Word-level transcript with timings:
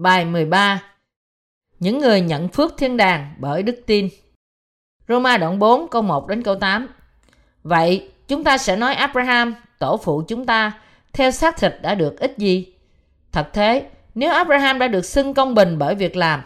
Bài 0.00 0.24
13 0.24 0.82
Những 1.78 1.98
người 1.98 2.20
nhận 2.20 2.48
phước 2.48 2.74
thiên 2.78 2.96
đàng 2.96 3.34
bởi 3.38 3.62
đức 3.62 3.82
tin 3.86 4.08
Roma 5.08 5.36
đoạn 5.36 5.58
4 5.58 5.88
câu 5.88 6.02
1 6.02 6.28
đến 6.28 6.42
câu 6.42 6.54
8 6.54 6.88
Vậy 7.62 8.08
chúng 8.28 8.44
ta 8.44 8.58
sẽ 8.58 8.76
nói 8.76 8.94
Abraham, 8.94 9.54
tổ 9.78 9.96
phụ 9.96 10.22
chúng 10.28 10.46
ta, 10.46 10.72
theo 11.12 11.30
xác 11.30 11.56
thịt 11.56 11.74
đã 11.82 11.94
được 11.94 12.18
ít 12.18 12.38
gì? 12.38 12.74
Thật 13.32 13.48
thế, 13.52 13.86
nếu 14.14 14.30
Abraham 14.30 14.78
đã 14.78 14.88
được 14.88 15.04
xưng 15.04 15.34
công 15.34 15.54
bình 15.54 15.78
bởi 15.78 15.94
việc 15.94 16.16
làm, 16.16 16.42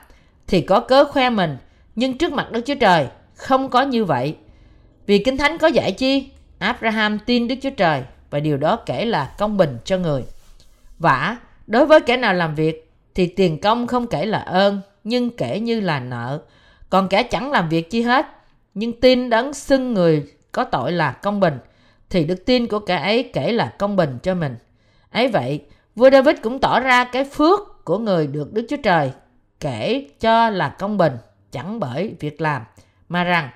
thì 0.47 0.61
có 0.61 0.81
cớ 0.81 1.05
khoe 1.05 1.31
mình, 1.31 1.57
nhưng 1.95 2.19
trước 2.19 2.33
mặt 2.33 2.53
Đức 2.53 2.61
Chúa 2.67 2.75
Trời, 2.81 3.07
không 3.35 3.69
có 3.69 3.83
như 3.83 4.05
vậy. 4.05 4.37
Vì 5.07 5.19
Kinh 5.19 5.37
Thánh 5.37 5.59
có 5.59 5.67
dạy 5.67 5.93
chi? 5.93 6.31
Abraham 6.59 7.19
tin 7.19 7.49
Đức 7.49 7.55
Chúa 7.63 7.71
Trời 7.71 8.03
và 8.31 8.41
điều 8.41 8.57
đó 8.57 8.77
kể 8.77 9.05
là 9.05 9.35
công 9.39 9.57
bình 9.57 9.79
cho 9.85 9.99
người. 9.99 10.25
Vả, 10.99 11.37
đối 11.67 11.87
với 11.87 12.01
kẻ 12.01 12.17
nào 12.17 12.35
làm 12.35 12.55
việc 12.55 12.85
thì 13.15 13.27
tiền 13.27 13.61
công 13.61 13.87
không 13.87 14.07
kể 14.07 14.27
là 14.27 14.39
ơn, 14.39 14.81
nhưng 15.05 15.37
kể 15.37 15.61
như 15.61 15.81
là 15.81 16.01
nợ. 16.01 16.41
Còn 16.91 17.09
kẻ 17.09 17.23
chẳng 17.23 17.51
làm 17.51 17.69
việc 17.69 17.91
chi 17.91 18.03
hết, 18.03 18.27
nhưng 18.75 19.01
tin 19.01 19.31
đấng 19.31 19.55
xưng 19.55 19.95
người 19.95 20.33
có 20.53 20.65
tội 20.65 20.93
là 20.93 21.13
công 21.13 21.41
bình, 21.41 21.59
thì 22.11 22.25
đức 22.25 22.45
tin 22.47 22.67
của 22.67 22.79
kẻ 22.79 22.97
ấy 22.97 23.31
kể 23.33 23.53
là 23.53 23.75
công 23.79 23.97
bình 23.97 24.19
cho 24.23 24.35
mình. 24.35 24.57
Ấy 25.11 25.29
vậy, 25.29 25.65
vua 25.95 26.11
David 26.11 26.37
cũng 26.43 26.59
tỏ 26.59 26.81
ra 26.81 27.05
cái 27.05 27.25
phước 27.25 27.85
của 27.85 27.99
người 27.99 28.27
được 28.27 28.53
Đức 28.53 28.67
Chúa 28.69 28.77
Trời 28.77 29.13
kể 29.61 30.07
cho 30.21 30.51
là 30.51 30.69
công 30.69 30.99
bình, 30.99 31.13
chẳng 31.53 31.81
bởi 31.81 32.15
việc 32.21 32.41
làm, 32.41 32.63
mà 33.09 33.25
rằng 33.25 33.51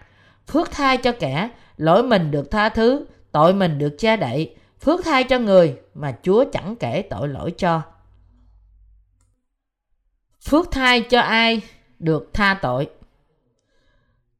phước 0.46 0.70
thai 0.70 0.96
cho 0.96 1.12
kẻ, 1.12 1.48
lỗi 1.76 2.02
mình 2.02 2.30
được 2.30 2.50
tha 2.50 2.68
thứ, 2.68 3.06
tội 3.32 3.54
mình 3.54 3.78
được 3.78 3.96
che 3.98 4.16
đậy, 4.16 4.54
phước 4.80 5.04
thai 5.04 5.24
cho 5.24 5.38
người 5.38 5.76
mà 5.94 6.16
Chúa 6.22 6.44
chẳng 6.52 6.76
kể 6.76 7.02
tội 7.10 7.28
lỗi 7.28 7.50
cho. 7.58 7.82
Phước 10.48 10.70
thai 10.70 11.00
cho 11.00 11.20
ai 11.20 11.60
được 11.98 12.30
tha 12.34 12.58
tội. 12.62 12.88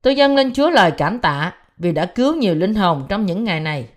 Tôi 0.03 0.15
dâng 0.15 0.35
lên 0.35 0.53
Chúa 0.53 0.71
lời 0.71 0.91
cảm 0.91 1.19
tạ 1.19 1.53
vì 1.79 1.93
đã 1.93 2.07
cứu 2.07 2.35
nhiều 2.35 2.55
linh 2.55 2.75
hồn 2.75 3.07
trong 3.09 3.27
những 3.27 3.45
ngày 3.45 3.61
này. 3.61 3.89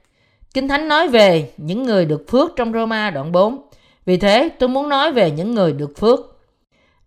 Kinh 0.53 0.67
Thánh 0.67 0.87
nói 0.87 1.07
về 1.07 1.51
những 1.57 1.83
người 1.83 2.05
được 2.05 2.25
phước 2.29 2.51
trong 2.55 2.73
Roma 2.73 3.09
đoạn 3.09 3.31
4. 3.31 3.61
Vì 4.05 4.17
thế 4.17 4.49
tôi 4.59 4.69
muốn 4.69 4.89
nói 4.89 5.11
về 5.11 5.31
những 5.31 5.55
người 5.55 5.73
được 5.73 5.97
phước. 5.97 6.19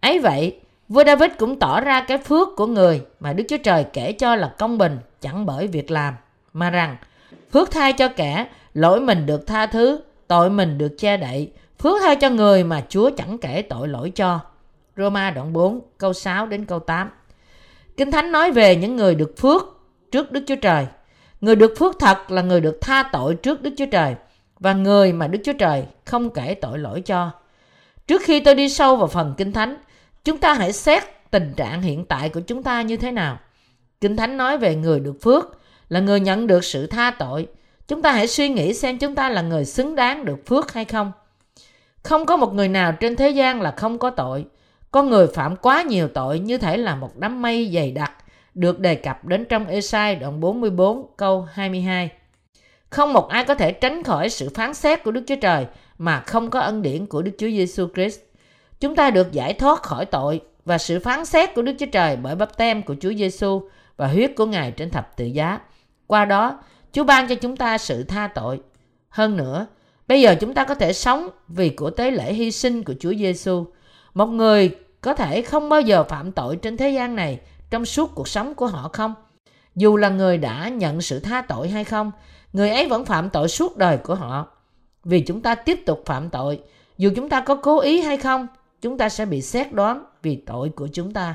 Ấy 0.01 0.19
vậy, 0.19 0.61
vua 0.89 1.05
David 1.05 1.31
cũng 1.39 1.59
tỏ 1.59 1.81
ra 1.81 2.01
cái 2.01 2.19
phước 2.19 2.49
của 2.57 2.67
người 2.67 3.01
mà 3.21 3.33
Đức 3.33 3.45
Chúa 3.49 3.59
Trời 3.59 3.85
kể 3.93 4.13
cho 4.13 4.37
là 4.37 4.55
công 4.59 4.79
bình 4.79 4.99
chẳng 5.21 5.47
bởi 5.47 5.67
việc 5.67 5.91
làm, 5.91 6.15
mà 6.53 6.71
rằng 6.71 6.97
phước 7.53 7.71
thai 7.71 7.93
cho 7.93 8.09
kẻ, 8.09 8.47
lỗi 8.75 9.01
mình 9.01 9.27
được 9.27 9.47
tha 9.47 9.67
thứ, 9.67 10.01
tội 10.29 10.51
mình 10.51 10.79
được 10.79 10.95
che 10.99 11.17
đậy, 11.17 11.51
phước 11.79 12.03
thai 12.03 12.17
cho 12.17 12.31
người 12.31 12.65
mà 12.65 12.83
Chúa 12.89 13.11
chẳng 13.17 13.39
kể 13.39 13.63
tội 13.63 13.89
lỗi 13.89 14.11
cho. 14.11 14.41
Roma 14.97 15.31
đoạn 15.31 15.53
4 15.53 15.81
câu 15.99 16.13
6 16.13 16.47
đến 16.47 16.65
câu 16.65 16.79
8. 16.79 17.11
Kinh 17.97 18.11
Thánh 18.11 18.33
nói 18.33 18.53
về 18.53 18.77
những 18.77 18.97
người 18.97 19.15
được 19.15 19.35
phước 19.39 19.63
trước 20.13 20.33
Đức 20.33 20.45
Chúa 20.47 20.57
Trời. 20.57 20.87
Người 21.41 21.57
được 21.57 21.75
phước 21.79 21.99
thật 22.01 22.31
là 22.31 22.43
người 22.43 22.61
được 22.61 22.79
tha 22.81 23.03
tội 23.13 23.35
trước 23.35 23.63
Đức 23.63 23.71
Chúa 23.77 23.87
Trời 23.87 24.15
và 24.59 24.73
người 24.73 25.13
mà 25.13 25.27
Đức 25.27 25.39
Chúa 25.45 25.53
Trời 25.53 25.85
không 26.05 26.31
kể 26.31 26.55
tội 26.55 26.79
lỗi 26.79 27.01
cho. 27.01 27.31
Trước 28.07 28.23
khi 28.25 28.41
tôi 28.41 28.55
đi 28.55 28.69
sâu 28.69 28.97
vào 28.97 29.07
phần 29.07 29.35
Kinh 29.37 29.53
Thánh, 29.53 29.77
chúng 30.25 30.39
ta 30.39 30.55
hãy 30.55 30.73
xét 30.73 31.03
tình 31.31 31.53
trạng 31.57 31.83
hiện 31.83 32.05
tại 32.05 32.29
của 32.29 32.41
chúng 32.41 32.63
ta 32.63 32.83
như 32.83 32.97
thế 32.97 33.13
nào. 33.13 33.39
Kinh 34.01 34.17
Thánh 34.17 34.37
nói 34.37 34.59
về 34.59 34.77
người 34.77 35.01
được 35.01 35.17
phước 35.23 35.59
là 35.89 36.01
người 36.01 36.21
nhận 36.21 36.47
được 36.47 36.65
sự 36.65 36.87
tha 36.87 37.11
tội. 37.11 37.47
Chúng 37.89 38.03
ta 38.03 38.13
hãy 38.13 38.27
suy 38.27 38.49
nghĩ 38.49 38.75
xem 38.75 38.99
chúng 38.99 39.15
ta 39.15 39.29
là 39.29 39.43
người 39.43 39.65
xứng 39.65 39.95
đáng 39.95 40.25
được 40.25 40.47
phước 40.47 40.73
hay 40.73 40.85
không. 40.85 41.13
Không 42.03 42.27
có 42.27 42.37
một 42.37 42.55
người 42.55 42.69
nào 42.69 42.93
trên 42.93 43.17
thế 43.17 43.31
gian 43.31 43.61
là 43.61 43.71
không 43.71 43.99
có 43.99 44.11
tội. 44.11 44.45
Con 44.95 45.11
người 45.11 45.27
phạm 45.27 45.57
quá 45.57 45.83
nhiều 45.83 46.09
tội 46.09 46.39
như 46.39 46.59
thể 46.59 46.77
là 46.77 46.95
một 46.95 47.17
đám 47.17 47.43
mây 47.43 47.71
dày 47.75 47.93
đặc 47.93 48.13
được 48.55 48.81
đề 48.81 48.95
cập 48.95 49.25
đến 49.25 49.45
trong 49.45 49.67
Esai 49.67 50.17
đoạn 50.17 50.41
44 50.41 51.07
câu 51.17 51.49
22. 51.53 52.11
Không 52.91 53.13
một 53.13 53.29
ai 53.29 53.45
có 53.45 53.55
thể 53.55 53.73
tránh 53.73 54.03
khỏi 54.03 54.31
sự 54.31 54.49
phán 54.55 54.75
xét 54.75 55.05
của 55.05 55.11
Đức 55.11 55.23
Chúa 55.27 55.37
Trời 55.41 55.67
mà 55.99 56.21
không 56.21 56.51
có 56.51 56.61
ân 56.61 56.83
điển 56.83 57.07
của 57.07 57.23
Đức 57.23 57.31
Chúa 57.39 57.47
Giêsu 57.47 57.89
Christ. 57.95 58.21
Chúng 58.81 58.97
ta 58.97 59.11
được 59.11 59.33
giải 59.33 59.53
thoát 59.53 59.83
khỏi 59.83 60.05
tội 60.05 60.41
và 60.65 60.79
sự 60.79 60.99
phán 60.99 61.25
xét 61.25 61.55
của 61.55 61.63
Đức 61.63 61.75
Chúa 61.79 61.87
Trời 61.93 62.17
bởi 62.17 62.35
bắp 62.35 62.57
tem 62.57 62.83
của 62.83 62.95
Chúa 63.01 63.13
Giêsu 63.13 63.69
và 63.97 64.07
huyết 64.07 64.33
của 64.37 64.47
Ngài 64.47 64.71
trên 64.71 64.91
thập 64.91 65.17
tự 65.17 65.25
giá. 65.25 65.61
Qua 66.07 66.25
đó, 66.25 66.59
Chúa 66.93 67.05
ban 67.05 67.29
cho 67.29 67.35
chúng 67.35 67.57
ta 67.57 67.79
sự 67.79 68.03
tha 68.03 68.29
tội. 68.35 68.61
Hơn 69.09 69.37
nữa, 69.37 69.67
bây 70.09 70.21
giờ 70.21 70.35
chúng 70.41 70.55
ta 70.55 70.65
có 70.65 70.75
thể 70.75 70.93
sống 70.93 71.29
vì 71.49 71.69
của 71.71 71.91
tế 71.91 72.11
lễ 72.11 72.33
hy 72.33 72.51
sinh 72.51 72.85
của 72.85 72.95
Chúa 73.01 73.15
Giêsu. 73.15 73.67
Một 74.15 74.27
người 74.27 74.71
có 75.05 75.15
thể 75.15 75.43
không 75.43 75.69
bao 75.69 75.81
giờ 75.81 76.05
phạm 76.05 76.33
tội 76.33 76.57
trên 76.57 76.77
thế 76.77 76.91
gian 76.91 77.17
này 77.17 77.41
trong 77.71 77.85
suốt 77.85 78.15
cuộc 78.15 78.29
sống 78.29 78.55
của 78.55 78.67
họ 78.67 78.91
không? 78.93 79.15
Dù 79.75 79.97
là 79.97 80.09
người 80.09 80.39
đã 80.39 80.69
nhận 80.69 81.01
sự 81.01 81.21
tha 81.21 81.43
tội 81.43 81.69
hay 81.69 81.85
không, 81.85 82.13
người 82.53 82.71
ấy 82.71 82.89
vẫn 82.89 83.05
phạm 83.05 83.31
tội 83.31 83.49
suốt 83.49 83.77
đời 83.77 83.97
của 83.97 84.15
họ. 84.15 84.47
Vì 85.05 85.21
chúng 85.21 85.41
ta 85.41 85.55
tiếp 85.55 85.83
tục 85.87 86.03
phạm 86.07 86.31
tội, 86.31 86.61
dù 86.99 87.11
chúng 87.17 87.29
ta 87.29 87.41
có 87.41 87.55
cố 87.55 87.81
ý 87.81 88.01
hay 88.01 88.17
không, 88.17 88.47
chúng 88.83 88.99
ta 88.99 89.09
sẽ 89.09 89.27
bị 89.27 89.43
xét 89.43 89.73
đoán 89.73 90.05
vì 90.23 90.37
tội 90.37 90.69
của 90.69 90.89
chúng 90.93 91.13
ta. 91.13 91.35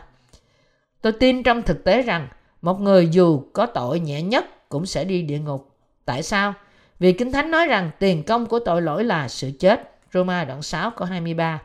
Tôi 1.01 1.13
tin 1.13 1.43
trong 1.43 1.61
thực 1.61 1.83
tế 1.83 2.01
rằng 2.01 2.27
một 2.61 2.81
người 2.81 3.09
dù 3.11 3.41
có 3.53 3.65
tội 3.65 3.99
nhẹ 3.99 4.21
nhất 4.21 4.69
cũng 4.69 4.85
sẽ 4.85 5.03
đi 5.03 5.21
địa 5.21 5.39
ngục. 5.39 5.75
Tại 6.05 6.23
sao? 6.23 6.53
Vì 6.99 7.13
Kinh 7.13 7.31
Thánh 7.31 7.51
nói 7.51 7.67
rằng 7.67 7.91
tiền 7.99 8.23
công 8.23 8.45
của 8.45 8.59
tội 8.59 8.81
lỗi 8.81 9.03
là 9.03 9.27
sự 9.27 9.51
chết. 9.59 9.91
Roma 10.13 10.45
đoạn 10.45 10.61
6 10.61 10.91
câu 10.91 11.07
23 11.07 11.61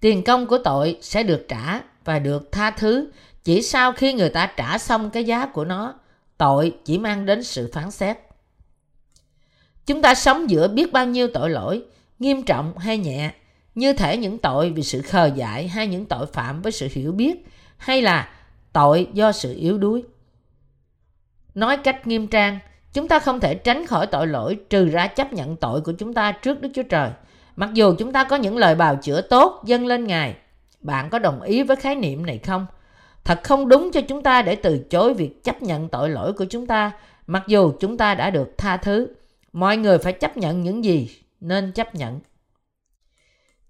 Tiền 0.00 0.24
công 0.24 0.46
của 0.46 0.58
tội 0.58 0.98
sẽ 1.00 1.22
được 1.22 1.46
trả 1.48 1.80
và 2.04 2.18
được 2.18 2.52
tha 2.52 2.70
thứ 2.70 3.10
chỉ 3.44 3.62
sau 3.62 3.92
khi 3.92 4.12
người 4.12 4.28
ta 4.28 4.52
trả 4.56 4.78
xong 4.78 5.10
cái 5.10 5.24
giá 5.24 5.46
của 5.46 5.64
nó. 5.64 5.94
Tội 6.38 6.74
chỉ 6.84 6.98
mang 6.98 7.26
đến 7.26 7.42
sự 7.42 7.70
phán 7.72 7.90
xét. 7.90 8.18
Chúng 9.86 10.02
ta 10.02 10.14
sống 10.14 10.50
giữa 10.50 10.68
biết 10.68 10.92
bao 10.92 11.06
nhiêu 11.06 11.28
tội 11.34 11.50
lỗi, 11.50 11.82
nghiêm 12.18 12.42
trọng 12.42 12.78
hay 12.78 12.98
nhẹ, 12.98 13.30
như 13.74 13.92
thể 13.92 14.16
những 14.16 14.38
tội 14.38 14.70
vì 14.70 14.82
sự 14.82 15.02
khờ 15.02 15.26
dại 15.26 15.68
hay 15.68 15.86
những 15.86 16.06
tội 16.06 16.26
phạm 16.26 16.62
với 16.62 16.72
sự 16.72 16.88
hiểu 16.92 17.12
biết, 17.12 17.46
hay 17.76 18.02
là 18.02 18.28
tội 18.72 19.08
do 19.12 19.32
sự 19.32 19.54
yếu 19.54 19.78
đuối. 19.78 20.02
Nói 21.54 21.76
cách 21.76 22.06
nghiêm 22.06 22.26
trang, 22.26 22.58
chúng 22.92 23.08
ta 23.08 23.18
không 23.18 23.40
thể 23.40 23.54
tránh 23.54 23.86
khỏi 23.86 24.06
tội 24.06 24.26
lỗi 24.26 24.58
trừ 24.70 24.88
ra 24.88 25.06
chấp 25.06 25.32
nhận 25.32 25.56
tội 25.56 25.80
của 25.80 25.92
chúng 25.92 26.14
ta 26.14 26.32
trước 26.32 26.60
Đức 26.60 26.68
Chúa 26.74 26.82
Trời. 26.82 27.10
Mặc 27.56 27.70
dù 27.74 27.94
chúng 27.98 28.12
ta 28.12 28.24
có 28.24 28.36
những 28.36 28.56
lời 28.56 28.74
bào 28.74 28.96
chữa 28.96 29.20
tốt 29.20 29.62
dâng 29.64 29.86
lên 29.86 30.06
Ngài, 30.06 30.36
bạn 30.80 31.10
có 31.10 31.18
đồng 31.18 31.42
ý 31.42 31.62
với 31.62 31.76
khái 31.76 31.94
niệm 31.94 32.26
này 32.26 32.38
không? 32.38 32.66
Thật 33.24 33.40
không 33.44 33.68
đúng 33.68 33.90
cho 33.92 34.00
chúng 34.00 34.22
ta 34.22 34.42
để 34.42 34.54
từ 34.54 34.78
chối 34.90 35.14
việc 35.14 35.44
chấp 35.44 35.62
nhận 35.62 35.88
tội 35.88 36.10
lỗi 36.10 36.32
của 36.32 36.44
chúng 36.44 36.66
ta, 36.66 36.92
mặc 37.26 37.42
dù 37.46 37.72
chúng 37.80 37.96
ta 37.96 38.14
đã 38.14 38.30
được 38.30 38.54
tha 38.58 38.76
thứ. 38.76 39.08
Mọi 39.52 39.76
người 39.76 39.98
phải 39.98 40.12
chấp 40.12 40.36
nhận 40.36 40.62
những 40.62 40.84
gì 40.84 41.10
nên 41.40 41.72
chấp 41.72 41.94
nhận. 41.94 42.20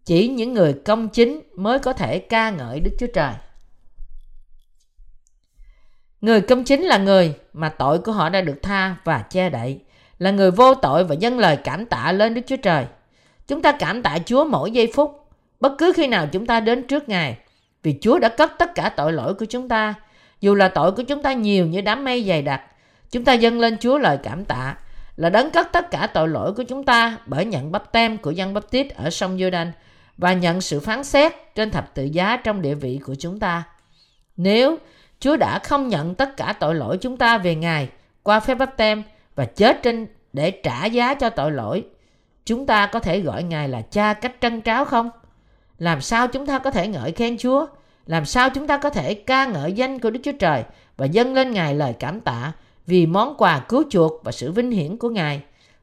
Chỉ 0.04 0.28
những 0.28 0.54
người 0.54 0.72
công 0.72 1.08
chính 1.08 1.40
mới 1.56 1.78
có 1.78 1.92
thể 1.92 2.18
ca 2.18 2.50
ngợi 2.50 2.80
Đức 2.80 2.90
Chúa 2.98 3.06
Trời. 3.14 3.32
Người 6.20 6.40
công 6.40 6.64
chính 6.64 6.82
là 6.82 6.98
người 6.98 7.34
mà 7.52 7.68
tội 7.68 7.98
của 7.98 8.12
họ 8.12 8.28
đã 8.28 8.40
được 8.40 8.58
tha 8.62 8.96
và 9.04 9.18
che 9.30 9.50
đậy, 9.50 9.80
là 10.18 10.30
người 10.30 10.50
vô 10.50 10.74
tội 10.74 11.04
và 11.04 11.14
dâng 11.14 11.38
lời 11.38 11.58
cảm 11.64 11.86
tạ 11.86 12.12
lên 12.12 12.34
Đức 12.34 12.42
Chúa 12.46 12.56
Trời. 12.56 12.86
Chúng 13.50 13.62
ta 13.62 13.72
cảm 13.72 14.02
tạ 14.02 14.18
Chúa 14.26 14.44
mỗi 14.44 14.70
giây 14.70 14.92
phút, 14.94 15.28
bất 15.60 15.72
cứ 15.78 15.92
khi 15.96 16.06
nào 16.06 16.26
chúng 16.32 16.46
ta 16.46 16.60
đến 16.60 16.86
trước 16.86 17.08
Ngài, 17.08 17.36
vì 17.82 17.98
Chúa 18.00 18.18
đã 18.18 18.28
cất 18.28 18.52
tất 18.58 18.74
cả 18.74 18.88
tội 18.88 19.12
lỗi 19.12 19.34
của 19.34 19.44
chúng 19.44 19.68
ta. 19.68 19.94
Dù 20.40 20.54
là 20.54 20.68
tội 20.68 20.92
của 20.92 21.02
chúng 21.02 21.22
ta 21.22 21.32
nhiều 21.32 21.66
như 21.66 21.80
đám 21.80 22.04
mây 22.04 22.24
dày 22.24 22.42
đặc, 22.42 22.62
chúng 23.10 23.24
ta 23.24 23.32
dâng 23.32 23.60
lên 23.60 23.76
Chúa 23.78 23.98
lời 23.98 24.18
cảm 24.22 24.44
tạ, 24.44 24.76
là 25.16 25.30
đấng 25.30 25.50
cất 25.50 25.72
tất 25.72 25.90
cả 25.90 26.06
tội 26.06 26.28
lỗi 26.28 26.52
của 26.52 26.62
chúng 26.62 26.84
ta 26.84 27.18
bởi 27.26 27.44
nhận 27.44 27.72
bắp 27.72 27.92
tem 27.92 28.18
của 28.18 28.30
dân 28.30 28.54
bắp 28.54 28.70
tít 28.70 28.94
ở 28.94 29.10
sông 29.10 29.36
Giô-đanh 29.36 29.70
và 30.16 30.32
nhận 30.32 30.60
sự 30.60 30.80
phán 30.80 31.04
xét 31.04 31.32
trên 31.54 31.70
thập 31.70 31.94
tự 31.94 32.04
giá 32.04 32.36
trong 32.36 32.62
địa 32.62 32.74
vị 32.74 33.00
của 33.06 33.14
chúng 33.14 33.38
ta. 33.38 33.62
Nếu 34.36 34.78
Chúa 35.20 35.36
đã 35.36 35.58
không 35.58 35.88
nhận 35.88 36.14
tất 36.14 36.36
cả 36.36 36.54
tội 36.60 36.74
lỗi 36.74 36.98
chúng 37.00 37.16
ta 37.16 37.38
về 37.38 37.54
Ngài 37.54 37.88
qua 38.22 38.40
phép 38.40 38.54
bắp 38.54 38.76
tem 38.76 39.02
và 39.34 39.44
chết 39.44 39.82
trên 39.82 40.06
để 40.32 40.50
trả 40.50 40.86
giá 40.86 41.14
cho 41.14 41.30
tội 41.30 41.52
lỗi, 41.52 41.84
chúng 42.44 42.66
ta 42.66 42.86
có 42.86 43.00
thể 43.00 43.20
gọi 43.20 43.42
Ngài 43.42 43.68
là 43.68 43.82
cha 43.82 44.12
cách 44.12 44.36
trân 44.40 44.62
tráo 44.62 44.84
không? 44.84 45.10
Làm 45.78 46.00
sao 46.00 46.28
chúng 46.28 46.46
ta 46.46 46.58
có 46.58 46.70
thể 46.70 46.88
ngợi 46.88 47.12
khen 47.12 47.38
Chúa? 47.38 47.66
Làm 48.06 48.24
sao 48.24 48.50
chúng 48.50 48.66
ta 48.66 48.76
có 48.76 48.90
thể 48.90 49.14
ca 49.14 49.46
ngợi 49.46 49.72
danh 49.72 49.98
của 49.98 50.10
Đức 50.10 50.20
Chúa 50.22 50.32
Trời 50.38 50.64
và 50.96 51.06
dâng 51.06 51.34
lên 51.34 51.50
Ngài 51.50 51.74
lời 51.74 51.94
cảm 51.98 52.20
tạ 52.20 52.52
vì 52.86 53.06
món 53.06 53.34
quà 53.38 53.58
cứu 53.68 53.82
chuộc 53.90 54.24
và 54.24 54.32
sự 54.32 54.52
vinh 54.52 54.70
hiển 54.70 54.96
của 54.96 55.10
Ngài? 55.10 55.42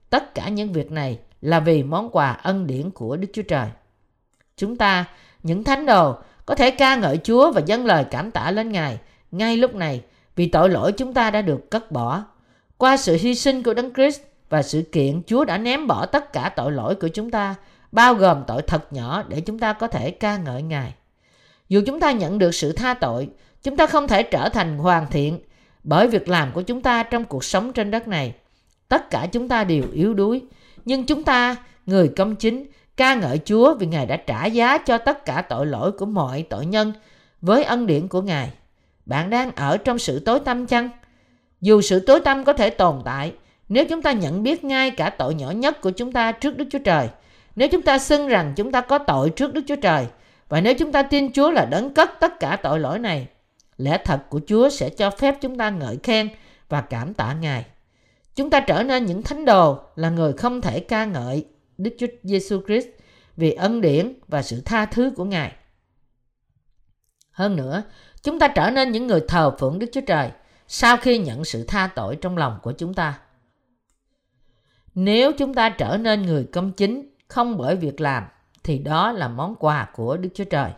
Tất 0.09 0.35
cả 0.35 0.49
những 0.49 0.73
việc 0.73 0.91
này 0.91 1.19
là 1.41 1.59
vì 1.59 1.83
món 1.83 2.09
quà 2.09 2.31
ân 2.31 2.67
điển 2.67 2.91
của 2.91 3.17
Đức 3.17 3.27
Chúa 3.33 3.41
Trời. 3.41 3.67
Chúng 4.57 4.75
ta, 4.75 5.05
những 5.43 5.63
thánh 5.63 5.85
đồ, 5.85 6.15
có 6.45 6.55
thể 6.55 6.71
ca 6.71 6.95
ngợi 6.95 7.19
Chúa 7.23 7.51
và 7.51 7.61
dâng 7.65 7.85
lời 7.85 8.05
cảm 8.11 8.31
tạ 8.31 8.51
lên 8.51 8.71
Ngài 8.71 8.97
ngay 9.31 9.57
lúc 9.57 9.75
này 9.75 10.01
vì 10.35 10.47
tội 10.47 10.69
lỗi 10.69 10.91
chúng 10.91 11.13
ta 11.13 11.31
đã 11.31 11.41
được 11.41 11.71
cất 11.71 11.91
bỏ. 11.91 12.23
Qua 12.77 12.97
sự 12.97 13.17
hy 13.21 13.35
sinh 13.35 13.63
của 13.63 13.73
Đấng 13.73 13.93
Christ 13.93 14.21
và 14.49 14.63
sự 14.63 14.81
kiện 14.91 15.21
Chúa 15.27 15.45
đã 15.45 15.57
ném 15.57 15.87
bỏ 15.87 16.05
tất 16.05 16.33
cả 16.33 16.49
tội 16.55 16.71
lỗi 16.71 16.95
của 16.95 17.07
chúng 17.07 17.31
ta 17.31 17.55
bao 17.91 18.13
gồm 18.13 18.43
tội 18.47 18.61
thật 18.61 18.93
nhỏ 18.93 19.23
để 19.27 19.41
chúng 19.41 19.59
ta 19.59 19.73
có 19.73 19.87
thể 19.87 20.11
ca 20.11 20.37
ngợi 20.37 20.61
Ngài. 20.61 20.93
Dù 21.69 21.81
chúng 21.85 21.99
ta 21.99 22.11
nhận 22.11 22.39
được 22.39 22.55
sự 22.55 22.71
tha 22.71 22.93
tội, 22.93 23.29
chúng 23.63 23.77
ta 23.77 23.87
không 23.87 24.07
thể 24.07 24.23
trở 24.23 24.49
thành 24.49 24.77
hoàn 24.77 25.07
thiện 25.11 25.39
bởi 25.83 26.07
việc 26.07 26.29
làm 26.29 26.51
của 26.51 26.61
chúng 26.61 26.81
ta 26.81 27.03
trong 27.03 27.25
cuộc 27.25 27.43
sống 27.43 27.73
trên 27.73 27.91
đất 27.91 28.07
này. 28.07 28.33
Tất 28.87 29.09
cả 29.09 29.27
chúng 29.31 29.47
ta 29.47 29.63
đều 29.63 29.83
yếu 29.93 30.13
đuối, 30.13 30.41
nhưng 30.85 31.05
chúng 31.05 31.23
ta, 31.23 31.55
người 31.85 32.07
công 32.07 32.35
chính, 32.35 32.65
ca 32.97 33.15
ngợi 33.15 33.39
Chúa 33.45 33.75
vì 33.75 33.87
Ngài 33.87 34.05
đã 34.05 34.17
trả 34.17 34.45
giá 34.45 34.77
cho 34.77 34.97
tất 34.97 35.25
cả 35.25 35.41
tội 35.49 35.65
lỗi 35.65 35.91
của 35.91 36.05
mọi 36.05 36.45
tội 36.49 36.65
nhân 36.65 36.93
với 37.41 37.63
ân 37.63 37.87
điển 37.87 38.07
của 38.07 38.21
Ngài. 38.21 38.51
Bạn 39.05 39.29
đang 39.29 39.51
ở 39.55 39.77
trong 39.77 39.99
sự 39.99 40.19
tối 40.19 40.39
tăm 40.39 40.65
chăng? 40.65 40.89
Dù 41.61 41.81
sự 41.81 41.99
tối 41.99 42.19
tăm 42.19 42.43
có 42.43 42.53
thể 42.53 42.69
tồn 42.69 43.01
tại, 43.05 43.33
nếu 43.69 43.85
chúng 43.89 44.01
ta 44.01 44.11
nhận 44.11 44.43
biết 44.43 44.63
ngay 44.63 44.91
cả 44.91 45.09
tội 45.09 45.35
nhỏ 45.35 45.51
nhất 45.51 45.81
của 45.81 45.91
chúng 45.91 46.11
ta 46.11 46.31
trước 46.31 46.57
Đức 46.57 46.65
Chúa 46.71 46.79
Trời, 46.79 47.09
nếu 47.55 47.67
chúng 47.71 47.81
ta 47.81 47.99
xưng 47.99 48.27
rằng 48.27 48.53
chúng 48.55 48.71
ta 48.71 48.81
có 48.81 48.97
tội 48.97 49.29
trước 49.29 49.53
Đức 49.53 49.61
Chúa 49.67 49.75
Trời, 49.75 50.07
và 50.49 50.61
nếu 50.61 50.73
chúng 50.73 50.91
ta 50.91 51.03
tin 51.03 51.31
Chúa 51.31 51.51
là 51.51 51.65
đấng 51.65 51.93
cất 51.93 52.11
tất 52.19 52.39
cả 52.39 52.57
tội 52.63 52.79
lỗi 52.79 52.99
này, 52.99 53.27
lẽ 53.77 53.97
thật 54.05 54.29
của 54.29 54.41
Chúa 54.47 54.69
sẽ 54.69 54.89
cho 54.89 55.09
phép 55.09 55.35
chúng 55.41 55.57
ta 55.57 55.69
ngợi 55.69 55.97
khen 56.03 56.29
và 56.69 56.81
cảm 56.81 57.13
tạ 57.13 57.33
Ngài. 57.33 57.65
Chúng 58.35 58.49
ta 58.49 58.59
trở 58.59 58.83
nên 58.83 59.05
những 59.05 59.23
thánh 59.23 59.45
đồ 59.45 59.79
là 59.95 60.09
người 60.09 60.33
không 60.33 60.61
thể 60.61 60.79
ca 60.79 61.05
ngợi 61.05 61.45
Đức 61.77 61.95
Chúa 61.99 62.07
Giêsu 62.23 62.61
Christ 62.67 62.87
vì 63.37 63.51
ân 63.51 63.81
điển 63.81 64.13
và 64.27 64.41
sự 64.41 64.61
tha 64.65 64.85
thứ 64.85 65.11
của 65.15 65.25
Ngài. 65.25 65.51
Hơn 67.31 67.55
nữa, 67.55 67.83
chúng 68.23 68.39
ta 68.39 68.47
trở 68.47 68.69
nên 68.69 68.91
những 68.91 69.07
người 69.07 69.21
thờ 69.27 69.55
phượng 69.59 69.79
Đức 69.79 69.87
Chúa 69.93 70.01
Trời 70.01 70.31
sau 70.67 70.97
khi 70.97 71.17
nhận 71.17 71.45
sự 71.45 71.63
tha 71.67 71.89
tội 71.95 72.15
trong 72.15 72.37
lòng 72.37 72.59
của 72.63 72.71
chúng 72.71 72.93
ta. 72.93 73.19
Nếu 74.99 75.31
chúng 75.31 75.53
ta 75.53 75.69
trở 75.69 75.97
nên 75.97 76.21
người 76.21 76.43
công 76.43 76.71
chính 76.71 77.09
không 77.27 77.57
bởi 77.57 77.75
việc 77.75 78.01
làm 78.01 78.23
thì 78.63 78.79
đó 78.79 79.11
là 79.11 79.27
món 79.27 79.55
quà 79.55 79.87
của 79.95 80.17
Đức 80.17 80.29
Chúa 80.33 80.43
Trời. 80.43 80.71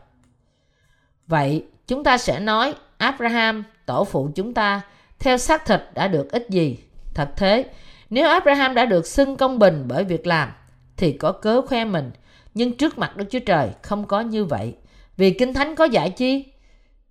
Vậy 1.27 1.65
chúng 1.87 2.03
ta 2.03 2.17
sẽ 2.17 2.39
nói 2.39 2.73
Abraham, 2.97 3.63
tổ 3.85 4.03
phụ 4.03 4.29
chúng 4.35 4.53
ta, 4.53 4.81
theo 5.19 5.37
xác 5.37 5.65
thịt 5.65 5.81
đã 5.93 6.07
được 6.07 6.31
ít 6.31 6.49
gì? 6.49 6.77
Thật 7.13 7.29
thế, 7.35 7.65
nếu 8.09 8.27
Abraham 8.27 8.75
đã 8.75 8.85
được 8.85 9.07
xưng 9.07 9.35
công 9.35 9.59
bình 9.59 9.85
bởi 9.87 10.03
việc 10.03 10.27
làm, 10.27 10.49
thì 10.97 11.11
có 11.11 11.31
cớ 11.31 11.61
khoe 11.61 11.85
mình. 11.85 12.11
Nhưng 12.53 12.77
trước 12.77 12.97
mặt 12.97 13.17
Đức 13.17 13.25
Chúa 13.29 13.39
Trời 13.39 13.69
không 13.81 14.05
có 14.05 14.21
như 14.21 14.45
vậy. 14.45 14.75
Vì 15.17 15.31
Kinh 15.31 15.53
Thánh 15.53 15.75
có 15.75 15.85
dạy 15.85 16.09
chi? 16.09 16.45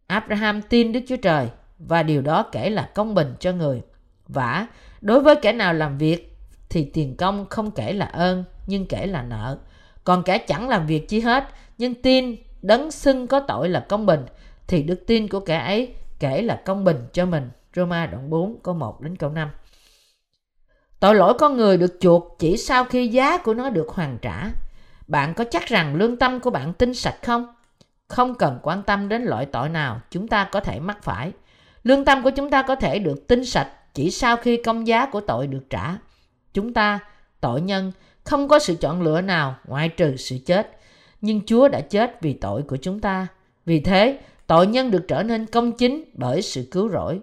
Abraham 0.06 0.62
tin 0.62 0.92
Đức 0.92 1.00
Chúa 1.08 1.16
Trời 1.16 1.48
và 1.78 2.02
điều 2.02 2.22
đó 2.22 2.42
kể 2.52 2.70
là 2.70 2.90
công 2.94 3.14
bình 3.14 3.34
cho 3.40 3.52
người. 3.52 3.82
Vả, 4.26 4.66
đối 5.00 5.20
với 5.20 5.36
kẻ 5.36 5.52
nào 5.52 5.74
làm 5.74 5.98
việc 5.98 6.37
thì 6.70 6.90
tiền 6.94 7.16
công 7.16 7.46
không 7.50 7.70
kể 7.70 7.92
là 7.92 8.06
ơn, 8.06 8.44
nhưng 8.66 8.86
kể 8.86 9.06
là 9.06 9.22
nợ. 9.22 9.58
Còn 10.04 10.22
kẻ 10.22 10.38
chẳng 10.38 10.68
làm 10.68 10.86
việc 10.86 11.08
chi 11.08 11.20
hết, 11.20 11.44
nhưng 11.78 11.94
tin 11.94 12.36
đấng 12.62 12.90
xưng 12.90 13.26
có 13.26 13.40
tội 13.40 13.68
là 13.68 13.86
công 13.88 14.06
bình, 14.06 14.24
thì 14.66 14.82
đức 14.82 15.04
tin 15.06 15.28
của 15.28 15.40
kẻ 15.40 15.58
ấy 15.58 15.94
kể 16.18 16.42
là 16.42 16.62
công 16.64 16.84
bình 16.84 17.06
cho 17.12 17.26
mình. 17.26 17.50
Roma 17.76 18.06
đoạn 18.06 18.30
4 18.30 18.56
câu 18.62 18.74
1 18.74 19.00
đến 19.00 19.16
câu 19.16 19.30
5. 19.30 19.48
Tội 21.00 21.14
lỗi 21.14 21.34
con 21.38 21.56
người 21.56 21.76
được 21.76 21.96
chuộc 22.00 22.36
chỉ 22.38 22.56
sau 22.56 22.84
khi 22.84 23.08
giá 23.08 23.38
của 23.38 23.54
nó 23.54 23.70
được 23.70 23.88
hoàn 23.88 24.18
trả. 24.22 24.50
Bạn 25.06 25.34
có 25.34 25.44
chắc 25.50 25.66
rằng 25.66 25.94
lương 25.94 26.16
tâm 26.16 26.40
của 26.40 26.50
bạn 26.50 26.72
tinh 26.72 26.94
sạch 26.94 27.18
không? 27.22 27.54
Không 28.08 28.34
cần 28.34 28.58
quan 28.62 28.82
tâm 28.82 29.08
đến 29.08 29.22
loại 29.22 29.46
tội 29.46 29.68
nào 29.68 30.00
chúng 30.10 30.28
ta 30.28 30.48
có 30.52 30.60
thể 30.60 30.80
mắc 30.80 31.02
phải. 31.02 31.32
Lương 31.82 32.04
tâm 32.04 32.22
của 32.22 32.30
chúng 32.30 32.50
ta 32.50 32.62
có 32.62 32.74
thể 32.74 32.98
được 32.98 33.26
tinh 33.28 33.44
sạch 33.44 33.72
chỉ 33.94 34.10
sau 34.10 34.36
khi 34.36 34.62
công 34.62 34.86
giá 34.86 35.06
của 35.06 35.20
tội 35.20 35.46
được 35.46 35.62
trả. 35.70 35.96
Chúng 36.54 36.72
ta, 36.72 36.98
tội 37.40 37.60
nhân, 37.60 37.92
không 38.24 38.48
có 38.48 38.58
sự 38.58 38.74
chọn 38.74 39.02
lựa 39.02 39.20
nào 39.20 39.56
ngoại 39.66 39.88
trừ 39.88 40.16
sự 40.16 40.36
chết. 40.46 40.78
Nhưng 41.20 41.40
Chúa 41.46 41.68
đã 41.68 41.80
chết 41.80 42.22
vì 42.22 42.32
tội 42.32 42.62
của 42.62 42.76
chúng 42.76 43.00
ta. 43.00 43.26
Vì 43.66 43.80
thế, 43.80 44.18
tội 44.46 44.66
nhân 44.66 44.90
được 44.90 45.04
trở 45.08 45.22
nên 45.22 45.46
công 45.46 45.72
chính 45.72 46.04
bởi 46.14 46.42
sự 46.42 46.68
cứu 46.70 46.88
rỗi. 46.88 47.20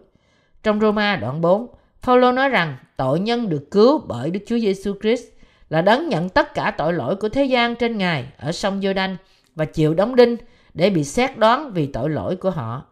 Trong 0.63 0.79
Roma 0.79 1.15
đoạn 1.15 1.41
4, 1.41 1.67
Phaolô 2.01 2.31
nói 2.31 2.49
rằng 2.49 2.77
tội 2.97 3.19
nhân 3.19 3.49
được 3.49 3.71
cứu 3.71 3.97
bởi 4.07 4.31
Đức 4.31 4.39
Chúa 4.47 4.59
Giêsu 4.59 4.93
Christ 5.01 5.23
là 5.69 5.81
đấng 5.81 6.09
nhận 6.09 6.29
tất 6.29 6.53
cả 6.53 6.73
tội 6.77 6.93
lỗi 6.93 7.15
của 7.15 7.29
thế 7.29 7.45
gian 7.45 7.75
trên 7.75 7.97
Ngài 7.97 8.25
ở 8.37 8.51
sông 8.51 8.79
Giô-đanh 8.79 9.15
và 9.55 9.65
chịu 9.65 9.93
đóng 9.93 10.15
đinh 10.15 10.37
để 10.73 10.89
bị 10.89 11.03
xét 11.03 11.37
đoán 11.37 11.73
vì 11.73 11.85
tội 11.85 12.09
lỗi 12.09 12.35
của 12.35 12.49
họ. 12.49 12.85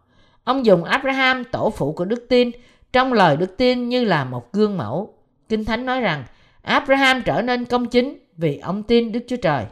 Ông 0.44 0.66
dùng 0.66 0.84
Abraham, 0.84 1.44
tổ 1.44 1.70
phụ 1.70 1.92
của 1.92 2.04
đức 2.04 2.26
tin, 2.28 2.50
trong 2.92 3.12
lời 3.12 3.36
đức 3.36 3.56
tin 3.56 3.88
như 3.88 4.04
là 4.04 4.24
một 4.24 4.52
gương 4.52 4.76
mẫu. 4.76 5.13
Kinh 5.48 5.64
Thánh 5.64 5.86
nói 5.86 6.00
rằng 6.00 6.24
Abraham 6.62 7.22
trở 7.22 7.42
nên 7.42 7.64
công 7.64 7.86
chính 7.86 8.18
vì 8.36 8.58
ông 8.58 8.82
tin 8.82 9.12
Đức 9.12 9.20
Chúa 9.28 9.36
Trời. 9.36 9.64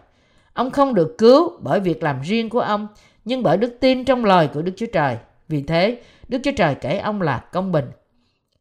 Ông 0.53 0.71
không 0.71 0.95
được 0.95 1.15
cứu 1.19 1.53
bởi 1.61 1.81
việc 1.81 2.03
làm 2.03 2.21
riêng 2.21 2.49
của 2.51 2.61
ông, 2.61 2.89
nhưng 3.25 3.43
bởi 3.43 3.57
đức 3.57 3.77
tin 3.81 4.05
trong 4.05 4.25
lời 4.25 4.49
của 4.55 4.63
Đức 4.63 4.73
Chúa 4.77 4.87
Trời. 4.87 5.17
Vì 5.49 5.63
thế, 5.63 6.01
Đức 6.29 6.39
Chúa 6.45 6.53
Trời 6.57 6.75
kể 6.75 6.99
ông 6.99 7.23
là 7.23 7.39
công 7.53 7.73
bình. 7.73 7.85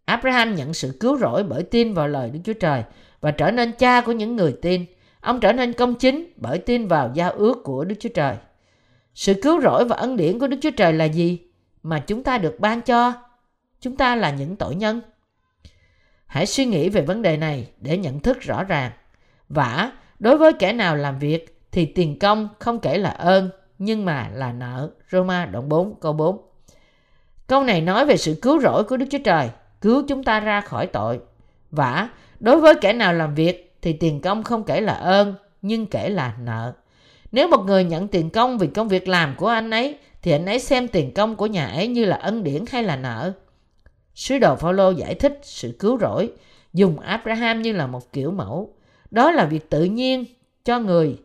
Abraham 0.05 0.55
nhận 0.55 0.73
sự 0.73 0.97
cứu 0.99 1.17
rỗi 1.17 1.43
bởi 1.43 1.63
tin 1.63 1.93
vào 1.93 2.07
lời 2.07 2.29
Đức 2.29 2.39
Chúa 2.43 2.53
Trời 2.53 2.83
và 3.21 3.31
trở 3.31 3.51
nên 3.51 3.71
cha 3.71 4.01
của 4.01 4.11
những 4.11 4.35
người 4.35 4.55
tin. 4.61 4.85
Ông 5.21 5.39
trở 5.39 5.53
nên 5.53 5.73
công 5.73 5.95
chính 5.95 6.33
bởi 6.35 6.57
tin 6.57 6.87
vào 6.87 7.11
giao 7.13 7.31
ước 7.31 7.63
của 7.63 7.83
Đức 7.83 7.95
Chúa 7.99 8.09
Trời. 8.09 8.35
Sự 9.13 9.33
cứu 9.41 9.61
rỗi 9.61 9.85
và 9.85 9.95
ân 9.95 10.17
điển 10.17 10.39
của 10.39 10.47
Đức 10.47 10.57
Chúa 10.61 10.71
Trời 10.71 10.93
là 10.93 11.05
gì 11.05 11.39
mà 11.83 12.03
chúng 12.07 12.23
ta 12.23 12.37
được 12.37 12.59
ban 12.59 12.81
cho? 12.81 13.13
Chúng 13.79 13.97
ta 13.97 14.15
là 14.15 14.31
những 14.31 14.55
tội 14.55 14.75
nhân. 14.75 15.01
Hãy 16.31 16.45
suy 16.45 16.65
nghĩ 16.65 16.89
về 16.89 17.01
vấn 17.01 17.21
đề 17.21 17.37
này 17.37 17.67
để 17.79 17.97
nhận 17.97 18.19
thức 18.19 18.41
rõ 18.41 18.63
ràng. 18.63 18.91
Vả, 19.49 19.91
đối 20.19 20.37
với 20.37 20.53
kẻ 20.53 20.73
nào 20.73 20.95
làm 20.95 21.19
việc 21.19 21.61
thì 21.71 21.85
tiền 21.85 22.19
công 22.19 22.49
không 22.59 22.79
kể 22.79 22.97
là 22.97 23.09
ơn 23.09 23.49
nhưng 23.79 24.05
mà 24.05 24.29
là 24.33 24.53
nợ. 24.53 24.89
Roma 25.11 25.45
đoạn 25.45 25.69
4 25.69 25.95
câu 25.99 26.13
4. 26.13 26.41
Câu 27.47 27.63
này 27.63 27.81
nói 27.81 28.05
về 28.05 28.17
sự 28.17 28.39
cứu 28.41 28.61
rỗi 28.61 28.83
của 28.83 28.97
Đức 28.97 29.05
Chúa 29.11 29.17
Trời, 29.23 29.49
cứu 29.81 30.03
chúng 30.07 30.23
ta 30.23 30.39
ra 30.39 30.61
khỏi 30.61 30.87
tội. 30.87 31.19
Vả, 31.71 32.09
đối 32.39 32.61
với 32.61 32.75
kẻ 32.81 32.93
nào 32.93 33.13
làm 33.13 33.35
việc 33.35 33.75
thì 33.81 33.93
tiền 33.93 34.21
công 34.21 34.43
không 34.43 34.63
kể 34.63 34.81
là 34.81 34.93
ơn 34.93 35.35
nhưng 35.61 35.85
kể 35.85 36.09
là 36.09 36.33
nợ. 36.39 36.73
Nếu 37.31 37.47
một 37.47 37.63
người 37.65 37.83
nhận 37.83 38.07
tiền 38.07 38.29
công 38.29 38.57
vì 38.57 38.67
công 38.67 38.87
việc 38.87 39.07
làm 39.07 39.35
của 39.37 39.47
anh 39.47 39.69
ấy 39.69 39.97
thì 40.21 40.31
anh 40.31 40.45
ấy 40.45 40.59
xem 40.59 40.87
tiền 40.87 41.13
công 41.13 41.35
của 41.35 41.47
nhà 41.47 41.67
ấy 41.67 41.87
như 41.87 42.05
là 42.05 42.15
ân 42.15 42.43
điển 42.43 42.65
hay 42.71 42.83
là 42.83 42.95
nợ. 42.95 43.33
Sứ 44.21 44.37
đồ 44.37 44.55
Phaolô 44.55 44.91
giải 44.91 45.15
thích 45.15 45.39
sự 45.43 45.75
cứu 45.79 45.97
rỗi, 45.99 46.31
dùng 46.73 46.99
Abraham 46.99 47.61
như 47.61 47.73
là 47.73 47.87
một 47.87 48.13
kiểu 48.13 48.31
mẫu. 48.31 48.73
Đó 49.11 49.31
là 49.31 49.45
việc 49.45 49.69
tự 49.69 49.83
nhiên 49.83 50.25
cho 50.65 50.79
người, 50.79 51.17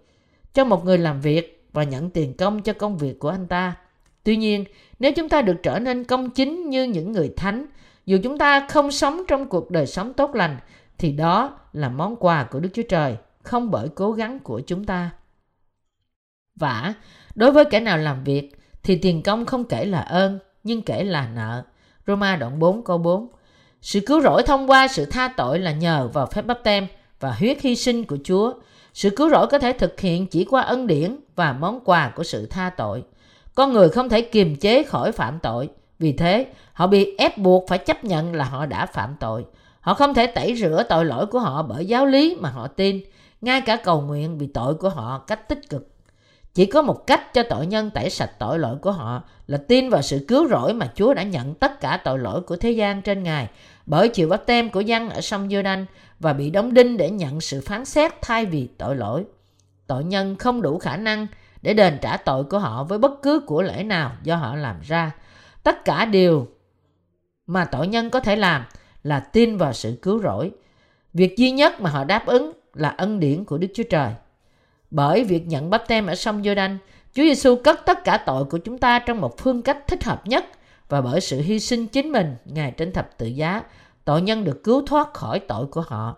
cho 0.55 0.65
một 0.65 0.85
người 0.85 0.99
làm 0.99 1.21
việc 1.21 1.67
và 1.73 1.85
nhận 1.85 2.11
tiền 2.11 2.35
công 2.37 2.63
cho 2.63 2.73
công 2.73 2.99
việc 2.99 3.19
của 3.19 3.29
anh 3.29 3.47
ta. 3.47 3.77
Tuy 4.25 4.37
nhiên, 4.37 4.65
nếu 4.99 5.13
chúng 5.13 5.29
ta 5.29 5.43
được 5.43 5.57
trở 5.63 5.79
nên 5.79 6.05
công 6.05 6.31
chính 6.31 6.71
như 6.71 6.85
những 6.85 7.13
người 7.13 7.33
thánh, 7.37 7.67
dù 8.07 8.19
chúng 8.23 8.39
ta 8.39 8.67
không 8.69 8.91
sống 8.91 9.23
trong 9.29 9.47
cuộc 9.47 9.71
đời 9.71 9.87
sống 9.87 10.13
tốt 10.13 10.35
lành, 10.35 10.57
thì 10.99 11.13
đó 11.13 11.59
là 11.73 11.89
món 11.89 12.17
quà 12.17 12.45
của 12.45 12.61
Đức 12.61 12.71
Chúa 12.75 12.83
Trời, 12.89 13.17
không 13.43 13.71
bởi 13.71 13.89
cố 13.89 14.13
gắng 14.13 14.41
của 14.41 14.61
chúng 14.61 14.85
ta. 14.85 15.11
Vả, 16.55 16.95
đối 17.35 17.53
với 17.53 17.65
kẻ 17.65 17.81
nào 17.81 17.99
làm 17.99 18.25
việc 18.25 18.57
thì 18.83 18.99
tiền 18.99 19.23
công 19.23 19.47
không 19.47 19.65
kể 19.65 19.85
là 19.85 20.01
ơn, 20.01 20.39
nhưng 20.65 20.83
kể 20.83 21.05
là 21.05 21.29
nợ. 21.35 21.65
Roma 22.07 22.37
đoạn 22.37 22.59
4 22.59 22.85
câu 22.85 22.99
4 22.99 23.29
Sự 23.83 24.01
cứu 24.01 24.21
rỗi 24.21 24.43
thông 24.43 24.71
qua 24.71 24.89
sự 24.89 25.05
tha 25.05 25.29
tội 25.37 25.59
là 25.59 25.73
nhờ 25.73 26.09
vào 26.13 26.27
phép 26.27 26.47
bắp 26.47 26.65
tem 26.65 26.87
và 27.21 27.33
huyết 27.33 27.61
hy 27.61 27.77
sinh 27.77 28.05
của 28.05 28.19
Chúa. 28.25 28.53
Sự 28.95 29.11
cứu 29.11 29.31
rỗi 29.31 29.47
có 29.47 29.59
thể 29.59 29.73
thực 29.73 30.01
hiện 30.01 30.27
chỉ 30.27 30.45
qua 30.45 30.63
ân 30.63 30.87
điển 30.87 31.17
và 31.37 31.53
món 31.53 31.81
quà 31.85 32.13
của 32.17 32.23
sự 32.23 32.47
tha 32.47 32.71
tội. 32.77 33.05
Con 33.55 33.73
người 33.73 33.89
không 33.89 34.09
thể 34.09 34.21
kiềm 34.21 34.57
chế 34.57 34.83
khỏi 34.83 35.13
phạm 35.13 35.39
tội. 35.43 35.69
Vì 35.99 36.13
thế, 36.13 36.47
họ 36.73 36.87
bị 36.87 37.17
ép 37.19 37.39
buộc 37.39 37.65
phải 37.69 37.79
chấp 37.79 38.05
nhận 38.05 38.35
là 38.35 38.45
họ 38.45 38.67
đã 38.67 38.87
phạm 38.87 39.17
tội. 39.21 39.45
Họ 39.81 39.95
không 39.95 40.15
thể 40.15 40.27
tẩy 40.27 40.57
rửa 40.57 40.83
tội 40.89 41.05
lỗi 41.05 41.27
của 41.27 41.39
họ 41.39 41.63
bởi 41.63 41.87
giáo 41.87 42.07
lý 42.07 42.37
mà 42.41 42.51
họ 42.51 42.69
tin, 42.69 43.01
ngay 43.41 43.61
cả 43.61 43.77
cầu 43.77 44.01
nguyện 44.01 44.39
vì 44.39 44.47
tội 44.47 44.75
của 44.75 44.89
họ 44.89 45.19
cách 45.19 45.49
tích 45.49 45.71
cực. 45.71 45.96
Chỉ 46.57 46.67
có 46.67 46.83
một 46.83 47.07
cách 47.07 47.35
cho 47.35 47.43
tội 47.43 47.67
nhân 47.67 47.91
tẩy 47.91 48.11
sạch 48.11 48.31
tội 48.39 48.59
lỗi 48.59 48.77
của 48.83 48.93
họ 48.93 49.23
là 49.47 49.59
tin 49.59 49.91
vào 49.91 50.03
sự 50.03 50.25
cứu 50.29 50.49
rỗi 50.49 50.73
mà 50.73 50.91
Chúa 50.95 51.15
đã 51.15 51.23
nhận 51.23 51.55
tất 51.55 51.81
cả 51.81 52.01
tội 52.05 52.19
lỗi 52.19 52.41
của 52.41 52.57
thế 52.57 52.71
gian 52.71 53.03
trên 53.03 53.23
Ngài 53.23 53.49
bởi 53.87 54.09
chịu 54.09 54.29
bắt 54.29 54.41
tem 54.47 54.71
của 54.71 54.81
dân 54.81 55.11
ở 55.11 55.21
sông 55.21 55.51
giô 55.51 55.63
đanh 55.63 55.87
và 56.21 56.33
bị 56.33 56.51
đóng 56.51 56.75
đinh 56.75 56.97
để 56.97 57.11
nhận 57.11 57.41
sự 57.41 57.61
phán 57.61 57.85
xét 57.85 58.13
thay 58.23 58.47
vì 58.47 58.69
tội 58.79 58.97
lỗi. 58.97 59.25
Tội 59.87 60.05
nhân 60.05 60.37
không 60.37 60.63
đủ 60.63 60.79
khả 60.79 60.97
năng 60.97 61.27
để 61.63 61.75
đền 61.75 61.99
trả 62.03 62.17
tội 62.17 62.45
của 62.45 62.59
họ 62.59 62.85
với 62.85 62.99
bất 62.99 63.23
cứ 63.23 63.41
của 63.47 63.63
lễ 63.63 63.83
nào 63.83 64.13
do 64.23 64.37
họ 64.37 64.57
làm 64.57 64.77
ra. 64.81 65.11
Tất 65.63 65.85
cả 65.85 66.05
điều 66.05 66.49
mà 67.47 67.65
tội 67.65 67.87
nhân 67.87 68.11
có 68.11 68.21
thể 68.21 68.37
làm 68.37 68.65
là 69.03 69.21
tin 69.21 69.57
vào 69.57 69.73
sự 69.73 69.99
cứu 70.03 70.23
rỗi. 70.23 70.51
Việc 71.15 71.37
duy 71.37 71.51
nhất 71.51 71.81
mà 71.81 71.91
họ 71.91 72.05
đáp 72.05 72.27
ứng 72.27 72.53
là 72.75 72.89
ân 72.89 73.21
điển 73.21 73.45
của 73.45 73.59
Đức 73.59 73.69
Chúa 73.75 73.85
Trời. 73.91 74.13
Bởi 74.91 75.25
việc 75.25 75.47
nhận 75.47 75.71
bắp 75.71 75.89
tem 75.89 76.07
ở 76.07 76.15
sông 76.15 76.43
Giô-đanh, 76.43 76.77
Chúa 77.15 77.23
Giêsu 77.23 77.57
cất 77.57 77.81
tất 77.87 78.05
cả 78.05 78.19
tội 78.27 78.45
của 78.45 78.59
chúng 78.59 78.79
ta 78.79 78.99
trong 78.99 79.21
một 79.21 79.39
phương 79.39 79.63
cách 79.63 79.87
thích 79.87 80.05
hợp 80.05 80.27
nhất 80.27 80.45
và 80.89 81.01
bởi 81.01 81.21
sự 81.21 81.41
hy 81.41 81.61
sinh 81.61 81.87
chính 81.87 82.13
mình 82.13 82.35
Ngài 82.45 82.71
trên 82.71 82.93
thập 82.93 83.19
tự 83.19 83.27
giá, 83.27 83.63
tội 84.05 84.23
nhân 84.23 84.45
được 84.45 84.65
cứu 84.65 84.87
thoát 84.87 85.15
khỏi 85.15 85.41
tội 85.41 85.67
của 85.67 85.81
họ. 85.81 86.17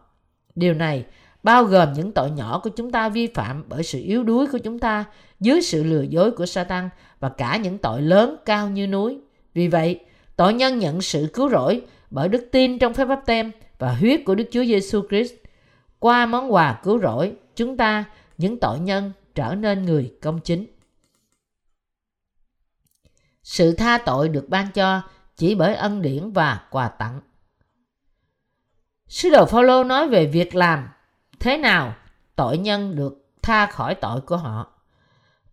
Điều 0.54 0.75
này 0.75 1.04
bao 1.42 1.64
gồm 1.64 1.92
những 1.92 2.12
tội 2.12 2.30
nhỏ 2.30 2.60
của 2.64 2.70
chúng 2.70 2.90
ta 2.90 3.08
vi 3.08 3.26
phạm 3.26 3.64
bởi 3.68 3.82
sự 3.82 4.00
yếu 4.02 4.22
đuối 4.22 4.46
của 4.46 4.58
chúng 4.58 4.78
ta 4.78 5.04
dưới 5.40 5.62
sự 5.62 5.84
lừa 5.84 6.02
dối 6.02 6.30
của 6.30 6.46
Satan 6.46 6.88
và 7.20 7.28
cả 7.28 7.56
những 7.56 7.78
tội 7.78 8.02
lớn 8.02 8.37
cao 8.44 8.68
như 8.68 8.87
núi. 8.87 9.18
Vì 9.54 9.68
vậy, 9.68 10.00
tội 10.37 10.54
nhân 10.54 10.78
nhận 10.78 11.00
sự 11.00 11.28
cứu 11.32 11.48
rỗi 11.48 11.82
bởi 12.10 12.28
đức 12.28 12.48
tin 12.52 12.78
trong 12.78 12.94
phép 12.94 13.04
báp 13.04 13.26
tem 13.26 13.50
và 13.78 13.92
huyết 13.92 14.20
của 14.26 14.34
Đức 14.34 14.44
Chúa 14.50 14.64
Giêsu 14.64 15.02
Christ. 15.08 15.34
Qua 15.98 16.26
món 16.26 16.52
quà 16.52 16.80
cứu 16.84 16.98
rỗi, 16.98 17.32
chúng 17.56 17.76
ta, 17.76 18.04
những 18.38 18.61
tội 18.61 18.78
nhân, 18.78 19.12
trở 19.35 19.54
nên 19.54 19.83
người 19.83 20.14
công 20.23 20.40
chính. 20.40 20.66
Sự 23.42 23.73
tha 23.73 23.99
tội 23.99 24.28
được 24.28 24.49
ban 24.49 24.71
cho 24.73 25.02
chỉ 25.37 25.54
bởi 25.54 25.75
ân 25.75 26.02
điển 26.02 26.30
và 26.30 26.61
quà 26.71 26.88
tặng. 26.88 27.21
Sứ 29.09 29.30
đồ 29.30 29.47
Phaolô 29.47 29.85
nói 29.85 30.09
về 30.09 30.26
việc 30.26 30.54
làm 30.54 30.88
thế 31.40 31.57
nào 31.57 31.95
tội 32.37 32.59
nhân 32.59 32.97
được 32.97 33.26
tha 33.42 33.66
khỏi 33.66 33.95
tội 33.95 34.21
của 34.21 34.37
họ. 34.37 34.73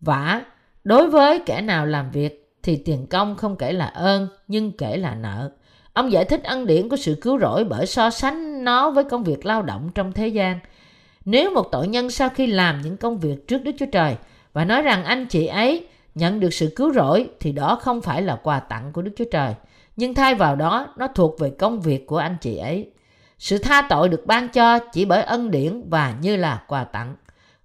Và 0.00 0.44
đối 0.84 1.10
với 1.10 1.42
kẻ 1.46 1.60
nào 1.60 1.86
làm 1.86 2.10
việc 2.10 2.56
thì 2.62 2.76
tiền 2.76 3.06
công 3.06 3.36
không 3.36 3.56
kể 3.56 3.72
là 3.72 3.86
ơn 3.86 4.28
nhưng 4.48 4.72
kể 4.72 4.96
là 4.96 5.14
nợ. 5.14 5.50
Ông 5.92 6.12
giải 6.12 6.24
thích 6.24 6.44
ân 6.44 6.66
điển 6.66 6.88
của 6.88 6.96
sự 6.96 7.18
cứu 7.22 7.38
rỗi 7.38 7.64
bởi 7.64 7.86
so 7.86 8.10
sánh 8.10 8.64
nó 8.64 8.90
với 8.90 9.04
công 9.04 9.24
việc 9.24 9.46
lao 9.46 9.62
động 9.62 9.90
trong 9.94 10.12
thế 10.12 10.28
gian. 10.28 10.58
Nếu 11.26 11.50
một 11.50 11.68
tội 11.72 11.88
nhân 11.88 12.10
sau 12.10 12.28
khi 12.28 12.46
làm 12.46 12.80
những 12.82 12.96
công 12.96 13.18
việc 13.18 13.48
trước 13.48 13.58
Đức 13.64 13.72
Chúa 13.78 13.86
Trời 13.92 14.16
và 14.52 14.64
nói 14.64 14.82
rằng 14.82 15.04
anh 15.04 15.26
chị 15.26 15.46
ấy 15.46 15.86
nhận 16.14 16.40
được 16.40 16.54
sự 16.54 16.72
cứu 16.76 16.92
rỗi 16.92 17.28
thì 17.40 17.52
đó 17.52 17.78
không 17.82 18.00
phải 18.00 18.22
là 18.22 18.36
quà 18.42 18.60
tặng 18.60 18.92
của 18.92 19.02
Đức 19.02 19.10
Chúa 19.16 19.24
Trời. 19.32 19.54
Nhưng 19.96 20.14
thay 20.14 20.34
vào 20.34 20.56
đó, 20.56 20.94
nó 20.96 21.06
thuộc 21.14 21.40
về 21.40 21.50
công 21.50 21.80
việc 21.80 22.06
của 22.06 22.16
anh 22.16 22.36
chị 22.40 22.56
ấy. 22.56 22.90
Sự 23.38 23.58
tha 23.58 23.82
tội 23.88 24.08
được 24.08 24.26
ban 24.26 24.48
cho 24.48 24.78
chỉ 24.78 25.04
bởi 25.04 25.22
ân 25.22 25.50
điển 25.50 25.88
và 25.88 26.14
như 26.20 26.36
là 26.36 26.62
quà 26.68 26.84
tặng. 26.84 27.16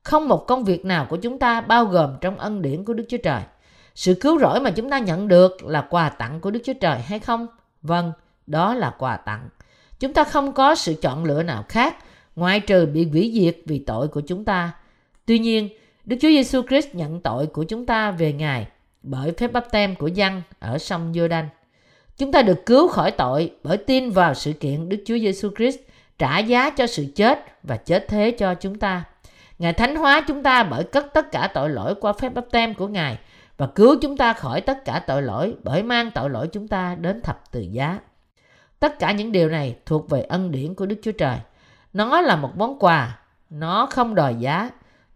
Không 0.03 0.27
một 0.27 0.47
công 0.47 0.63
việc 0.63 0.85
nào 0.85 1.05
của 1.09 1.17
chúng 1.17 1.39
ta 1.39 1.61
bao 1.61 1.85
gồm 1.85 2.15
trong 2.21 2.37
ân 2.37 2.61
điển 2.61 2.85
của 2.85 2.93
Đức 2.93 3.05
Chúa 3.09 3.17
Trời. 3.17 3.41
Sự 3.95 4.13
cứu 4.13 4.39
rỗi 4.39 4.59
mà 4.59 4.71
chúng 4.71 4.89
ta 4.89 4.99
nhận 4.99 5.27
được 5.27 5.63
là 5.63 5.87
quà 5.89 6.09
tặng 6.09 6.39
của 6.39 6.51
Đức 6.51 6.59
Chúa 6.65 6.73
Trời 6.81 6.99
hay 6.99 7.19
không? 7.19 7.47
Vâng, 7.81 8.11
đó 8.47 8.73
là 8.73 8.93
quà 8.97 9.17
tặng. 9.17 9.49
Chúng 9.99 10.13
ta 10.13 10.23
không 10.23 10.51
có 10.51 10.75
sự 10.75 10.95
chọn 11.01 11.23
lựa 11.23 11.43
nào 11.43 11.65
khác 11.69 11.95
ngoại 12.41 12.59
trừ 12.59 12.85
bị 12.85 13.05
hủy 13.05 13.31
diệt 13.33 13.57
vì 13.65 13.79
tội 13.79 14.07
của 14.07 14.21
chúng 14.21 14.45
ta. 14.45 14.71
Tuy 15.25 15.39
nhiên, 15.39 15.69
Đức 16.05 16.17
Chúa 16.21 16.27
Giêsu 16.27 16.61
Christ 16.67 16.87
nhận 16.95 17.21
tội 17.21 17.47
của 17.47 17.63
chúng 17.63 17.85
ta 17.85 18.11
về 18.11 18.33
Ngài 18.33 18.67
bởi 19.03 19.31
phép 19.31 19.51
báp 19.51 19.71
tem 19.71 19.95
của 19.95 20.07
dân 20.07 20.41
ở 20.59 20.77
sông 20.77 21.11
Giô-đanh. 21.13 21.45
Chúng 22.17 22.31
ta 22.31 22.41
được 22.41 22.65
cứu 22.65 22.87
khỏi 22.87 23.11
tội 23.11 23.51
bởi 23.63 23.77
tin 23.77 24.11
vào 24.11 24.33
sự 24.33 24.53
kiện 24.53 24.89
Đức 24.89 25.03
Chúa 25.05 25.17
Giêsu 25.17 25.49
Christ 25.57 25.77
trả 26.17 26.39
giá 26.39 26.69
cho 26.69 26.87
sự 26.87 27.05
chết 27.15 27.39
và 27.63 27.77
chết 27.77 28.05
thế 28.07 28.31
cho 28.31 28.53
chúng 28.55 28.79
ta. 28.79 29.03
Ngài 29.59 29.73
thánh 29.73 29.95
hóa 29.95 30.23
chúng 30.27 30.43
ta 30.43 30.63
bởi 30.63 30.83
cất 30.83 31.13
tất 31.13 31.31
cả 31.31 31.51
tội 31.53 31.69
lỗi 31.69 31.95
qua 32.01 32.13
phép 32.13 32.33
báp 32.33 32.45
tem 32.51 32.73
của 32.73 32.87
Ngài 32.87 33.17
và 33.57 33.67
cứu 33.67 33.95
chúng 34.01 34.17
ta 34.17 34.33
khỏi 34.33 34.61
tất 34.61 34.85
cả 34.85 35.03
tội 35.07 35.21
lỗi 35.21 35.53
bởi 35.63 35.83
mang 35.83 36.11
tội 36.11 36.29
lỗi 36.29 36.47
chúng 36.47 36.67
ta 36.67 36.95
đến 36.95 37.21
thập 37.21 37.51
tự 37.51 37.61
giá. 37.71 37.99
Tất 38.79 38.99
cả 38.99 39.11
những 39.11 39.31
điều 39.31 39.49
này 39.49 39.75
thuộc 39.85 40.09
về 40.09 40.21
ân 40.21 40.51
điển 40.51 40.75
của 40.75 40.85
Đức 40.85 40.99
Chúa 41.03 41.11
Trời. 41.11 41.37
Nó 41.93 42.21
là 42.21 42.35
một 42.35 42.57
món 42.57 42.79
quà, 42.79 43.19
nó 43.49 43.85
không 43.85 44.15
đòi 44.15 44.35
giá. 44.35 44.69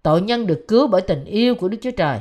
Tội 0.03 0.21
nhân 0.21 0.47
được 0.47 0.65
cứu 0.67 0.87
bởi 0.87 1.01
tình 1.01 1.25
yêu 1.25 1.55
của 1.55 1.67
Đức 1.67 1.77
Chúa 1.81 1.91
Trời. 1.91 2.19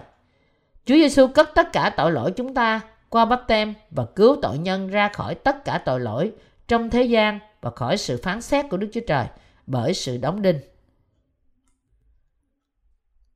Chúa 0.85 0.95
Giêsu 0.95 1.27
cất 1.27 1.51
tất 1.55 1.73
cả 1.73 1.91
tội 1.97 2.13
lỗi 2.13 2.33
chúng 2.37 2.55
ta 2.55 2.81
qua 3.09 3.25
bắp 3.25 3.43
tem 3.49 3.75
và 3.91 4.05
cứu 4.17 4.37
tội 4.43 4.59
nhân 4.59 4.89
ra 4.89 5.09
khỏi 5.09 5.35
tất 5.35 5.65
cả 5.65 5.79
tội 5.85 6.01
lỗi 6.01 6.33
trong 6.69 6.91
thế 6.91 7.03
gian 7.03 7.39
và 7.61 7.71
khỏi 7.71 7.97
sự 7.97 8.21
phán 8.23 8.43
xét 8.43 8.67
của 8.71 8.77
Đức 8.77 8.89
Chúa 8.93 9.01
Trời 9.07 9.27
bởi 9.67 9.95
sự 9.95 10.17
đóng 10.17 10.43
đinh. 10.43 10.59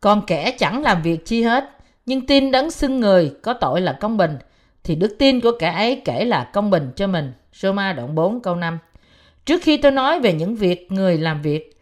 Còn 0.00 0.26
kẻ 0.26 0.56
chẳng 0.58 0.82
làm 0.82 1.02
việc 1.02 1.26
chi 1.26 1.42
hết, 1.42 1.70
nhưng 2.06 2.26
tin 2.26 2.50
đấng 2.50 2.70
xưng 2.70 3.00
người 3.00 3.34
có 3.42 3.52
tội 3.52 3.80
là 3.80 3.98
công 4.00 4.16
bình, 4.16 4.38
thì 4.84 4.94
đức 4.94 5.16
tin 5.18 5.40
của 5.40 5.52
kẻ 5.58 5.72
ấy 5.72 6.02
kể 6.04 6.25
là 6.25 6.50
công 6.52 6.70
bình 6.70 6.92
cho 6.96 7.06
mình. 7.06 7.32
Roma 7.52 7.92
đoạn 7.92 8.14
4 8.14 8.40
câu 8.40 8.56
5 8.56 8.78
Trước 9.49 9.62
khi 9.62 9.76
tôi 9.76 9.93
nói 9.93 10.21
về 10.21 10.33
những 10.33 10.55
việc 10.55 10.93
người 10.93 11.19
làm 11.19 11.43
việc, 11.43 11.81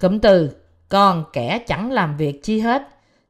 cụm 0.00 0.18
từ 0.18 0.50
còn 0.88 1.24
kẻ 1.32 1.58
chẳng 1.66 1.92
làm 1.92 2.16
việc 2.16 2.42
chi 2.42 2.60
hết, 2.60 2.82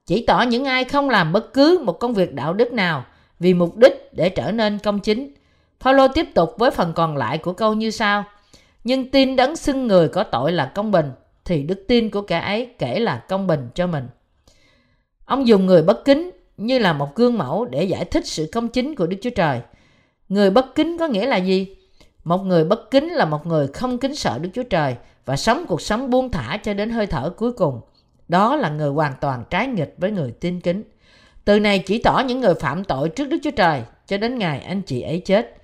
chỉ 0.07 0.25
tỏ 0.27 0.43
những 0.43 0.65
ai 0.65 0.85
không 0.85 1.11
làm 1.11 1.33
bất 1.33 1.53
cứ 1.53 1.83
một 1.85 1.93
công 1.93 2.15
việc 2.15 2.35
đạo 2.35 2.53
đức 2.53 2.73
nào 2.73 3.05
vì 3.39 3.55
mục 3.55 3.77
đích 3.77 4.15
để 4.15 4.29
trở 4.29 4.53
nên 4.53 4.79
công 4.79 5.01
chính. 5.01 5.35
Paulo 5.81 6.09
tiếp 6.09 6.27
tục 6.35 6.55
với 6.59 6.71
phần 6.71 6.93
còn 6.93 7.17
lại 7.17 7.39
của 7.39 7.53
câu 7.53 7.75
như 7.75 7.91
sau. 7.91 8.25
Nhưng 8.85 9.11
tin 9.11 9.37
đấng 9.37 9.57
xưng 9.57 9.87
người 9.87 10.09
có 10.09 10.25
tội 10.25 10.53
là 10.53 10.73
công 10.75 10.91
bình, 10.91 11.11
thì 11.45 11.63
đức 11.63 11.85
tin 11.89 12.11
của 12.11 12.23
kẻ 12.23 12.39
ấy 12.39 12.75
kể 12.79 12.99
là 13.01 13.25
công 13.29 13.47
bình 13.47 13.69
cho 13.75 13.87
mình. 13.87 14.09
Ông 15.25 15.47
dùng 15.47 15.67
người 15.67 15.83
bất 15.83 16.05
kính 16.05 16.31
như 16.57 16.79
là 16.79 16.93
một 16.93 17.15
gương 17.15 17.39
mẫu 17.39 17.65
để 17.65 17.85
giải 17.85 18.05
thích 18.05 18.27
sự 18.27 18.49
công 18.53 18.69
chính 18.69 18.95
của 18.95 19.07
Đức 19.07 19.17
Chúa 19.23 19.31
Trời. 19.31 19.61
Người 20.29 20.51
bất 20.51 20.75
kính 20.75 20.97
có 20.99 21.07
nghĩa 21.07 21.27
là 21.27 21.37
gì? 21.37 21.77
Một 22.25 22.39
người 22.39 22.65
bất 22.65 22.91
kính 22.91 23.09
là 23.09 23.25
một 23.25 23.47
người 23.47 23.67
không 23.67 23.99
kính 23.99 24.15
sợ 24.15 24.39
Đức 24.39 24.51
Chúa 24.55 24.63
Trời 24.63 24.97
và 25.25 25.37
sống 25.37 25.65
cuộc 25.69 25.81
sống 25.81 26.11
buông 26.11 26.31
thả 26.31 26.57
cho 26.57 26.75
đến 26.75 26.91
hơi 26.91 27.07
thở 27.07 27.31
cuối 27.37 27.53
cùng. 27.53 27.81
Đó 28.29 28.57
là 28.57 28.69
người 28.69 28.91
hoàn 28.91 29.15
toàn 29.21 29.45
trái 29.51 29.67
nghịch 29.67 29.95
với 29.99 30.11
người 30.11 30.31
tin 30.31 30.61
kính. 30.61 30.83
Từ 31.45 31.61
này 31.61 31.79
chỉ 31.79 31.99
tỏ 31.99 32.23
những 32.27 32.41
người 32.41 32.55
phạm 32.55 32.85
tội 32.85 33.09
trước 33.09 33.29
Đức 33.29 33.39
Chúa 33.43 33.51
Trời 33.51 33.83
cho 34.07 34.19
đến 34.19 34.39
ngày 34.39 34.61
anh 34.61 34.83
chị 34.83 35.01
ấy 35.03 35.23
chết. 35.25 35.57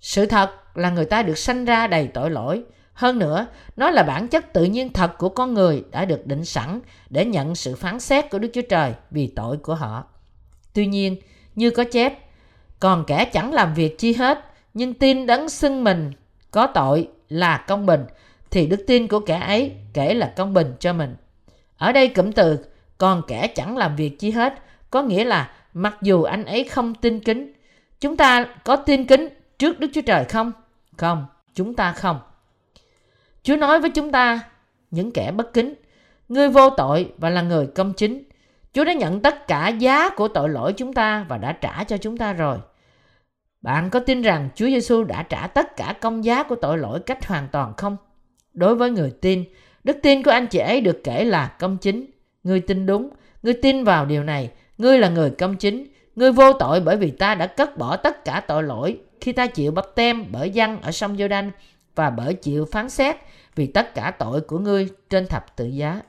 Sự 0.00 0.26
thật 0.26 0.50
là 0.74 0.90
người 0.90 1.04
ta 1.04 1.22
được 1.22 1.38
sanh 1.38 1.64
ra 1.64 1.86
đầy 1.86 2.06
tội 2.06 2.30
lỗi. 2.30 2.62
Hơn 2.92 3.18
nữa, 3.18 3.46
nó 3.76 3.90
là 3.90 4.02
bản 4.02 4.28
chất 4.28 4.52
tự 4.52 4.64
nhiên 4.64 4.92
thật 4.92 5.18
của 5.18 5.28
con 5.28 5.54
người 5.54 5.84
đã 5.90 6.04
được 6.04 6.26
định 6.26 6.44
sẵn 6.44 6.80
để 7.10 7.24
nhận 7.24 7.54
sự 7.54 7.74
phán 7.74 8.00
xét 8.00 8.30
của 8.30 8.38
Đức 8.38 8.50
Chúa 8.54 8.62
Trời 8.68 8.92
vì 9.10 9.26
tội 9.26 9.56
của 9.56 9.74
họ. 9.74 10.04
Tuy 10.74 10.86
nhiên, 10.86 11.16
như 11.54 11.70
có 11.70 11.84
chép, 11.84 12.18
còn 12.80 13.04
kẻ 13.06 13.24
chẳng 13.24 13.52
làm 13.52 13.74
việc 13.74 13.98
chi 13.98 14.12
hết, 14.12 14.53
nhưng 14.74 14.94
tin 14.94 15.26
đấng 15.26 15.48
xưng 15.48 15.84
mình 15.84 16.12
có 16.50 16.66
tội 16.66 17.08
là 17.28 17.64
công 17.68 17.86
bình, 17.86 18.04
thì 18.50 18.66
đức 18.66 18.84
tin 18.86 19.08
của 19.08 19.20
kẻ 19.20 19.38
ấy 19.38 19.72
kể 19.92 20.14
là 20.14 20.32
công 20.36 20.54
bình 20.54 20.74
cho 20.80 20.92
mình. 20.92 21.16
Ở 21.76 21.92
đây 21.92 22.08
cụm 22.08 22.32
từ 22.32 22.58
còn 22.98 23.22
kẻ 23.26 23.46
chẳng 23.46 23.76
làm 23.76 23.96
việc 23.96 24.18
chi 24.18 24.30
hết 24.30 24.54
có 24.90 25.02
nghĩa 25.02 25.24
là 25.24 25.50
mặc 25.74 25.96
dù 26.02 26.22
anh 26.22 26.44
ấy 26.44 26.64
không 26.64 26.94
tin 26.94 27.20
kính 27.20 27.52
chúng 28.00 28.16
ta 28.16 28.44
có 28.64 28.76
tin 28.76 29.06
kính 29.06 29.28
trước 29.58 29.80
đức 29.80 29.88
chúa 29.94 30.00
trời 30.00 30.24
không? 30.24 30.52
Không 30.96 31.26
chúng 31.54 31.74
ta 31.74 31.92
không. 31.92 32.20
Chúa 33.42 33.56
nói 33.56 33.80
với 33.80 33.90
chúng 33.90 34.12
ta 34.12 34.40
những 34.90 35.10
kẻ 35.12 35.30
bất 35.30 35.52
kính 35.52 35.74
người 36.28 36.48
vô 36.48 36.70
tội 36.70 37.12
và 37.18 37.30
là 37.30 37.42
người 37.42 37.66
công 37.66 37.92
chính. 37.92 38.22
Chúa 38.72 38.84
đã 38.84 38.92
nhận 38.92 39.20
tất 39.20 39.46
cả 39.48 39.68
giá 39.68 40.08
của 40.08 40.28
tội 40.28 40.48
lỗi 40.48 40.72
chúng 40.72 40.92
ta 40.92 41.26
và 41.28 41.38
đã 41.38 41.52
trả 41.52 41.84
cho 41.84 41.96
chúng 41.96 42.16
ta 42.16 42.32
rồi 42.32 42.58
bạn 43.64 43.90
có 43.90 44.00
tin 44.00 44.22
rằng 44.22 44.48
Chúa 44.54 44.66
Giêsu 44.66 45.04
đã 45.04 45.22
trả 45.22 45.46
tất 45.46 45.76
cả 45.76 45.94
công 46.00 46.24
giá 46.24 46.42
của 46.42 46.54
tội 46.54 46.78
lỗi 46.78 47.00
cách 47.00 47.26
hoàn 47.26 47.48
toàn 47.52 47.72
không? 47.76 47.96
Đối 48.52 48.74
với 48.74 48.90
người 48.90 49.10
tin, 49.20 49.44
đức 49.84 49.96
tin 50.02 50.22
của 50.22 50.30
anh 50.30 50.46
chị 50.46 50.58
ấy 50.58 50.80
được 50.80 51.00
kể 51.04 51.24
là 51.24 51.46
công 51.58 51.78
chính. 51.78 52.06
Ngươi 52.42 52.60
tin 52.60 52.86
đúng, 52.86 53.10
ngươi 53.42 53.54
tin 53.54 53.84
vào 53.84 54.06
điều 54.06 54.22
này, 54.24 54.50
ngươi 54.78 54.98
là 54.98 55.08
người 55.08 55.30
công 55.30 55.56
chính, 55.56 55.86
ngươi 56.16 56.32
vô 56.32 56.52
tội 56.52 56.80
bởi 56.80 56.96
vì 56.96 57.10
ta 57.10 57.34
đã 57.34 57.46
cất 57.46 57.78
bỏ 57.78 57.96
tất 57.96 58.24
cả 58.24 58.40
tội 58.40 58.62
lỗi 58.62 58.98
khi 59.20 59.32
ta 59.32 59.46
chịu 59.46 59.72
bắp 59.72 59.84
tem 59.94 60.24
bởi 60.32 60.50
dân 60.50 60.80
ở 60.80 60.92
sông 60.92 61.16
giô 61.16 61.28
đanh 61.28 61.50
và 61.94 62.10
bởi 62.10 62.34
chịu 62.34 62.64
phán 62.72 62.90
xét 62.90 63.16
vì 63.56 63.66
tất 63.66 63.94
cả 63.94 64.12
tội 64.18 64.40
của 64.40 64.58
ngươi 64.58 64.88
trên 65.10 65.26
thập 65.26 65.56
tự 65.56 65.66
giá. 65.66 66.00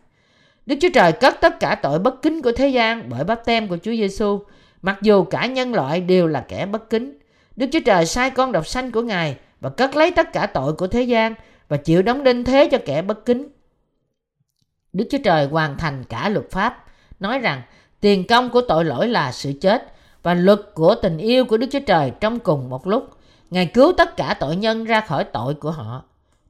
Đức 0.65 0.75
Chúa 0.81 0.89
Trời 0.93 1.11
cất 1.11 1.35
tất 1.41 1.59
cả 1.59 1.75
tội 1.75 1.99
bất 1.99 2.21
kính 2.21 2.41
của 2.41 2.51
thế 2.51 2.67
gian 2.67 3.09
bởi 3.09 3.23
bắp 3.23 3.45
tem 3.45 3.67
của 3.67 3.77
Chúa 3.77 3.91
Giêsu, 3.91 4.39
mặc 4.81 4.97
dù 5.01 5.23
cả 5.23 5.45
nhân 5.45 5.73
loại 5.73 6.01
đều 6.01 6.27
là 6.27 6.45
kẻ 6.47 6.65
bất 6.65 6.89
kính. 6.89 7.19
Đức 7.55 7.67
Chúa 7.71 7.79
Trời 7.85 8.05
sai 8.05 8.29
con 8.29 8.51
độc 8.51 8.67
sanh 8.67 8.91
của 8.91 9.01
Ngài 9.01 9.37
và 9.61 9.69
cất 9.69 9.95
lấy 9.95 10.11
tất 10.11 10.33
cả 10.33 10.45
tội 10.45 10.73
của 10.73 10.87
thế 10.87 11.01
gian 11.01 11.33
và 11.67 11.77
chịu 11.77 12.01
đóng 12.01 12.23
đinh 12.23 12.43
thế 12.43 12.69
cho 12.71 12.77
kẻ 12.85 13.01
bất 13.01 13.25
kính. 13.25 13.47
Đức 14.93 15.05
Chúa 15.11 15.17
Trời 15.23 15.47
hoàn 15.47 15.77
thành 15.77 16.03
cả 16.09 16.29
luật 16.29 16.51
pháp, 16.51 16.85
nói 17.19 17.39
rằng 17.39 17.61
tiền 17.99 18.27
công 18.27 18.49
của 18.49 18.61
tội 18.61 18.85
lỗi 18.85 19.07
là 19.07 19.31
sự 19.31 19.53
chết 19.61 19.93
và 20.23 20.33
luật 20.33 20.59
của 20.73 20.95
tình 20.95 21.17
yêu 21.17 21.45
của 21.45 21.57
Đức 21.57 21.67
Chúa 21.71 21.79
Trời 21.79 22.11
trong 22.19 22.39
cùng 22.39 22.69
một 22.69 22.87
lúc. 22.87 23.09
Ngài 23.49 23.65
cứu 23.65 23.93
tất 23.97 24.17
cả 24.17 24.35
tội 24.39 24.55
nhân 24.55 24.83
ra 24.83 25.01
khỏi 25.01 25.23
tội 25.23 25.53
của 25.53 25.71
họ. 25.71 26.03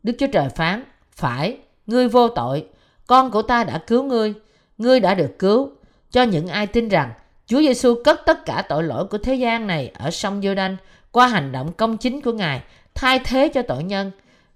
Đức 0.03 0.13
Chúa 0.19 0.27
Trời 0.27 0.49
phán, 0.49 0.83
phải, 1.11 1.57
ngươi 1.87 2.07
vô 2.07 2.27
tội, 2.27 2.65
con 3.07 3.31
của 3.31 3.41
ta 3.41 3.63
đã 3.63 3.77
cứu 3.87 4.03
ngươi, 4.03 4.33
ngươi 4.77 4.99
đã 4.99 5.13
được 5.13 5.39
cứu. 5.39 5.69
Cho 6.11 6.23
những 6.23 6.47
ai 6.47 6.67
tin 6.67 6.89
rằng 6.89 7.11
Chúa 7.45 7.59
Giêsu 7.59 7.95
cất 8.03 8.21
tất 8.25 8.45
cả 8.45 8.63
tội 8.69 8.83
lỗi 8.83 9.05
của 9.05 9.17
thế 9.17 9.35
gian 9.35 9.67
này 9.67 9.91
ở 9.99 10.11
sông 10.11 10.41
giô 10.41 10.55
đanh 10.55 10.77
qua 11.15 11.27
hành 11.27 11.51
động 11.51 11.71
công 11.73 11.97
chính 11.97 12.21
của 12.21 12.33
Ngài 12.33 12.61
thay 12.93 13.19
thế 13.19 13.51
cho 13.53 13.61
tội 13.61 13.83
nhân. 13.83 14.11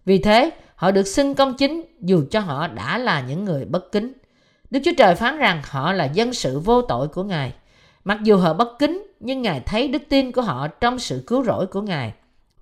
Vì 0.05 0.17
thế, 0.17 0.51
Họ 0.79 0.91
được 0.91 1.07
xưng 1.07 1.35
công 1.35 1.53
chính 1.53 1.85
dù 2.01 2.23
cho 2.31 2.39
họ 2.39 2.67
đã 2.67 2.97
là 2.97 3.21
những 3.21 3.45
người 3.45 3.65
bất 3.65 3.91
kính. 3.91 4.13
Đức 4.71 4.79
Chúa 4.85 4.91
Trời 4.97 5.15
phán 5.15 5.37
rằng 5.37 5.61
họ 5.65 5.93
là 5.93 6.05
dân 6.05 6.33
sự 6.33 6.59
vô 6.59 6.81
tội 6.81 7.07
của 7.07 7.23
Ngài. 7.23 7.53
Mặc 8.03 8.17
dù 8.23 8.37
họ 8.37 8.53
bất 8.53 8.79
kính, 8.79 9.07
nhưng 9.19 9.41
Ngài 9.41 9.59
thấy 9.59 9.87
đức 9.87 10.01
tin 10.09 10.31
của 10.31 10.41
họ 10.41 10.67
trong 10.67 10.99
sự 10.99 11.23
cứu 11.27 11.43
rỗi 11.43 11.67
của 11.67 11.81
Ngài. 11.81 12.13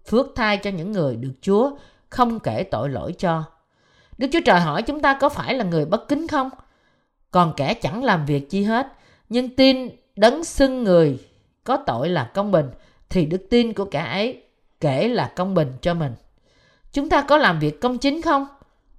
Phước 0.07 0.27
thai 0.35 0.57
cho 0.57 0.69
những 0.69 0.91
người 0.91 1.15
được 1.15 1.33
Chúa 1.41 1.71
không 2.09 2.39
kể 2.39 2.63
tội 2.63 2.89
lỗi 2.89 3.13
cho. 3.17 3.43
Đức 4.17 4.27
Chúa 4.31 4.41
Trời 4.45 4.59
hỏi 4.59 4.81
chúng 4.81 5.01
ta 5.01 5.17
có 5.21 5.29
phải 5.29 5.53
là 5.53 5.63
người 5.63 5.85
bất 5.85 6.07
kính 6.07 6.27
không? 6.27 6.49
Còn 7.31 7.53
kẻ 7.57 7.73
chẳng 7.73 8.03
làm 8.03 8.25
việc 8.25 8.49
chi 8.49 8.63
hết, 8.63 8.87
nhưng 9.29 9.55
tin 9.55 9.89
đấng 10.15 10.43
xưng 10.43 10.83
người 10.83 11.19
có 11.63 11.77
tội 11.77 12.09
là 12.09 12.31
công 12.33 12.51
bình, 12.51 12.69
thì 13.09 13.25
đức 13.25 13.47
tin 13.49 13.73
của 13.73 13.85
cả 13.85 14.05
ấy 14.05 14.43
kể 14.81 15.07
là 15.07 15.33
công 15.35 15.53
bình 15.53 15.73
cho 15.81 15.93
mình. 15.93 16.13
Chúng 16.93 17.09
ta 17.09 17.21
có 17.21 17.37
làm 17.37 17.59
việc 17.59 17.81
công 17.81 17.97
chính 17.97 18.21
không? 18.21 18.47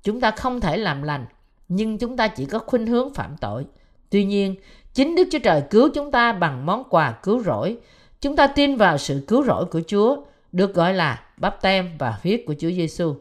Chúng 0.03 0.21
ta 0.21 0.31
không 0.31 0.61
thể 0.61 0.77
làm 0.77 1.03
lành, 1.03 1.27
nhưng 1.69 1.99
chúng 1.99 2.17
ta 2.17 2.29
chỉ 2.29 2.45
có 2.45 2.59
khuynh 2.59 2.87
hướng 2.87 3.15
phạm 3.15 3.37
tội. 3.41 3.67
Tuy 4.11 4.25
nhiên, 4.25 4.55
chính 4.95 5.15
Đức 5.15 5.29
Chúa 5.33 5.39
Trời 5.39 5.63
cứu 5.71 5.89
chúng 5.95 6.11
ta 6.11 6.33
bằng 6.33 6.67
món 6.67 6.85
quà 6.91 7.13
cứu 7.23 7.43
rỗi. 7.43 7.79
Chúng 8.21 8.37
ta 8.37 8.47
tin 8.47 8.77
vào 8.77 8.99
sự 8.99 9.25
cứu 9.29 9.45
rỗi 9.45 9.65
của 9.65 9.81
Chúa, 9.87 10.17
được 10.53 10.75
gọi 10.75 10.95
là 10.95 11.25
bắp 11.37 11.63
tem 11.63 11.91
và 11.99 12.19
huyết 12.23 12.43
của 12.47 12.55
Chúa 12.59 12.71
Giêsu. 12.71 13.15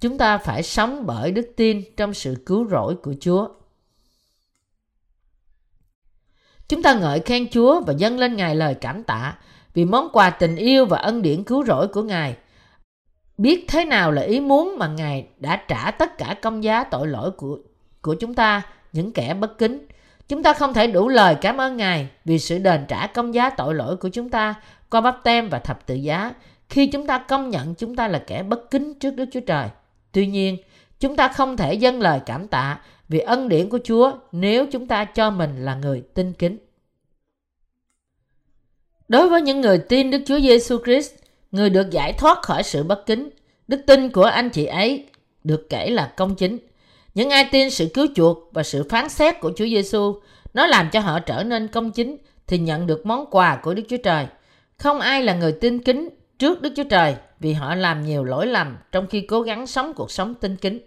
Chúng 0.00 0.18
ta 0.18 0.38
phải 0.38 0.62
sống 0.62 1.06
bởi 1.06 1.32
đức 1.32 1.52
tin 1.56 1.82
trong 1.96 2.14
sự 2.14 2.42
cứu 2.46 2.68
rỗi 2.68 2.94
của 2.94 3.14
Chúa. 3.20 3.48
Chúng 6.72 6.82
ta 6.82 6.94
ngợi 6.94 7.20
khen 7.20 7.50
Chúa 7.50 7.80
và 7.80 7.92
dâng 7.92 8.18
lên 8.18 8.36
Ngài 8.36 8.54
lời 8.54 8.74
cảm 8.74 9.02
tạ 9.02 9.34
vì 9.74 9.84
món 9.84 10.08
quà 10.12 10.30
tình 10.30 10.56
yêu 10.56 10.86
và 10.86 10.98
ân 10.98 11.22
điển 11.22 11.44
cứu 11.44 11.64
rỗi 11.64 11.88
của 11.88 12.02
Ngài. 12.02 12.36
Biết 13.38 13.64
thế 13.68 13.84
nào 13.84 14.12
là 14.12 14.22
ý 14.22 14.40
muốn 14.40 14.78
mà 14.78 14.86
Ngài 14.88 15.26
đã 15.38 15.56
trả 15.68 15.90
tất 15.90 16.18
cả 16.18 16.36
công 16.42 16.64
giá 16.64 16.84
tội 16.84 17.06
lỗi 17.06 17.30
của 17.30 17.58
của 18.02 18.14
chúng 18.14 18.34
ta, 18.34 18.62
những 18.92 19.12
kẻ 19.12 19.34
bất 19.34 19.58
kính. 19.58 19.86
Chúng 20.28 20.42
ta 20.42 20.52
không 20.52 20.74
thể 20.74 20.86
đủ 20.86 21.08
lời 21.08 21.34
cảm 21.40 21.60
ơn 21.60 21.76
Ngài 21.76 22.08
vì 22.24 22.38
sự 22.38 22.58
đền 22.58 22.84
trả 22.88 23.06
công 23.06 23.34
giá 23.34 23.50
tội 23.50 23.74
lỗi 23.74 23.96
của 23.96 24.08
chúng 24.08 24.30
ta 24.30 24.54
qua 24.90 25.00
bắp 25.00 25.18
tem 25.24 25.48
và 25.48 25.58
thập 25.58 25.86
tự 25.86 25.94
giá 25.94 26.32
khi 26.68 26.86
chúng 26.86 27.06
ta 27.06 27.18
công 27.18 27.50
nhận 27.50 27.74
chúng 27.74 27.96
ta 27.96 28.08
là 28.08 28.18
kẻ 28.26 28.42
bất 28.42 28.70
kính 28.70 28.94
trước 28.94 29.10
Đức 29.10 29.26
Chúa 29.32 29.40
Trời. 29.40 29.68
Tuy 30.12 30.26
nhiên, 30.26 30.56
chúng 31.00 31.16
ta 31.16 31.28
không 31.28 31.56
thể 31.56 31.74
dâng 31.74 32.00
lời 32.00 32.20
cảm 32.26 32.48
tạ 32.48 32.78
vì 33.12 33.18
ân 33.18 33.48
điển 33.48 33.68
của 33.68 33.78
Chúa 33.84 34.12
nếu 34.32 34.66
chúng 34.66 34.86
ta 34.86 35.04
cho 35.04 35.30
mình 35.30 35.64
là 35.64 35.74
người 35.74 36.02
tin 36.14 36.32
kính. 36.32 36.58
Đối 39.08 39.28
với 39.28 39.42
những 39.42 39.60
người 39.60 39.78
tin 39.78 40.10
Đức 40.10 40.22
Chúa 40.26 40.40
Giêsu 40.40 40.78
Christ, 40.84 41.14
người 41.50 41.70
được 41.70 41.90
giải 41.90 42.12
thoát 42.12 42.42
khỏi 42.42 42.62
sự 42.62 42.82
bất 42.82 43.06
kính, 43.06 43.30
đức 43.68 43.80
tin 43.86 44.10
của 44.10 44.22
anh 44.22 44.50
chị 44.50 44.64
ấy 44.64 45.06
được 45.44 45.66
kể 45.70 45.90
là 45.90 46.12
công 46.16 46.34
chính. 46.34 46.58
Những 47.14 47.30
ai 47.30 47.48
tin 47.52 47.70
sự 47.70 47.88
cứu 47.94 48.06
chuộc 48.14 48.38
và 48.52 48.62
sự 48.62 48.86
phán 48.88 49.08
xét 49.08 49.40
của 49.40 49.52
Chúa 49.56 49.66
Giêsu, 49.66 50.20
nó 50.54 50.66
làm 50.66 50.90
cho 50.92 51.00
họ 51.00 51.20
trở 51.20 51.42
nên 51.42 51.68
công 51.68 51.90
chính 51.90 52.16
thì 52.46 52.58
nhận 52.58 52.86
được 52.86 53.06
món 53.06 53.26
quà 53.30 53.60
của 53.62 53.74
Đức 53.74 53.82
Chúa 53.88 53.96
Trời. 53.96 54.26
Không 54.78 55.00
ai 55.00 55.22
là 55.22 55.34
người 55.34 55.52
tin 55.52 55.78
kính 55.78 56.08
trước 56.38 56.62
Đức 56.62 56.72
Chúa 56.76 56.84
Trời 56.90 57.16
vì 57.40 57.52
họ 57.52 57.74
làm 57.74 58.04
nhiều 58.04 58.24
lỗi 58.24 58.46
lầm 58.46 58.76
trong 58.92 59.06
khi 59.06 59.20
cố 59.20 59.42
gắng 59.42 59.66
sống 59.66 59.94
cuộc 59.94 60.10
sống 60.10 60.34
tin 60.34 60.56
kính. 60.56 60.78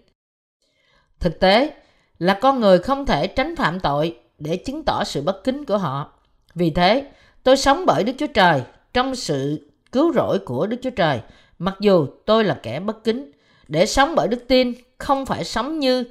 Thực 1.19 1.39
tế 1.39 1.73
là 2.19 2.39
con 2.41 2.59
người 2.59 2.79
không 2.79 3.05
thể 3.05 3.27
tránh 3.27 3.55
phạm 3.55 3.79
tội 3.79 4.17
để 4.39 4.57
chứng 4.57 4.83
tỏ 4.83 5.03
sự 5.03 5.21
bất 5.21 5.43
kính 5.43 5.65
của 5.65 5.77
họ. 5.77 6.11
Vì 6.55 6.69
thế, 6.69 7.11
tôi 7.43 7.57
sống 7.57 7.85
bởi 7.85 8.03
Đức 8.03 8.13
Chúa 8.17 8.27
Trời 8.27 8.61
trong 8.93 9.15
sự 9.15 9.69
cứu 9.91 10.13
rỗi 10.13 10.39
của 10.39 10.67
Đức 10.67 10.77
Chúa 10.81 10.89
Trời, 10.89 11.21
mặc 11.59 11.75
dù 11.79 12.07
tôi 12.25 12.43
là 12.43 12.59
kẻ 12.63 12.79
bất 12.79 13.03
kính. 13.03 13.31
Để 13.67 13.85
sống 13.85 14.15
bởi 14.15 14.27
đức 14.27 14.47
tin, 14.47 14.73
không 14.97 15.25
phải 15.25 15.43
sống 15.43 15.79
như 15.79 16.03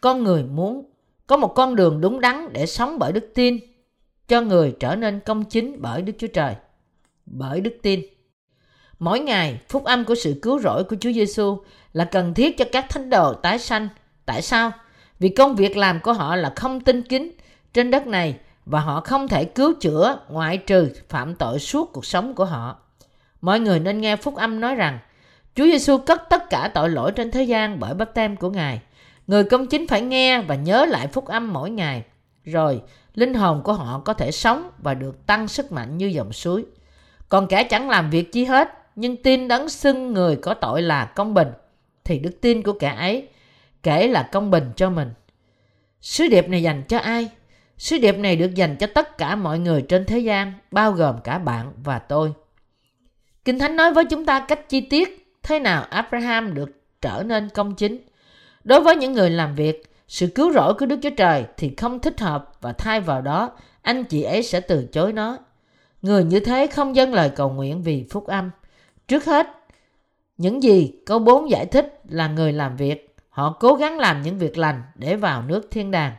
con 0.00 0.24
người 0.24 0.44
muốn. 0.44 0.90
Có 1.26 1.36
một 1.36 1.54
con 1.54 1.76
đường 1.76 2.00
đúng 2.00 2.20
đắn 2.20 2.52
để 2.52 2.66
sống 2.66 2.98
bởi 2.98 3.12
đức 3.12 3.30
tin, 3.34 3.58
cho 4.28 4.40
người 4.40 4.74
trở 4.80 4.96
nên 4.96 5.20
công 5.20 5.44
chính 5.44 5.82
bởi 5.82 6.02
Đức 6.02 6.12
Chúa 6.18 6.26
Trời. 6.26 6.54
Bởi 7.26 7.60
đức 7.60 7.76
tin. 7.82 8.00
Mỗi 8.98 9.20
ngày, 9.20 9.60
phúc 9.68 9.84
âm 9.84 10.04
của 10.04 10.14
sự 10.14 10.38
cứu 10.42 10.58
rỗi 10.58 10.84
của 10.84 10.96
Chúa 11.00 11.12
Giêsu 11.12 11.58
là 11.92 12.04
cần 12.04 12.34
thiết 12.34 12.58
cho 12.58 12.64
các 12.72 12.86
thánh 12.88 13.10
đồ 13.10 13.34
tái 13.34 13.58
sanh. 13.58 13.88
Tại 14.26 14.42
sao? 14.42 14.72
Vì 15.22 15.28
công 15.28 15.56
việc 15.56 15.76
làm 15.76 16.00
của 16.00 16.12
họ 16.12 16.36
là 16.36 16.52
không 16.56 16.80
tinh 16.80 17.02
kính 17.02 17.32
trên 17.74 17.90
đất 17.90 18.06
này 18.06 18.36
và 18.66 18.80
họ 18.80 19.00
không 19.00 19.28
thể 19.28 19.44
cứu 19.44 19.72
chữa 19.80 20.18
ngoại 20.28 20.58
trừ 20.58 20.90
phạm 21.08 21.34
tội 21.34 21.58
suốt 21.58 21.92
cuộc 21.92 22.06
sống 22.06 22.34
của 22.34 22.44
họ. 22.44 22.76
Mọi 23.40 23.60
người 23.60 23.80
nên 23.80 24.00
nghe 24.00 24.16
phúc 24.16 24.36
âm 24.36 24.60
nói 24.60 24.74
rằng 24.74 24.98
Chúa 25.54 25.64
Giêsu 25.64 25.98
cất 25.98 26.22
tất 26.30 26.50
cả 26.50 26.70
tội 26.74 26.90
lỗi 26.90 27.12
trên 27.12 27.30
thế 27.30 27.42
gian 27.42 27.80
bởi 27.80 27.94
bắp 27.94 28.14
tem 28.14 28.36
của 28.36 28.50
Ngài. 28.50 28.80
Người 29.26 29.44
công 29.44 29.66
chính 29.66 29.86
phải 29.86 30.02
nghe 30.02 30.40
và 30.40 30.54
nhớ 30.54 30.84
lại 30.84 31.06
phúc 31.06 31.26
âm 31.26 31.52
mỗi 31.52 31.70
ngày. 31.70 32.02
Rồi, 32.44 32.82
linh 33.14 33.34
hồn 33.34 33.62
của 33.64 33.72
họ 33.72 34.02
có 34.04 34.14
thể 34.14 34.30
sống 34.30 34.70
và 34.78 34.94
được 34.94 35.26
tăng 35.26 35.48
sức 35.48 35.72
mạnh 35.72 35.98
như 35.98 36.06
dòng 36.06 36.32
suối. 36.32 36.64
Còn 37.28 37.46
kẻ 37.46 37.64
chẳng 37.64 37.90
làm 37.90 38.10
việc 38.10 38.32
chi 38.32 38.44
hết, 38.44 38.68
nhưng 38.96 39.16
tin 39.16 39.48
đấng 39.48 39.68
xưng 39.68 40.12
người 40.12 40.36
có 40.36 40.54
tội 40.54 40.82
là 40.82 41.04
công 41.04 41.34
bình, 41.34 41.48
thì 42.04 42.18
đức 42.18 42.40
tin 42.40 42.62
của 42.62 42.72
kẻ 42.72 42.94
ấy 42.98 43.28
kể 43.82 44.08
là 44.08 44.28
công 44.32 44.50
bình 44.50 44.72
cho 44.76 44.90
mình. 44.90 45.10
Sứ 46.00 46.28
điệp 46.28 46.48
này 46.48 46.62
dành 46.62 46.82
cho 46.88 46.98
ai? 46.98 47.28
Sứ 47.78 47.98
điệp 47.98 48.18
này 48.18 48.36
được 48.36 48.54
dành 48.54 48.76
cho 48.76 48.86
tất 48.86 49.18
cả 49.18 49.36
mọi 49.36 49.58
người 49.58 49.82
trên 49.82 50.04
thế 50.06 50.18
gian, 50.18 50.52
bao 50.70 50.92
gồm 50.92 51.16
cả 51.24 51.38
bạn 51.38 51.72
và 51.84 51.98
tôi. 51.98 52.32
Kinh 53.44 53.58
Thánh 53.58 53.76
nói 53.76 53.94
với 53.94 54.04
chúng 54.04 54.26
ta 54.26 54.40
cách 54.48 54.68
chi 54.68 54.80
tiết 54.80 55.34
thế 55.42 55.58
nào 55.58 55.82
Abraham 55.90 56.54
được 56.54 56.70
trở 57.00 57.22
nên 57.26 57.48
công 57.48 57.74
chính. 57.74 57.98
Đối 58.64 58.80
với 58.80 58.96
những 58.96 59.12
người 59.12 59.30
làm 59.30 59.54
việc, 59.54 59.82
sự 60.08 60.26
cứu 60.26 60.52
rỗi 60.52 60.74
của 60.74 60.86
Đức 60.86 60.98
Chúa 61.02 61.10
Trời 61.16 61.44
thì 61.56 61.74
không 61.76 62.00
thích 62.00 62.20
hợp 62.20 62.52
và 62.60 62.72
thay 62.72 63.00
vào 63.00 63.22
đó, 63.22 63.50
anh 63.82 64.04
chị 64.04 64.22
ấy 64.22 64.42
sẽ 64.42 64.60
từ 64.60 64.86
chối 64.92 65.12
nó. 65.12 65.38
Người 66.02 66.24
như 66.24 66.40
thế 66.40 66.66
không 66.66 66.96
dâng 66.96 67.14
lời 67.14 67.30
cầu 67.36 67.50
nguyện 67.50 67.82
vì 67.82 68.06
phúc 68.10 68.26
âm. 68.26 68.50
Trước 69.08 69.24
hết, 69.24 69.46
những 70.36 70.62
gì 70.62 70.92
câu 71.06 71.18
4 71.18 71.50
giải 71.50 71.66
thích 71.66 72.00
là 72.08 72.28
người 72.28 72.52
làm 72.52 72.76
việc. 72.76 73.11
Họ 73.32 73.56
cố 73.60 73.74
gắng 73.74 73.98
làm 73.98 74.22
những 74.22 74.38
việc 74.38 74.58
lành 74.58 74.82
để 74.94 75.16
vào 75.16 75.42
nước 75.42 75.68
thiên 75.70 75.90
đàng. 75.90 76.12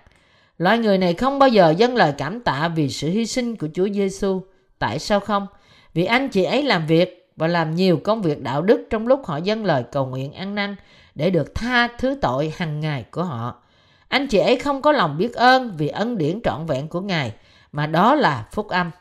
Loại 0.58 0.78
người 0.78 0.98
này 0.98 1.14
không 1.14 1.40
bao 1.40 1.50
giờ 1.50 1.74
dâng 1.78 1.96
lời 1.96 2.14
cảm 2.18 2.40
tạ 2.40 2.68
vì 2.76 2.90
sự 2.90 3.10
hy 3.10 3.26
sinh 3.26 3.56
của 3.56 3.68
Chúa 3.74 3.88
Giêsu. 3.90 4.42
Tại 4.80 5.00
sao 5.00 5.20
không? 5.20 5.48
Vì 5.94 6.06
anh 6.06 6.30
chị 6.30 6.44
ấy 6.44 6.64
làm 6.64 6.88
việc 6.88 7.32
và 7.36 7.48
làm 7.48 7.76
nhiều 7.76 8.00
công 8.04 8.22
việc 8.22 8.42
đạo 8.42 8.62
đức 8.62 8.88
trong 8.90 9.08
lúc 9.08 9.26
họ 9.26 9.38
dâng 9.38 9.66
lời 9.66 9.84
cầu 9.92 10.06
nguyện 10.06 10.34
ăn 10.34 10.56
năn 10.56 10.76
để 11.16 11.30
được 11.30 11.56
tha 11.56 11.88
thứ 11.98 12.18
tội 12.22 12.54
hàng 12.58 12.80
ngày 12.80 13.06
của 13.12 13.24
họ. 13.24 13.64
Anh 14.08 14.28
chị 14.28 14.38
ấy 14.38 14.56
không 14.56 14.82
có 14.82 14.92
lòng 14.92 15.18
biết 15.18 15.34
ơn 15.34 15.74
vì 15.78 15.88
ân 15.88 16.18
điển 16.18 16.40
trọn 16.44 16.66
vẹn 16.66 16.88
của 16.88 17.02
Ngài, 17.02 17.34
mà 17.72 17.88
đó 17.88 18.16
là 18.16 18.48
phúc 18.52 18.68
âm. 18.68 18.92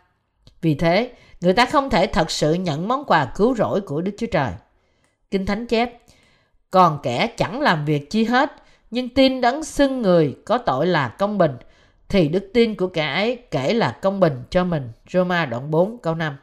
Vì 0.60 0.74
thế, 0.74 1.12
người 1.40 1.52
ta 1.52 1.66
không 1.66 1.90
thể 1.90 2.06
thật 2.06 2.30
sự 2.30 2.54
nhận 2.54 2.88
món 2.88 3.04
quà 3.04 3.24
cứu 3.36 3.54
rỗi 3.54 3.80
của 3.80 4.00
Đức 4.00 4.12
Chúa 4.18 4.26
Trời. 4.26 4.52
Kinh 5.30 5.46
Thánh 5.46 5.66
chép, 5.66 6.01
còn 6.72 6.98
kẻ 7.02 7.26
chẳng 7.36 7.60
làm 7.60 7.84
việc 7.84 8.10
chi 8.10 8.24
hết, 8.24 8.52
nhưng 8.90 9.08
tin 9.08 9.40
đấng 9.40 9.64
xưng 9.64 10.02
người 10.02 10.36
có 10.44 10.58
tội 10.58 10.86
là 10.86 11.08
công 11.08 11.38
bình, 11.38 11.56
thì 12.08 12.28
đức 12.28 12.50
tin 12.54 12.74
của 12.74 12.86
kẻ 12.86 13.06
ấy 13.06 13.36
kể 13.50 13.74
là 13.74 13.98
công 14.02 14.20
bình 14.20 14.42
cho 14.50 14.64
mình. 14.64 14.92
Roma 15.12 15.46
đoạn 15.46 15.70
4 15.70 15.98
câu 15.98 16.14
5 16.14 16.36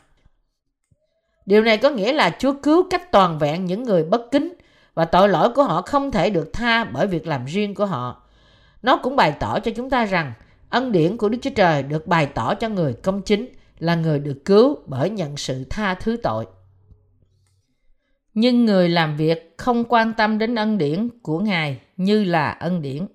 Điều 1.46 1.62
này 1.62 1.78
có 1.78 1.89
nghĩa 1.89 2.13
là 2.13 2.36
Chúa 2.39 2.54
cứu 2.63 2.88
cách 2.89 3.12
toàn 3.12 3.39
vẹn 3.39 3.65
những 3.65 3.84
người 3.84 4.04
bất 4.04 4.32
kính 4.32 4.54
và 4.94 5.06
tội 5.06 5.30
lỗi 5.30 5.50
của 5.56 5.63
họ 5.63 5.82
không 5.82 6.12
thể 6.12 6.30
được 6.30 6.54
tha 6.54 6.84
bởi 6.84 7.08
việc 7.08 7.28
làm 7.28 7.46
riêng 7.46 7.76
của 7.76 7.86
họ. 7.86 8.24
Nó 8.82 8.98
cũng 8.98 9.15
bày 9.15 9.32
tỏ 9.39 9.60
cho 9.60 9.72
chúng 9.76 9.89
ta 9.89 10.06
rằng 10.06 10.34
ân 10.70 10.92
điển 10.92 11.18
của 11.18 11.30
Đức 11.30 11.38
Chúa 11.42 11.50
Trời 11.56 11.84
được 11.84 12.08
bày 12.08 12.26
tỏ 12.26 12.56
cho 12.56 12.70
người 12.70 12.94
công 12.94 13.22
chính 13.22 13.48
là 13.80 13.96
người 13.96 14.20
được 14.20 14.46
cứu 14.46 14.78
bởi 14.86 15.10
nhận 15.10 15.38
sự 15.38 15.63
tha 15.70 15.94
thứ 15.94 16.18
tội. 16.24 16.46
Nhưng 18.34 18.65
người 18.65 18.89
làm 18.89 19.18
việc 19.18 19.54
không 19.58 19.84
quan 19.84 20.13
tâm 20.13 20.38
đến 20.38 20.56
ân 20.56 20.78
điển 20.78 21.10
của 21.22 21.39
Ngài 21.39 21.80
như 21.98 22.24
là 22.24 22.52
ân 22.52 22.82
điển. 22.82 23.08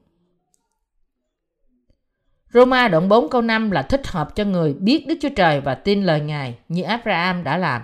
Roma 2.52 2.88
đoạn 2.88 3.08
4 3.08 3.28
câu 3.28 3.42
5 3.42 3.70
là 3.70 3.82
thích 3.82 4.06
hợp 4.06 4.36
cho 4.36 4.44
người 4.44 4.74
biết 4.74 5.06
Đức 5.08 5.14
Chúa 5.20 5.28
Trời 5.36 5.60
và 5.60 5.74
tin 5.74 6.02
lời 6.02 6.20
Ngài 6.20 6.54
như 6.68 6.82
Abraham 6.82 7.44
đã 7.44 7.56
làm. 7.56 7.82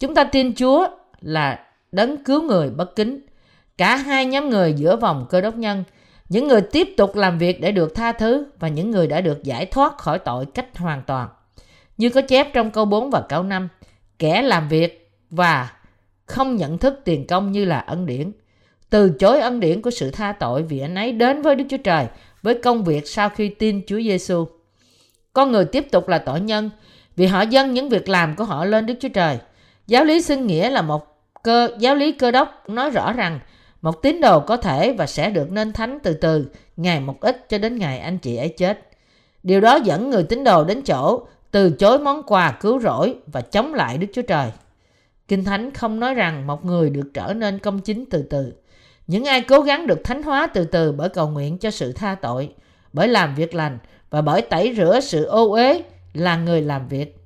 Chúng 0.00 0.14
ta 0.14 0.24
tin 0.24 0.54
Chúa 0.54 0.88
là 1.20 1.66
đấng 1.92 2.24
cứu 2.24 2.42
người 2.42 2.70
bất 2.70 2.96
kính. 2.96 3.20
Cả 3.78 3.96
hai 3.96 4.26
nhóm 4.26 4.50
người 4.50 4.72
giữa 4.72 4.96
vòng 4.96 5.26
cơ 5.30 5.40
đốc 5.40 5.56
nhân, 5.56 5.84
những 6.28 6.48
người 6.48 6.60
tiếp 6.60 6.88
tục 6.96 7.16
làm 7.16 7.38
việc 7.38 7.60
để 7.60 7.72
được 7.72 7.94
tha 7.94 8.12
thứ 8.12 8.46
và 8.58 8.68
những 8.68 8.90
người 8.90 9.06
đã 9.06 9.20
được 9.20 9.44
giải 9.44 9.66
thoát 9.66 9.98
khỏi 9.98 10.18
tội 10.18 10.46
cách 10.54 10.78
hoàn 10.78 11.02
toàn. 11.06 11.28
Như 11.96 12.10
có 12.10 12.20
chép 12.20 12.48
trong 12.54 12.70
câu 12.70 12.84
4 12.84 13.10
và 13.10 13.22
câu 13.28 13.42
5, 13.42 13.68
kẻ 14.18 14.42
làm 14.42 14.68
việc 14.68 15.10
và 15.30 15.70
không 16.28 16.56
nhận 16.56 16.78
thức 16.78 17.00
tiền 17.04 17.26
công 17.26 17.52
như 17.52 17.64
là 17.64 17.78
ân 17.78 18.06
điển. 18.06 18.32
Từ 18.90 19.10
chối 19.10 19.40
ân 19.40 19.60
điển 19.60 19.82
của 19.82 19.90
sự 19.90 20.10
tha 20.10 20.32
tội 20.32 20.62
vì 20.62 20.80
anh 20.80 20.94
ấy 20.94 21.12
đến 21.12 21.42
với 21.42 21.54
Đức 21.54 21.64
Chúa 21.70 21.76
Trời 21.76 22.06
với 22.42 22.54
công 22.54 22.84
việc 22.84 23.08
sau 23.08 23.28
khi 23.28 23.48
tin 23.48 23.80
Chúa 23.86 24.00
Giêsu. 24.00 24.46
Con 25.32 25.52
người 25.52 25.64
tiếp 25.64 25.90
tục 25.90 26.08
là 26.08 26.18
tội 26.18 26.40
nhân 26.40 26.70
vì 27.16 27.26
họ 27.26 27.42
dâng 27.42 27.74
những 27.74 27.88
việc 27.88 28.08
làm 28.08 28.36
của 28.36 28.44
họ 28.44 28.64
lên 28.64 28.86
Đức 28.86 28.94
Chúa 29.00 29.08
Trời. 29.08 29.38
Giáo 29.86 30.04
lý 30.04 30.22
xưng 30.22 30.46
nghĩa 30.46 30.70
là 30.70 30.82
một 30.82 31.06
cơ 31.42 31.68
giáo 31.78 31.94
lý 31.94 32.12
cơ 32.12 32.30
đốc 32.30 32.68
nói 32.68 32.90
rõ 32.90 33.12
rằng 33.12 33.40
một 33.82 34.02
tín 34.02 34.20
đồ 34.20 34.40
có 34.40 34.56
thể 34.56 34.92
và 34.92 35.06
sẽ 35.06 35.30
được 35.30 35.50
nên 35.50 35.72
thánh 35.72 35.98
từ 36.02 36.14
từ, 36.14 36.46
ngày 36.76 37.00
một 37.00 37.20
ít 37.20 37.48
cho 37.48 37.58
đến 37.58 37.78
ngày 37.78 37.98
anh 37.98 38.18
chị 38.18 38.36
ấy 38.36 38.48
chết. 38.48 38.88
Điều 39.42 39.60
đó 39.60 39.78
dẫn 39.84 40.10
người 40.10 40.22
tín 40.22 40.44
đồ 40.44 40.64
đến 40.64 40.82
chỗ 40.82 41.26
từ 41.50 41.70
chối 41.70 41.98
món 41.98 42.22
quà 42.22 42.50
cứu 42.60 42.80
rỗi 42.80 43.14
và 43.26 43.40
chống 43.40 43.74
lại 43.74 43.98
Đức 43.98 44.06
Chúa 44.12 44.22
Trời. 44.22 44.50
Kinh 45.28 45.44
Thánh 45.44 45.70
không 45.70 46.00
nói 46.00 46.14
rằng 46.14 46.46
một 46.46 46.64
người 46.64 46.90
được 46.90 47.10
trở 47.14 47.34
nên 47.36 47.58
công 47.58 47.80
chính 47.80 48.04
từ 48.06 48.22
từ. 48.22 48.52
Những 49.06 49.24
ai 49.24 49.40
cố 49.40 49.60
gắng 49.60 49.86
được 49.86 50.04
thánh 50.04 50.22
hóa 50.22 50.46
từ 50.46 50.64
từ 50.64 50.92
bởi 50.92 51.08
cầu 51.08 51.28
nguyện 51.28 51.58
cho 51.58 51.70
sự 51.70 51.92
tha 51.92 52.14
tội, 52.14 52.54
bởi 52.92 53.08
làm 53.08 53.34
việc 53.34 53.54
lành 53.54 53.78
và 54.10 54.20
bởi 54.20 54.42
tẩy 54.42 54.74
rửa 54.76 55.00
sự 55.00 55.24
ô 55.24 55.50
uế 55.50 55.82
là 56.14 56.36
người 56.36 56.62
làm 56.62 56.88
việc. 56.88 57.16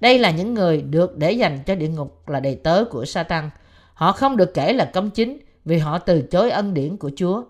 Đây 0.00 0.18
là 0.18 0.30
những 0.30 0.54
người 0.54 0.82
được 0.82 1.18
để 1.18 1.32
dành 1.32 1.58
cho 1.66 1.74
địa 1.74 1.88
ngục 1.88 2.28
là 2.28 2.40
đầy 2.40 2.54
tớ 2.54 2.84
của 2.84 3.04
Satan. 3.04 3.50
Họ 3.94 4.12
không 4.12 4.36
được 4.36 4.54
kể 4.54 4.72
là 4.72 4.84
công 4.84 5.10
chính 5.10 5.38
vì 5.64 5.78
họ 5.78 5.98
từ 5.98 6.22
chối 6.22 6.50
ân 6.50 6.74
điển 6.74 6.96
của 6.96 7.10
Chúa. 7.16 7.42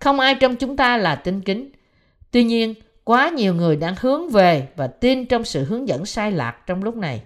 Không 0.00 0.20
ai 0.20 0.34
trong 0.34 0.56
chúng 0.56 0.76
ta 0.76 0.96
là 0.96 1.14
tinh 1.14 1.40
kính. 1.40 1.70
Tuy 2.30 2.44
nhiên, 2.44 2.74
quá 3.04 3.28
nhiều 3.28 3.54
người 3.54 3.76
đang 3.76 3.94
hướng 4.00 4.28
về 4.28 4.68
và 4.76 4.86
tin 4.86 5.26
trong 5.26 5.44
sự 5.44 5.64
hướng 5.64 5.88
dẫn 5.88 6.06
sai 6.06 6.32
lạc 6.32 6.56
trong 6.66 6.84
lúc 6.84 6.96
này. 6.96 7.22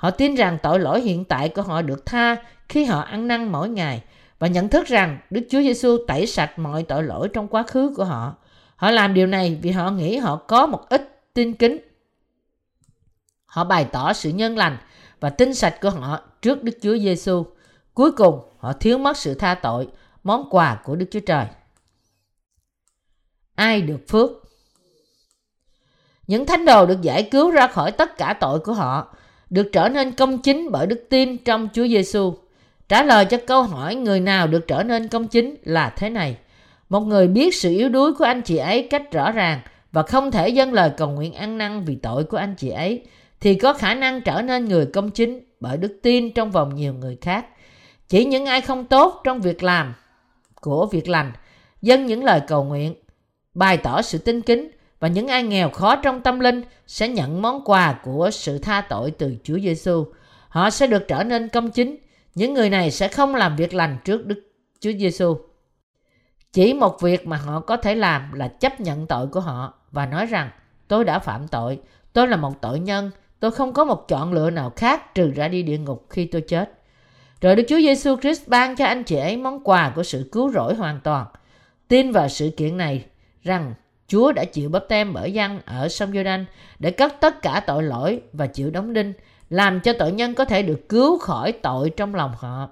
Họ 0.00 0.10
tin 0.10 0.34
rằng 0.34 0.58
tội 0.62 0.80
lỗi 0.80 1.00
hiện 1.00 1.24
tại 1.24 1.48
của 1.48 1.62
họ 1.62 1.82
được 1.82 2.06
tha 2.06 2.36
khi 2.68 2.84
họ 2.84 3.00
ăn 3.00 3.28
năn 3.28 3.52
mỗi 3.52 3.68
ngày 3.68 4.02
và 4.38 4.46
nhận 4.46 4.68
thức 4.68 4.86
rằng 4.86 5.18
Đức 5.30 5.40
Chúa 5.50 5.60
Giêsu 5.60 5.98
tẩy 6.06 6.26
sạch 6.26 6.58
mọi 6.58 6.82
tội 6.82 7.02
lỗi 7.02 7.28
trong 7.32 7.48
quá 7.48 7.62
khứ 7.62 7.94
của 7.96 8.04
họ. 8.04 8.36
Họ 8.76 8.90
làm 8.90 9.14
điều 9.14 9.26
này 9.26 9.58
vì 9.62 9.70
họ 9.70 9.90
nghĩ 9.90 10.16
họ 10.16 10.36
có 10.36 10.66
một 10.66 10.88
ít 10.88 11.22
tin 11.34 11.54
kính. 11.54 11.78
Họ 13.46 13.64
bày 13.64 13.84
tỏ 13.84 14.12
sự 14.12 14.30
nhân 14.30 14.56
lành 14.56 14.76
và 15.20 15.30
tin 15.30 15.54
sạch 15.54 15.80
của 15.80 15.90
họ 15.90 16.20
trước 16.42 16.62
Đức 16.62 16.78
Chúa 16.82 16.96
Giêsu. 16.98 17.46
Cuối 17.94 18.12
cùng, 18.12 18.40
họ 18.58 18.72
thiếu 18.72 18.98
mất 18.98 19.16
sự 19.16 19.34
tha 19.34 19.54
tội, 19.54 19.88
món 20.24 20.50
quà 20.50 20.80
của 20.84 20.96
Đức 20.96 21.06
Chúa 21.10 21.20
Trời. 21.20 21.46
Ai 23.54 23.82
được 23.82 24.00
phước? 24.08 24.30
Những 26.26 26.46
thánh 26.46 26.64
đồ 26.64 26.86
được 26.86 27.02
giải 27.02 27.28
cứu 27.30 27.50
ra 27.50 27.66
khỏi 27.66 27.92
tất 27.92 28.16
cả 28.18 28.36
tội 28.40 28.60
của 28.60 28.72
họ, 28.72 29.14
được 29.50 29.68
trở 29.72 29.88
nên 29.88 30.12
công 30.12 30.38
chính 30.38 30.70
bởi 30.72 30.86
đức 30.86 31.06
tin 31.08 31.38
trong 31.38 31.68
Chúa 31.72 31.86
Giêsu. 31.86 32.34
Trả 32.88 33.02
lời 33.02 33.24
cho 33.24 33.38
câu 33.46 33.62
hỏi 33.62 33.94
người 33.94 34.20
nào 34.20 34.46
được 34.46 34.66
trở 34.66 34.82
nên 34.82 35.08
công 35.08 35.28
chính 35.28 35.56
là 35.62 35.90
thế 35.96 36.10
này. 36.10 36.36
Một 36.88 37.00
người 37.00 37.28
biết 37.28 37.54
sự 37.54 37.70
yếu 37.70 37.88
đuối 37.88 38.14
của 38.14 38.24
anh 38.24 38.42
chị 38.42 38.56
ấy 38.56 38.82
cách 38.90 39.12
rõ 39.12 39.32
ràng 39.32 39.60
và 39.92 40.02
không 40.02 40.30
thể 40.30 40.48
dâng 40.48 40.72
lời 40.72 40.90
cầu 40.96 41.08
nguyện 41.08 41.32
ăn 41.32 41.58
năn 41.58 41.84
vì 41.84 41.94
tội 41.94 42.24
của 42.24 42.36
anh 42.36 42.54
chị 42.58 42.68
ấy, 42.68 43.02
thì 43.40 43.54
có 43.54 43.72
khả 43.72 43.94
năng 43.94 44.20
trở 44.20 44.42
nên 44.42 44.64
người 44.64 44.86
công 44.86 45.10
chính 45.10 45.40
bởi 45.60 45.76
đức 45.76 45.98
tin 46.02 46.32
trong 46.32 46.50
vòng 46.50 46.74
nhiều 46.74 46.94
người 46.94 47.18
khác. 47.20 47.46
Chỉ 48.08 48.24
những 48.24 48.46
ai 48.46 48.60
không 48.60 48.84
tốt 48.84 49.20
trong 49.24 49.40
việc 49.40 49.62
làm 49.62 49.94
của 50.60 50.86
việc 50.86 51.08
lành, 51.08 51.32
dâng 51.82 52.06
những 52.06 52.24
lời 52.24 52.40
cầu 52.48 52.64
nguyện, 52.64 52.94
bày 53.54 53.76
tỏ 53.76 54.02
sự 54.02 54.18
tinh 54.18 54.42
kính 54.42 54.70
và 55.00 55.08
những 55.08 55.28
ai 55.28 55.42
nghèo 55.42 55.70
khó 55.70 55.96
trong 55.96 56.20
tâm 56.20 56.40
linh 56.40 56.62
sẽ 56.86 57.08
nhận 57.08 57.42
món 57.42 57.64
quà 57.64 58.00
của 58.02 58.30
sự 58.32 58.58
tha 58.58 58.80
tội 58.80 59.10
từ 59.10 59.36
Chúa 59.44 59.58
Giêsu. 59.58 60.06
Họ 60.48 60.70
sẽ 60.70 60.86
được 60.86 61.08
trở 61.08 61.24
nên 61.24 61.48
công 61.48 61.70
chính. 61.70 61.96
Những 62.34 62.54
người 62.54 62.70
này 62.70 62.90
sẽ 62.90 63.08
không 63.08 63.34
làm 63.34 63.56
việc 63.56 63.74
lành 63.74 63.96
trước 64.04 64.26
Đức 64.26 64.42
Chúa 64.80 64.92
Giêsu. 64.92 65.36
Chỉ 66.52 66.74
một 66.74 67.00
việc 67.00 67.26
mà 67.26 67.36
họ 67.36 67.60
có 67.60 67.76
thể 67.76 67.94
làm 67.94 68.32
là 68.32 68.48
chấp 68.48 68.80
nhận 68.80 69.06
tội 69.06 69.26
của 69.26 69.40
họ 69.40 69.74
và 69.90 70.06
nói 70.06 70.26
rằng 70.26 70.50
tôi 70.88 71.04
đã 71.04 71.18
phạm 71.18 71.48
tội, 71.48 71.80
tôi 72.12 72.28
là 72.28 72.36
một 72.36 72.60
tội 72.60 72.80
nhân, 72.80 73.10
tôi 73.40 73.50
không 73.50 73.72
có 73.72 73.84
một 73.84 74.08
chọn 74.08 74.32
lựa 74.32 74.50
nào 74.50 74.72
khác 74.76 75.14
trừ 75.14 75.32
ra 75.36 75.48
đi 75.48 75.62
địa 75.62 75.78
ngục 75.78 76.06
khi 76.10 76.26
tôi 76.26 76.40
chết. 76.40 76.72
Rồi 77.40 77.56
Đức 77.56 77.62
Chúa 77.68 77.78
Giêsu 77.78 78.16
Christ 78.16 78.48
ban 78.48 78.76
cho 78.76 78.84
anh 78.84 79.04
chị 79.04 79.16
ấy 79.16 79.36
món 79.36 79.64
quà 79.64 79.92
của 79.96 80.02
sự 80.02 80.28
cứu 80.32 80.52
rỗi 80.52 80.74
hoàn 80.74 81.00
toàn. 81.00 81.26
Tin 81.88 82.12
vào 82.12 82.28
sự 82.28 82.50
kiện 82.56 82.76
này 82.76 83.04
rằng 83.42 83.74
Chúa 84.10 84.32
đã 84.32 84.44
chịu 84.44 84.68
bắp 84.68 84.82
tem 84.88 85.12
bởi 85.12 85.32
dân 85.32 85.60
ở 85.64 85.88
sông 85.88 86.12
Giô-đanh 86.12 86.44
để 86.78 86.90
cất 86.90 87.14
tất 87.20 87.42
cả 87.42 87.62
tội 87.66 87.82
lỗi 87.82 88.22
và 88.32 88.46
chịu 88.46 88.70
đóng 88.70 88.92
đinh, 88.92 89.12
làm 89.50 89.80
cho 89.80 89.92
tội 89.98 90.12
nhân 90.12 90.34
có 90.34 90.44
thể 90.44 90.62
được 90.62 90.88
cứu 90.88 91.18
khỏi 91.18 91.52
tội 91.52 91.90
trong 91.90 92.14
lòng 92.14 92.32
họ. 92.38 92.68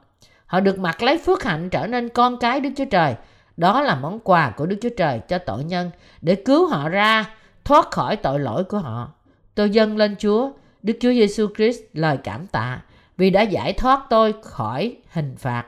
Họ 0.46 0.60
được 0.60 0.78
mặc 0.78 1.02
lấy 1.02 1.18
phước 1.18 1.44
hạnh 1.44 1.70
trở 1.70 1.86
nên 1.86 2.08
con 2.08 2.36
cái 2.36 2.60
Đức 2.60 2.70
Chúa 2.76 2.84
Trời. 2.84 3.14
Đó 3.56 3.80
là 3.82 3.94
món 3.94 4.20
quà 4.20 4.50
của 4.50 4.66
Đức 4.66 4.76
Chúa 4.82 4.88
Trời 4.96 5.20
cho 5.28 5.38
tội 5.38 5.64
nhân 5.64 5.90
để 6.20 6.34
cứu 6.34 6.66
họ 6.66 6.88
ra, 6.88 7.24
thoát 7.64 7.90
khỏi 7.90 8.16
tội 8.16 8.40
lỗi 8.40 8.64
của 8.64 8.78
họ. 8.78 9.12
Tôi 9.54 9.70
dâng 9.70 9.96
lên 9.96 10.16
Chúa, 10.18 10.50
Đức 10.82 10.94
Chúa 11.00 11.12
Giêsu 11.12 11.46
Christ 11.56 11.80
lời 11.92 12.18
cảm 12.24 12.46
tạ 12.46 12.80
vì 13.16 13.30
đã 13.30 13.42
giải 13.42 13.72
thoát 13.72 14.06
tôi 14.10 14.34
khỏi 14.42 14.96
hình 15.10 15.36
phạt. 15.38 15.64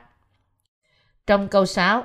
Trong 1.27 1.49
câu 1.49 1.67
6, 1.67 2.05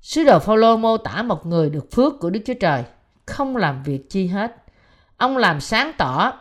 Sứ 0.00 0.24
đồ 0.24 0.38
Phaolô 0.38 0.76
mô 0.76 0.96
tả 0.96 1.22
một 1.22 1.46
người 1.46 1.70
được 1.70 1.92
phước 1.92 2.20
của 2.20 2.30
Đức 2.30 2.40
Chúa 2.46 2.54
Trời, 2.54 2.84
không 3.26 3.56
làm 3.56 3.82
việc 3.82 4.10
chi 4.10 4.26
hết. 4.26 4.56
Ông 5.16 5.36
làm 5.36 5.60
sáng 5.60 5.92
tỏ 5.98 6.32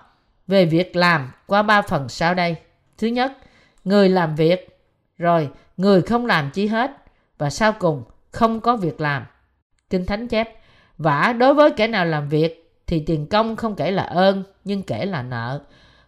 về 0.48 0.66
việc 0.66 0.96
làm 0.96 1.32
qua 1.46 1.62
ba 1.62 1.82
phần 1.82 2.10
sau 2.10 2.34
đây. 2.34 2.56
Thứ 2.98 3.08
nhất, 3.08 3.38
người 3.84 4.10
làm 4.10 4.36
việc, 4.36 4.80
rồi 5.18 5.50
người 5.78 6.02
không 6.02 6.26
làm 6.26 6.50
chi 6.52 6.68
hết, 6.68 6.92
và 7.38 7.50
sau 7.50 7.72
cùng 7.72 8.04
không 8.32 8.62
có 8.62 8.76
việc 8.76 9.02
làm. 9.02 9.26
Kinh 9.90 10.06
Thánh 10.06 10.28
chép, 10.28 10.50
vả 10.98 11.36
đối 11.40 11.54
với 11.54 11.72
kẻ 11.72 11.88
nào 11.88 12.06
làm 12.06 12.30
việc 12.30 12.74
thì 12.88 13.00
tiền 13.00 13.28
công 13.28 13.56
không 13.56 13.76
kể 13.76 13.92
là 13.92 14.04
ơn 14.04 14.44
nhưng 14.64 14.84
kể 14.84 15.06
là 15.06 15.24
nợ. 15.24 15.62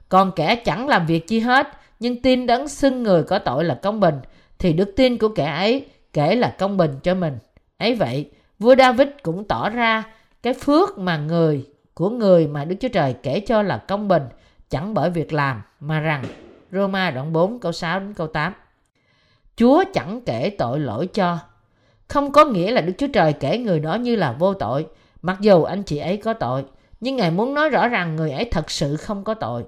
Còn 0.10 0.32
kẻ 0.36 0.56
chẳng 0.56 0.88
làm 0.88 1.06
việc 1.06 1.28
chi 1.28 1.40
hết 1.40 1.68
nhưng 2.00 2.22
tin 2.22 2.46
đấng 2.46 2.68
xưng 2.68 3.04
người 3.04 3.24
có 3.24 3.40
tội 3.40 3.64
là 3.64 3.80
công 3.84 4.00
bình 4.00 4.16
thì 4.60 4.74
đức 4.74 4.94
tin 4.96 5.18
của 5.18 5.30
kẻ 5.30 5.46
ấy 5.46 5.86
kể 6.14 6.36
là 6.36 6.56
công 6.60 6.78
bình 6.78 7.00
cho 7.04 7.16
mình. 7.16 7.38
Ấy 7.78 7.96
vậy, 7.96 8.32
vua 8.60 8.76
David 8.76 9.08
cũng 9.24 9.46
tỏ 9.48 9.70
ra 9.70 10.04
cái 10.44 10.54
phước 10.54 10.98
mà 10.98 11.18
người 11.18 11.66
của 11.94 12.10
người 12.10 12.48
mà 12.48 12.66
Đức 12.66 12.76
Chúa 12.80 12.88
Trời 12.88 13.16
kể 13.24 13.40
cho 13.40 13.62
là 13.62 13.78
công 13.78 14.08
bình 14.08 14.24
chẳng 14.70 14.94
bởi 14.94 15.10
việc 15.10 15.34
làm 15.34 15.62
mà 15.80 16.00
rằng 16.00 16.24
Roma 16.72 17.12
đoạn 17.12 17.34
4 17.34 17.60
câu 17.60 17.72
6 17.72 18.00
đến 18.00 18.14
câu 18.14 18.28
8. 18.28 18.54
Chúa 19.56 19.84
chẳng 19.94 20.22
kể 20.26 20.50
tội 20.58 20.80
lỗi 20.80 21.08
cho. 21.08 21.38
Không 22.08 22.32
có 22.32 22.46
nghĩa 22.46 22.72
là 22.72 22.82
Đức 22.82 22.94
Chúa 22.98 23.08
Trời 23.14 23.34
kể 23.34 23.58
người 23.58 23.80
đó 23.80 23.96
như 23.96 24.16
là 24.16 24.32
vô 24.32 24.54
tội, 24.54 24.88
mặc 25.22 25.38
dù 25.42 25.64
anh 25.64 25.84
chị 25.84 25.98
ấy 25.98 26.18
có 26.18 26.34
tội. 26.34 26.64
Nhưng 27.00 27.16
Ngài 27.16 27.32
muốn 27.32 27.54
nói 27.54 27.70
rõ 27.70 27.88
rằng 27.88 28.16
người 28.16 28.32
ấy 28.32 28.46
thật 28.46 28.72
sự 28.72 28.96
không 28.96 29.24
có 29.24 29.34
tội. 29.34 29.64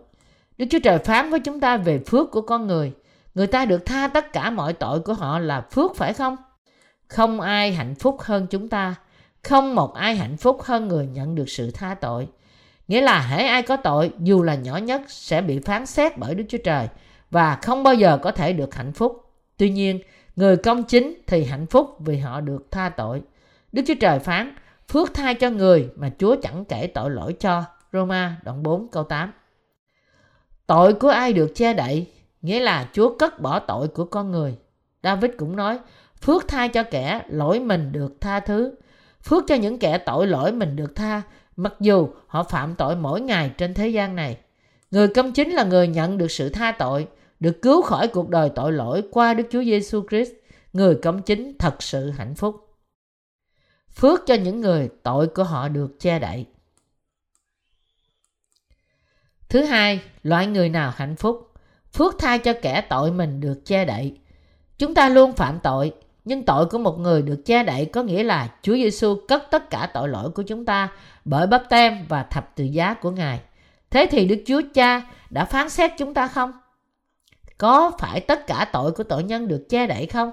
Đức 0.57 0.65
Chúa 0.69 0.79
Trời 0.83 0.97
phán 0.97 1.29
với 1.29 1.39
chúng 1.39 1.59
ta 1.59 1.77
về 1.77 1.99
phước 1.99 2.31
của 2.31 2.41
con 2.41 2.67
người. 2.67 2.91
Người 3.35 3.47
ta 3.47 3.65
được 3.65 3.85
tha 3.85 4.07
tất 4.07 4.33
cả 4.33 4.49
mọi 4.49 4.73
tội 4.73 4.99
của 4.99 5.13
họ 5.13 5.39
là 5.39 5.61
phước 5.61 5.95
phải 5.95 6.13
không? 6.13 6.37
Không 7.07 7.41
ai 7.41 7.73
hạnh 7.73 7.95
phúc 7.95 8.17
hơn 8.21 8.47
chúng 8.49 8.69
ta. 8.69 8.95
Không 9.43 9.75
một 9.75 9.93
ai 9.93 10.15
hạnh 10.15 10.37
phúc 10.37 10.61
hơn 10.61 10.87
người 10.87 11.07
nhận 11.07 11.35
được 11.35 11.49
sự 11.49 11.71
tha 11.71 11.95
tội. 12.01 12.27
Nghĩa 12.87 13.01
là 13.01 13.19
hễ 13.21 13.43
ai 13.43 13.61
có 13.61 13.75
tội, 13.75 14.11
dù 14.19 14.43
là 14.43 14.55
nhỏ 14.55 14.77
nhất, 14.77 15.01
sẽ 15.07 15.41
bị 15.41 15.59
phán 15.59 15.85
xét 15.85 16.17
bởi 16.17 16.35
Đức 16.35 16.43
Chúa 16.49 16.57
Trời 16.63 16.87
và 17.31 17.55
không 17.61 17.83
bao 17.83 17.93
giờ 17.93 18.17
có 18.17 18.31
thể 18.31 18.53
được 18.53 18.75
hạnh 18.75 18.93
phúc. 18.93 19.31
Tuy 19.57 19.69
nhiên, 19.69 19.99
người 20.35 20.57
công 20.57 20.83
chính 20.83 21.21
thì 21.27 21.43
hạnh 21.43 21.65
phúc 21.65 21.95
vì 21.99 22.17
họ 22.17 22.41
được 22.41 22.71
tha 22.71 22.89
tội. 22.89 23.21
Đức 23.71 23.81
Chúa 23.87 23.95
Trời 23.99 24.19
phán, 24.19 24.55
phước 24.87 25.13
thai 25.13 25.33
cho 25.33 25.49
người 25.49 25.89
mà 25.95 26.11
Chúa 26.17 26.35
chẳng 26.41 26.65
kể 26.65 26.87
tội 26.87 27.11
lỗi 27.11 27.33
cho. 27.39 27.63
Roma 27.93 28.37
đoạn 28.43 28.63
4 28.63 28.87
câu 28.91 29.03
8 29.03 29.31
Tội 30.67 30.93
của 30.93 31.09
ai 31.09 31.33
được 31.33 31.51
che 31.55 31.73
đậy, 31.73 32.07
nghĩa 32.41 32.59
là 32.59 32.89
Chúa 32.93 33.17
cất 33.17 33.39
bỏ 33.39 33.59
tội 33.59 33.87
của 33.87 34.05
con 34.05 34.31
người. 34.31 34.57
David 35.03 35.31
cũng 35.37 35.55
nói, 35.55 35.79
phước 36.21 36.47
tha 36.47 36.67
cho 36.67 36.83
kẻ 36.83 37.21
lỗi 37.29 37.59
mình 37.59 37.91
được 37.91 38.21
tha 38.21 38.39
thứ. 38.39 38.75
Phước 39.23 39.43
cho 39.47 39.55
những 39.55 39.79
kẻ 39.79 39.97
tội 39.97 40.27
lỗi 40.27 40.51
mình 40.51 40.75
được 40.75 40.95
tha, 40.95 41.21
mặc 41.55 41.73
dù 41.79 42.09
họ 42.27 42.43
phạm 42.43 42.75
tội 42.75 42.95
mỗi 42.95 43.21
ngày 43.21 43.51
trên 43.57 43.73
thế 43.73 43.87
gian 43.87 44.15
này. 44.15 44.37
Người 44.91 45.07
công 45.07 45.31
chính 45.31 45.49
là 45.49 45.63
người 45.63 45.87
nhận 45.87 46.17
được 46.17 46.31
sự 46.31 46.49
tha 46.49 46.71
tội, 46.71 47.07
được 47.39 47.61
cứu 47.61 47.81
khỏi 47.81 48.07
cuộc 48.07 48.29
đời 48.29 48.49
tội 48.55 48.71
lỗi 48.71 49.03
qua 49.11 49.33
Đức 49.33 49.43
Chúa 49.51 49.63
Giêsu 49.63 50.03
Christ. 50.09 50.31
Người 50.73 50.95
công 51.03 51.21
chính 51.21 51.57
thật 51.59 51.83
sự 51.83 52.09
hạnh 52.09 52.35
phúc. 52.35 52.55
Phước 53.95 54.19
cho 54.27 54.33
những 54.33 54.61
người 54.61 54.89
tội 55.03 55.27
của 55.27 55.43
họ 55.43 55.67
được 55.67 55.99
che 55.99 56.19
đậy. 56.19 56.45
Thứ 59.49 59.61
hai, 59.61 60.01
loại 60.23 60.47
người 60.47 60.69
nào 60.69 60.93
hạnh 60.95 61.15
phúc? 61.15 61.50
Phước 61.93 62.19
tha 62.19 62.37
cho 62.37 62.53
kẻ 62.61 62.81
tội 62.81 63.11
mình 63.11 63.41
được 63.41 63.65
che 63.65 63.85
đậy. 63.85 64.17
Chúng 64.77 64.93
ta 64.93 65.09
luôn 65.09 65.33
phạm 65.33 65.59
tội, 65.59 65.93
nhưng 66.25 66.43
tội 66.43 66.65
của 66.65 66.77
một 66.77 66.99
người 66.99 67.21
được 67.21 67.45
che 67.45 67.63
đậy 67.63 67.85
có 67.85 68.03
nghĩa 68.03 68.23
là 68.23 68.49
Chúa 68.61 68.73
Giêsu 68.73 69.15
cất 69.27 69.43
tất 69.51 69.69
cả 69.69 69.89
tội 69.93 70.07
lỗi 70.07 70.29
của 70.29 70.43
chúng 70.43 70.65
ta 70.65 70.89
bởi 71.25 71.47
bắp 71.47 71.69
tem 71.69 72.05
và 72.09 72.23
thập 72.23 72.55
tự 72.55 72.63
giá 72.63 72.93
của 72.93 73.11
Ngài. 73.11 73.39
Thế 73.89 74.07
thì 74.11 74.25
Đức 74.25 74.43
Chúa 74.45 74.61
Cha 74.73 75.01
đã 75.29 75.45
phán 75.45 75.69
xét 75.69 75.91
chúng 75.97 76.13
ta 76.13 76.27
không? 76.27 76.51
Có 77.57 77.91
phải 77.99 78.19
tất 78.19 78.47
cả 78.47 78.67
tội 78.71 78.91
của 78.91 79.03
tội 79.03 79.23
nhân 79.23 79.47
được 79.47 79.69
che 79.69 79.87
đậy 79.87 80.05
không? 80.05 80.31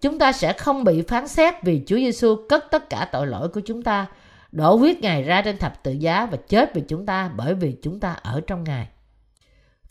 Chúng 0.00 0.18
ta 0.18 0.32
sẽ 0.32 0.52
không 0.52 0.84
bị 0.84 1.02
phán 1.02 1.28
xét 1.28 1.54
vì 1.62 1.82
Chúa 1.86 1.96
Giêsu 1.96 2.36
cất 2.48 2.64
tất 2.70 2.90
cả 2.90 3.08
tội 3.12 3.26
lỗi 3.26 3.48
của 3.48 3.60
chúng 3.60 3.82
ta, 3.82 4.06
đổ 4.52 4.74
huyết 4.76 5.00
Ngài 5.00 5.22
ra 5.22 5.42
trên 5.42 5.58
thập 5.58 5.82
tự 5.82 5.92
giá 5.92 6.26
và 6.26 6.36
chết 6.48 6.74
vì 6.74 6.82
chúng 6.88 7.06
ta 7.06 7.30
bởi 7.36 7.54
vì 7.54 7.76
chúng 7.82 8.00
ta 8.00 8.16
ở 8.22 8.40
trong 8.46 8.64
Ngài. 8.64 8.88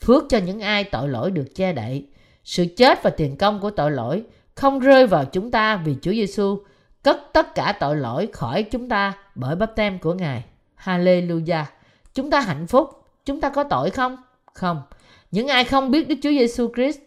Phước 0.02 0.24
cho 0.28 0.38
những 0.38 0.60
ai 0.60 0.84
tội 0.84 1.08
lỗi 1.08 1.30
được 1.30 1.54
che 1.54 1.72
đậy, 1.72 2.06
sự 2.44 2.66
chết 2.76 3.02
và 3.02 3.10
tiền 3.10 3.36
công 3.36 3.60
của 3.60 3.70
tội 3.70 3.90
lỗi 3.90 4.24
không 4.54 4.78
rơi 4.78 5.06
vào 5.06 5.24
chúng 5.24 5.50
ta 5.50 5.76
vì 5.76 5.96
Chúa 6.02 6.12
Giêsu 6.12 6.58
cất 7.02 7.20
tất 7.32 7.54
cả 7.54 7.76
tội 7.80 7.96
lỗi 7.96 8.28
khỏi 8.32 8.62
chúng 8.62 8.88
ta 8.88 9.12
bởi 9.34 9.56
bắp 9.56 9.76
tem 9.76 9.98
của 9.98 10.14
Ngài. 10.14 10.44
Hallelujah. 10.84 11.64
Chúng 12.14 12.30
ta 12.30 12.40
hạnh 12.40 12.66
phúc. 12.66 12.90
Chúng 13.24 13.40
ta 13.40 13.48
có 13.48 13.64
tội 13.64 13.90
không? 13.90 14.16
Không. 14.54 14.82
Những 15.30 15.48
ai 15.48 15.64
không 15.64 15.90
biết 15.90 16.08
Đức 16.08 16.16
Chúa 16.22 16.30
Giêsu 16.30 16.68
Christ 16.74 16.98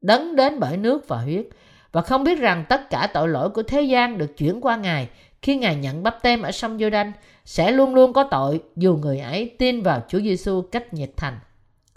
đấng 0.00 0.36
đến 0.36 0.60
bởi 0.60 0.76
nước 0.76 1.08
và 1.08 1.16
huyết 1.16 1.46
và 1.92 2.02
không 2.02 2.24
biết 2.24 2.38
rằng 2.38 2.64
tất 2.68 2.90
cả 2.90 3.10
tội 3.14 3.28
lỗi 3.28 3.50
của 3.50 3.62
thế 3.62 3.82
gian 3.82 4.18
được 4.18 4.36
chuyển 4.36 4.60
qua 4.60 4.76
Ngài 4.76 5.08
khi 5.42 5.56
Ngài 5.56 5.76
nhận 5.76 6.02
bắp 6.02 6.22
tem 6.22 6.42
ở 6.42 6.52
sông 6.52 6.78
giô 6.78 6.90
đanh 6.90 7.12
sẽ 7.44 7.70
luôn 7.70 7.94
luôn 7.94 8.12
có 8.12 8.22
tội 8.22 8.60
dù 8.76 8.96
người 8.96 9.18
ấy 9.18 9.54
tin 9.58 9.82
vào 9.82 10.02
Chúa 10.08 10.20
Giêsu 10.20 10.62
cách 10.72 10.94
nhiệt 10.94 11.10
thành. 11.16 11.38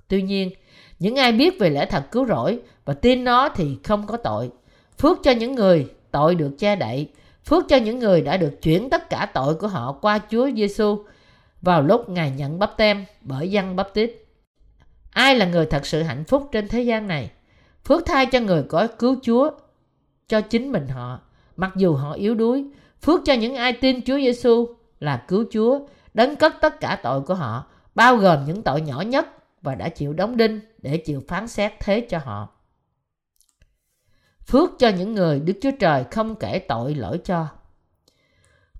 Tuy 0.09 0.21
nhiên, 0.21 0.51
những 0.99 1.15
ai 1.15 1.31
biết 1.31 1.59
về 1.59 1.69
lẽ 1.69 1.85
thật 1.85 2.03
cứu 2.11 2.25
rỗi 2.25 2.59
và 2.85 2.93
tin 2.93 3.23
nó 3.23 3.49
thì 3.49 3.77
không 3.83 4.07
có 4.07 4.17
tội. 4.17 4.49
Phước 4.97 5.17
cho 5.23 5.31
những 5.31 5.55
người 5.55 5.87
tội 6.11 6.35
được 6.35 6.51
che 6.57 6.75
đậy, 6.75 7.09
phước 7.45 7.63
cho 7.67 7.77
những 7.77 7.99
người 7.99 8.21
đã 8.21 8.37
được 8.37 8.61
chuyển 8.61 8.89
tất 8.89 9.09
cả 9.09 9.29
tội 9.33 9.55
của 9.55 9.67
họ 9.67 9.91
qua 10.01 10.19
Chúa 10.31 10.49
Giêsu 10.55 11.03
vào 11.61 11.81
lúc 11.81 12.09
Ngài 12.09 12.31
nhận 12.31 12.59
bắp 12.59 12.77
tem 12.77 13.05
bởi 13.21 13.51
dân 13.51 13.75
bắp 13.75 13.93
tít. 13.93 14.11
Ai 15.11 15.35
là 15.35 15.45
người 15.45 15.65
thật 15.65 15.85
sự 15.85 16.03
hạnh 16.03 16.23
phúc 16.23 16.49
trên 16.51 16.67
thế 16.67 16.81
gian 16.81 17.07
này? 17.07 17.31
Phước 17.85 18.05
thai 18.05 18.25
cho 18.25 18.39
người 18.39 18.63
có 18.63 18.87
cứu 18.99 19.15
Chúa 19.21 19.51
cho 20.27 20.41
chính 20.41 20.71
mình 20.71 20.87
họ, 20.87 21.19
mặc 21.55 21.71
dù 21.75 21.93
họ 21.93 22.11
yếu 22.11 22.35
đuối. 22.35 22.65
Phước 23.01 23.21
cho 23.25 23.33
những 23.33 23.55
ai 23.55 23.73
tin 23.73 24.01
Chúa 24.01 24.17
Giêsu 24.17 24.67
là 24.99 25.25
cứu 25.27 25.45
Chúa, 25.51 25.79
đấng 26.13 26.35
cất 26.35 26.53
tất 26.61 26.79
cả 26.79 26.99
tội 27.03 27.21
của 27.21 27.33
họ, 27.33 27.65
bao 27.95 28.17
gồm 28.17 28.45
những 28.45 28.61
tội 28.61 28.81
nhỏ 28.81 29.01
nhất 29.01 29.27
và 29.61 29.75
đã 29.75 29.89
chịu 29.89 30.13
đóng 30.13 30.37
đinh 30.37 30.59
để 30.77 30.97
chịu 30.97 31.23
phán 31.27 31.47
xét 31.47 31.73
thế 31.79 32.07
cho 32.09 32.17
họ. 32.17 32.49
Phước 34.47 34.69
cho 34.79 34.89
những 34.89 35.15
người 35.15 35.39
Đức 35.39 35.53
Chúa 35.61 35.71
Trời 35.79 36.03
không 36.11 36.35
kể 36.35 36.59
tội 36.59 36.95
lỗi 36.95 37.17
cho. 37.25 37.47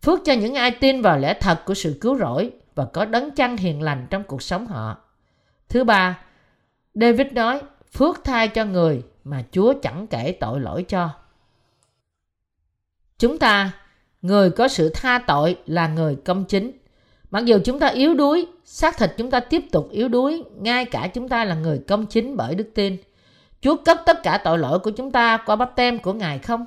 Phước 0.02 0.20
cho 0.26 0.34
những 0.34 0.56
ai 0.56 0.72
tin 0.72 1.02
vào 1.02 1.18
lẽ 1.18 1.34
thật 1.42 1.62
của 1.66 1.74
sự 1.74 1.98
cứu 2.02 2.18
rỗi 2.18 2.52
và 2.76 2.86
có 2.86 3.06
đấng 3.06 3.36
chăn 3.36 3.58
hiền 3.58 3.82
lành 3.82 4.08
trong 4.10 4.24
cuộc 4.24 4.42
sống 4.42 4.68
họ. 4.68 4.98
Thứ 5.70 5.84
ba, 5.84 6.20
David 6.94 7.28
nói, 7.32 7.62
phước 7.94 8.24
thai 8.24 8.48
cho 8.48 8.66
người 8.66 9.04
mà 9.24 9.44
Chúa 9.52 9.74
chẳng 9.82 10.08
kể 10.08 10.38
tội 10.40 10.60
lỗi 10.60 10.84
cho. 10.84 11.10
Chúng 13.18 13.40
ta, 13.40 13.72
người 14.22 14.52
có 14.52 14.68
sự 14.68 14.92
tha 14.94 15.20
tội 15.28 15.58
là 15.66 15.88
người 15.88 16.16
công 16.26 16.46
chính. 16.46 16.72
Mặc 17.32 17.46
dù 17.46 17.60
chúng 17.66 17.80
ta 17.80 17.88
yếu 17.88 18.14
đuối, 18.14 18.48
xác 18.72 18.98
thịt 18.98 19.12
chúng 19.18 19.32
ta 19.32 19.40
tiếp 19.40 19.66
tục 19.72 19.90
yếu 19.92 20.08
đuối, 20.08 20.44
ngay 20.56 20.86
cả 20.86 21.10
chúng 21.14 21.30
ta 21.30 21.46
là 21.46 21.56
người 21.56 21.80
công 21.88 22.06
chính 22.06 22.38
bởi 22.38 22.56
đức 22.56 22.72
tin. 22.76 22.98
Chúa 23.62 23.76
cất 23.86 24.02
tất 24.06 24.24
cả 24.24 24.42
tội 24.44 24.58
lỗi 24.58 24.80
của 24.80 24.92
chúng 24.92 25.12
ta 25.12 25.38
qua 25.38 25.56
bắp 25.56 25.76
tem 25.76 26.00
của 26.00 26.14
Ngài 26.14 26.40
không? 26.40 26.66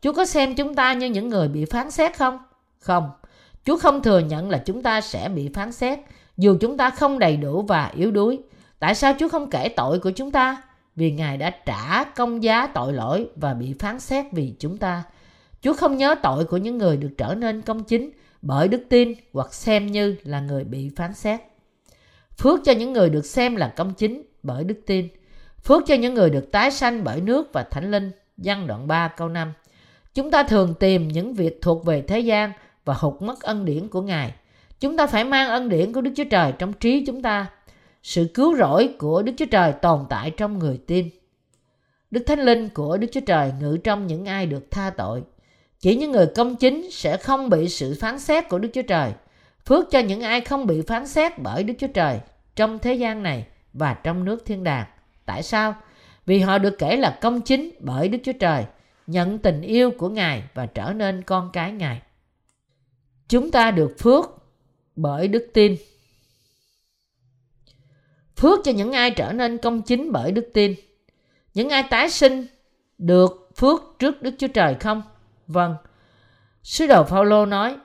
Chúa 0.00 0.12
có 0.12 0.24
xem 0.24 0.54
chúng 0.54 0.74
ta 0.74 0.92
như 0.92 1.06
những 1.06 1.28
người 1.28 1.48
bị 1.48 1.64
phán 1.64 1.90
xét 1.90 2.18
không? 2.18 2.38
Không. 2.78 3.10
Chúa 3.64 3.76
không 3.76 4.02
thừa 4.02 4.18
nhận 4.18 4.50
là 4.50 4.58
chúng 4.58 4.82
ta 4.82 5.00
sẽ 5.00 5.28
bị 5.28 5.50
phán 5.54 5.72
xét, 5.72 5.98
dù 6.36 6.56
chúng 6.60 6.76
ta 6.76 6.90
không 6.90 7.18
đầy 7.18 7.36
đủ 7.36 7.62
và 7.62 7.92
yếu 7.96 8.10
đuối. 8.10 8.38
Tại 8.78 8.94
sao 8.94 9.12
Chúa 9.18 9.28
không 9.28 9.50
kể 9.50 9.68
tội 9.68 9.98
của 9.98 10.10
chúng 10.10 10.30
ta? 10.30 10.62
Vì 10.96 11.12
Ngài 11.12 11.36
đã 11.36 11.50
trả 11.50 12.04
công 12.04 12.42
giá 12.42 12.66
tội 12.66 12.92
lỗi 12.92 13.28
và 13.36 13.54
bị 13.54 13.74
phán 13.78 14.00
xét 14.00 14.26
vì 14.32 14.54
chúng 14.58 14.78
ta. 14.78 15.02
Chúa 15.62 15.72
không 15.72 15.96
nhớ 15.96 16.14
tội 16.22 16.44
của 16.44 16.56
những 16.56 16.78
người 16.78 16.96
được 16.96 17.10
trở 17.18 17.34
nên 17.34 17.62
công 17.62 17.84
chính 17.84 18.10
bởi 18.42 18.68
đức 18.68 18.82
tin 18.88 19.14
hoặc 19.32 19.54
xem 19.54 19.86
như 19.86 20.16
là 20.22 20.40
người 20.40 20.64
bị 20.64 20.90
phán 20.96 21.14
xét. 21.14 21.40
Phước 22.38 22.60
cho 22.64 22.72
những 22.72 22.92
người 22.92 23.10
được 23.10 23.26
xem 23.26 23.56
là 23.56 23.72
công 23.76 23.94
chính 23.94 24.22
bởi 24.42 24.64
đức 24.64 24.80
tin. 24.86 25.08
Phước 25.64 25.82
cho 25.86 25.94
những 25.94 26.14
người 26.14 26.30
được 26.30 26.52
tái 26.52 26.70
sanh 26.70 27.04
bởi 27.04 27.20
nước 27.20 27.52
và 27.52 27.62
thánh 27.62 27.90
linh. 27.90 28.10
Văn 28.36 28.66
đoạn 28.66 28.86
3 28.86 29.08
câu 29.08 29.28
5 29.28 29.52
Chúng 30.14 30.30
ta 30.30 30.42
thường 30.42 30.74
tìm 30.74 31.08
những 31.08 31.34
việc 31.34 31.58
thuộc 31.62 31.84
về 31.84 32.02
thế 32.02 32.20
gian 32.20 32.52
và 32.84 32.94
hụt 32.94 33.22
mất 33.22 33.40
ân 33.40 33.64
điển 33.64 33.88
của 33.88 34.02
Ngài. 34.02 34.34
Chúng 34.80 34.96
ta 34.96 35.06
phải 35.06 35.24
mang 35.24 35.48
ân 35.48 35.68
điển 35.68 35.92
của 35.92 36.00
Đức 36.00 36.10
Chúa 36.16 36.24
Trời 36.30 36.52
trong 36.58 36.72
trí 36.72 37.04
chúng 37.06 37.22
ta. 37.22 37.50
Sự 38.02 38.28
cứu 38.34 38.56
rỗi 38.56 38.94
của 38.98 39.22
Đức 39.22 39.32
Chúa 39.36 39.46
Trời 39.50 39.72
tồn 39.72 40.00
tại 40.08 40.30
trong 40.30 40.58
người 40.58 40.80
tin. 40.86 41.08
Đức 42.10 42.22
Thánh 42.26 42.40
Linh 42.40 42.68
của 42.68 42.96
Đức 42.96 43.06
Chúa 43.12 43.20
Trời 43.20 43.52
ngự 43.60 43.76
trong 43.84 44.06
những 44.06 44.24
ai 44.24 44.46
được 44.46 44.70
tha 44.70 44.90
tội. 44.90 45.22
Chỉ 45.82 45.94
những 45.94 46.12
người 46.12 46.26
công 46.26 46.56
chính 46.56 46.90
sẽ 46.90 47.16
không 47.16 47.50
bị 47.50 47.68
sự 47.68 47.96
phán 48.00 48.18
xét 48.18 48.48
của 48.48 48.58
Đức 48.58 48.68
Chúa 48.74 48.82
Trời. 48.82 49.12
Phước 49.66 49.90
cho 49.90 49.98
những 49.98 50.20
ai 50.20 50.40
không 50.40 50.66
bị 50.66 50.82
phán 50.82 51.06
xét 51.06 51.38
bởi 51.38 51.64
Đức 51.64 51.74
Chúa 51.78 51.86
Trời 51.86 52.20
trong 52.56 52.78
thế 52.78 52.94
gian 52.94 53.22
này 53.22 53.46
và 53.72 53.94
trong 53.94 54.24
nước 54.24 54.46
thiên 54.46 54.64
đàng. 54.64 54.86
Tại 55.26 55.42
sao? 55.42 55.74
Vì 56.26 56.38
họ 56.38 56.58
được 56.58 56.78
kể 56.78 56.96
là 56.96 57.18
công 57.20 57.40
chính 57.40 57.70
bởi 57.80 58.08
Đức 58.08 58.18
Chúa 58.24 58.32
Trời, 58.32 58.64
nhận 59.06 59.38
tình 59.38 59.62
yêu 59.62 59.90
của 59.90 60.08
Ngài 60.08 60.42
và 60.54 60.66
trở 60.66 60.92
nên 60.92 61.22
con 61.22 61.50
cái 61.52 61.72
Ngài. 61.72 62.02
Chúng 63.28 63.50
ta 63.50 63.70
được 63.70 63.94
phước 63.98 64.24
bởi 64.96 65.28
đức 65.28 65.50
tin. 65.54 65.76
Phước 68.36 68.60
cho 68.64 68.72
những 68.72 68.92
ai 68.92 69.10
trở 69.10 69.32
nên 69.32 69.58
công 69.58 69.82
chính 69.82 70.12
bởi 70.12 70.32
đức 70.32 70.50
tin. 70.54 70.74
Những 71.54 71.68
ai 71.68 71.82
tái 71.90 72.10
sinh 72.10 72.46
được 72.98 73.50
phước 73.56 73.82
trước 73.98 74.22
Đức 74.22 74.34
Chúa 74.38 74.48
Trời 74.48 74.74
không? 74.80 75.02
Vâng. 75.46 75.76
Sứ 76.62 76.86
đồ 76.86 77.04
Phaolô 77.04 77.46
nói: 77.46 77.76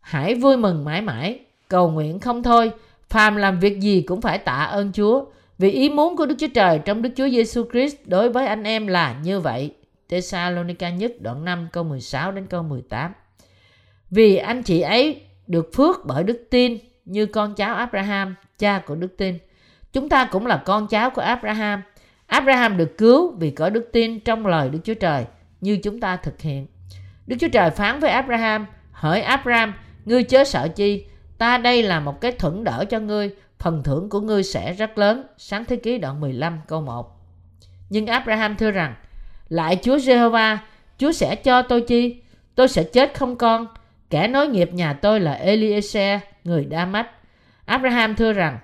Hãy 0.00 0.34
vui 0.34 0.56
mừng 0.56 0.84
mãi 0.84 1.00
mãi, 1.00 1.40
cầu 1.68 1.90
nguyện 1.90 2.20
không 2.20 2.42
thôi, 2.42 2.70
phàm 3.08 3.36
làm 3.36 3.60
việc 3.60 3.80
gì 3.80 4.02
cũng 4.02 4.20
phải 4.20 4.38
tạ 4.38 4.56
ơn 4.56 4.92
Chúa, 4.92 5.24
vì 5.58 5.70
ý 5.70 5.88
muốn 5.90 6.16
của 6.16 6.26
Đức 6.26 6.34
Chúa 6.38 6.48
Trời 6.54 6.78
trong 6.84 7.02
Đức 7.02 7.10
Chúa 7.16 7.28
Giêsu 7.28 7.64
Christ 7.72 7.96
đối 8.06 8.28
với 8.28 8.46
anh 8.46 8.62
em 8.62 8.86
là 8.86 9.18
như 9.22 9.40
vậy. 9.40 9.74
Thessalonica 10.08 10.90
nhất 10.90 11.12
đoạn 11.20 11.44
5 11.44 11.68
câu 11.72 11.84
16 11.84 12.32
đến 12.32 12.46
câu 12.46 12.62
18. 12.62 13.12
Vì 14.10 14.36
anh 14.36 14.62
chị 14.62 14.80
ấy 14.80 15.20
được 15.46 15.70
phước 15.74 16.06
bởi 16.06 16.24
đức 16.24 16.46
tin 16.50 16.78
như 17.04 17.26
con 17.26 17.54
cháu 17.54 17.74
Abraham, 17.74 18.34
cha 18.58 18.82
của 18.86 18.94
đức 18.94 19.16
tin. 19.16 19.38
Chúng 19.92 20.08
ta 20.08 20.28
cũng 20.30 20.46
là 20.46 20.62
con 20.64 20.86
cháu 20.86 21.10
của 21.10 21.22
Abraham. 21.22 21.82
Abraham 22.26 22.76
được 22.76 22.98
cứu 22.98 23.36
vì 23.38 23.50
có 23.50 23.70
đức 23.70 23.88
tin 23.92 24.20
trong 24.20 24.46
lời 24.46 24.68
Đức 24.68 24.78
Chúa 24.84 24.94
Trời 24.94 25.24
như 25.64 25.76
chúng 25.76 26.00
ta 26.00 26.16
thực 26.16 26.40
hiện. 26.40 26.66
Đức 27.26 27.36
Chúa 27.40 27.48
Trời 27.48 27.70
phán 27.70 28.00
với 28.00 28.10
Abraham, 28.10 28.66
hỡi 28.92 29.20
Abraham, 29.20 29.74
ngươi 30.04 30.22
chớ 30.22 30.44
sợ 30.44 30.68
chi, 30.68 31.04
ta 31.38 31.58
đây 31.58 31.82
là 31.82 32.00
một 32.00 32.20
cái 32.20 32.32
thuận 32.32 32.64
đỡ 32.64 32.84
cho 32.90 33.00
ngươi, 33.00 33.30
phần 33.58 33.82
thưởng 33.82 34.08
của 34.08 34.20
ngươi 34.20 34.42
sẽ 34.42 34.72
rất 34.72 34.98
lớn. 34.98 35.26
Sáng 35.38 35.64
thế 35.64 35.76
ký 35.76 35.98
đoạn 35.98 36.20
15 36.20 36.60
câu 36.68 36.80
1. 36.80 37.20
Nhưng 37.90 38.06
Abraham 38.06 38.56
thưa 38.56 38.70
rằng, 38.70 38.94
lại 39.48 39.78
Chúa 39.82 39.96
Jehovah, 39.96 40.56
Chúa 40.98 41.12
sẽ 41.12 41.36
cho 41.36 41.62
tôi 41.62 41.80
chi? 41.80 42.22
Tôi 42.54 42.68
sẽ 42.68 42.82
chết 42.82 43.18
không 43.18 43.36
con. 43.36 43.66
Kẻ 44.10 44.28
nối 44.28 44.48
nghiệp 44.48 44.70
nhà 44.72 44.92
tôi 44.92 45.20
là 45.20 45.40
Eliezer, 45.44 46.18
người 46.44 46.64
Đa 46.64 46.86
Mách. 46.86 47.10
Abraham 47.64 48.16
thưa 48.16 48.32
rằng, 48.32 48.58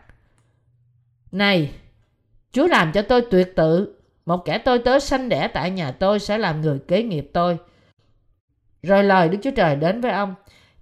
Này, 1.32 1.70
Chúa 2.52 2.66
làm 2.66 2.92
cho 2.92 3.02
tôi 3.02 3.22
tuyệt 3.30 3.52
tự, 3.56 3.94
một 4.30 4.44
kẻ 4.44 4.58
tôi 4.58 4.78
tớ 4.78 4.98
sanh 4.98 5.28
đẻ 5.28 5.48
tại 5.48 5.70
nhà 5.70 5.90
tôi 5.90 6.18
sẽ 6.18 6.38
làm 6.38 6.60
người 6.60 6.78
kế 6.88 7.02
nghiệp 7.02 7.30
tôi. 7.32 7.58
Rồi 8.82 9.04
lời 9.04 9.28
Đức 9.28 9.38
Chúa 9.42 9.50
Trời 9.50 9.76
đến 9.76 10.00
với 10.00 10.10
ông, 10.10 10.34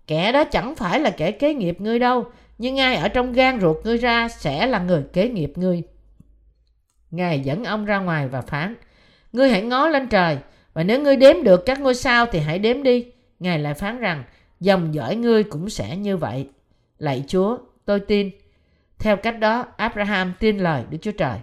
kẻ 0.07 0.33
đó 0.33 0.45
chẳng 0.45 0.75
phải 0.75 1.01
là 1.01 1.11
kẻ 1.11 1.31
kế 1.31 1.55
nghiệp 1.55 1.81
ngươi 1.81 1.99
đâu, 1.99 2.25
nhưng 2.59 2.81
ai 2.81 2.97
ở 2.97 3.09
trong 3.09 3.33
gan 3.33 3.61
ruột 3.61 3.77
ngươi 3.85 3.97
ra 3.97 4.29
sẽ 4.29 4.67
là 4.67 4.79
người 4.79 5.03
kế 5.13 5.29
nghiệp 5.29 5.53
ngươi. 5.57 5.83
Ngài 7.11 7.41
dẫn 7.41 7.65
ông 7.65 7.85
ra 7.85 7.99
ngoài 7.99 8.29
và 8.29 8.41
phán, 8.41 8.75
ngươi 9.33 9.51
hãy 9.51 9.63
ngó 9.63 9.89
lên 9.89 10.09
trời, 10.09 10.39
và 10.73 10.83
nếu 10.83 11.03
ngươi 11.03 11.17
đếm 11.17 11.43
được 11.43 11.67
các 11.67 11.81
ngôi 11.81 11.95
sao 11.95 12.27
thì 12.27 12.39
hãy 12.39 12.59
đếm 12.59 12.83
đi. 12.83 13.07
Ngài 13.39 13.59
lại 13.59 13.75
phán 13.75 13.99
rằng, 13.99 14.25
dòng 14.61 14.95
dõi 14.95 15.17
ngươi 15.17 15.45
cũng 15.45 15.71
sẽ 15.71 15.97
như 15.97 16.17
vậy. 16.17 16.49
Lạy 16.99 17.25
Chúa, 17.29 17.59
tôi 17.85 18.01
tin. 18.01 18.31
Theo 18.99 19.17
cách 19.17 19.39
đó, 19.39 19.67
Abraham 19.77 20.33
tin 20.41 20.59
lời 20.59 20.85
Đức 20.91 20.99
Chúa 21.03 21.13
Trời. 21.13 21.39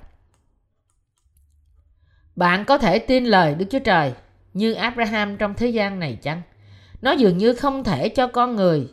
Bạn 2.36 2.65
có 2.65 2.78
thể 2.78 3.00
tin 3.00 3.26
lời 3.26 3.56
Đức 3.56 3.65
Chúa 3.69 3.80
Trời 3.80 4.13
như 4.54 4.74
Abraham 4.74 5.38
trong 5.38 5.54
thế 5.54 5.67
gian 5.67 6.00
này 6.00 6.17
chăng? 6.21 6.41
Nó 7.02 7.12
dường 7.12 7.38
như 7.38 7.54
không 7.54 7.84
thể 7.84 8.10
cho 8.10 8.28
con 8.28 8.56
người 8.56 8.88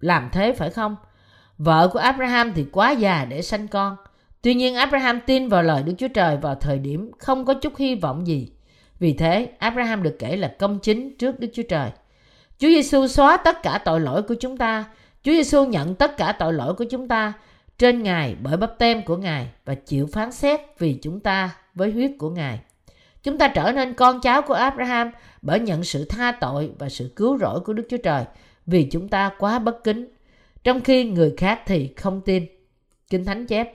làm 0.00 0.28
thế 0.32 0.52
phải 0.52 0.70
không? 0.70 0.96
Vợ 1.58 1.88
của 1.92 1.98
Abraham 1.98 2.52
thì 2.52 2.66
quá 2.72 2.90
già 2.90 3.24
để 3.24 3.42
sanh 3.42 3.68
con. 3.68 3.96
Tuy 4.42 4.54
nhiên 4.54 4.74
Abraham 4.74 5.20
tin 5.26 5.48
vào 5.48 5.62
lời 5.62 5.82
Đức 5.82 5.92
Chúa 5.98 6.08
Trời 6.08 6.36
vào 6.36 6.54
thời 6.54 6.78
điểm 6.78 7.10
không 7.18 7.44
có 7.44 7.54
chút 7.54 7.76
hy 7.76 7.94
vọng 7.94 8.26
gì. 8.26 8.52
Vì 8.98 9.12
thế, 9.12 9.48
Abraham 9.58 10.02
được 10.02 10.16
kể 10.18 10.36
là 10.36 10.54
công 10.58 10.78
chính 10.78 11.16
trước 11.18 11.40
Đức 11.40 11.48
Chúa 11.54 11.62
Trời. 11.68 11.90
Chúa 12.58 12.68
Giêsu 12.68 13.06
xóa 13.06 13.36
tất 13.36 13.62
cả 13.62 13.78
tội 13.84 14.00
lỗi 14.00 14.22
của 14.22 14.34
chúng 14.34 14.56
ta. 14.56 14.84
Chúa 15.22 15.32
Giêsu 15.32 15.64
nhận 15.64 15.94
tất 15.94 16.16
cả 16.16 16.32
tội 16.32 16.52
lỗi 16.52 16.74
của 16.74 16.84
chúng 16.90 17.08
ta 17.08 17.32
trên 17.80 18.02
Ngài 18.02 18.36
bởi 18.42 18.56
bắp 18.56 18.78
tem 18.78 19.02
của 19.02 19.16
Ngài 19.16 19.48
và 19.64 19.74
chịu 19.74 20.06
phán 20.06 20.32
xét 20.32 20.60
vì 20.78 20.98
chúng 21.02 21.20
ta 21.20 21.56
với 21.74 21.90
huyết 21.90 22.10
của 22.18 22.30
Ngài. 22.30 22.60
Chúng 23.22 23.38
ta 23.38 23.48
trở 23.48 23.72
nên 23.72 23.94
con 23.94 24.20
cháu 24.20 24.42
của 24.42 24.54
Abraham 24.54 25.10
bởi 25.42 25.60
nhận 25.60 25.84
sự 25.84 26.04
tha 26.04 26.32
tội 26.32 26.70
và 26.78 26.88
sự 26.88 27.12
cứu 27.16 27.38
rỗi 27.38 27.60
của 27.60 27.72
Đức 27.72 27.86
Chúa 27.90 27.96
Trời 27.96 28.24
vì 28.66 28.84
chúng 28.84 29.08
ta 29.08 29.30
quá 29.38 29.58
bất 29.58 29.84
kính, 29.84 30.08
trong 30.64 30.80
khi 30.80 31.04
người 31.04 31.34
khác 31.36 31.62
thì 31.66 31.92
không 31.96 32.20
tin. 32.20 32.46
Kinh 33.10 33.24
Thánh 33.24 33.46
chép, 33.46 33.72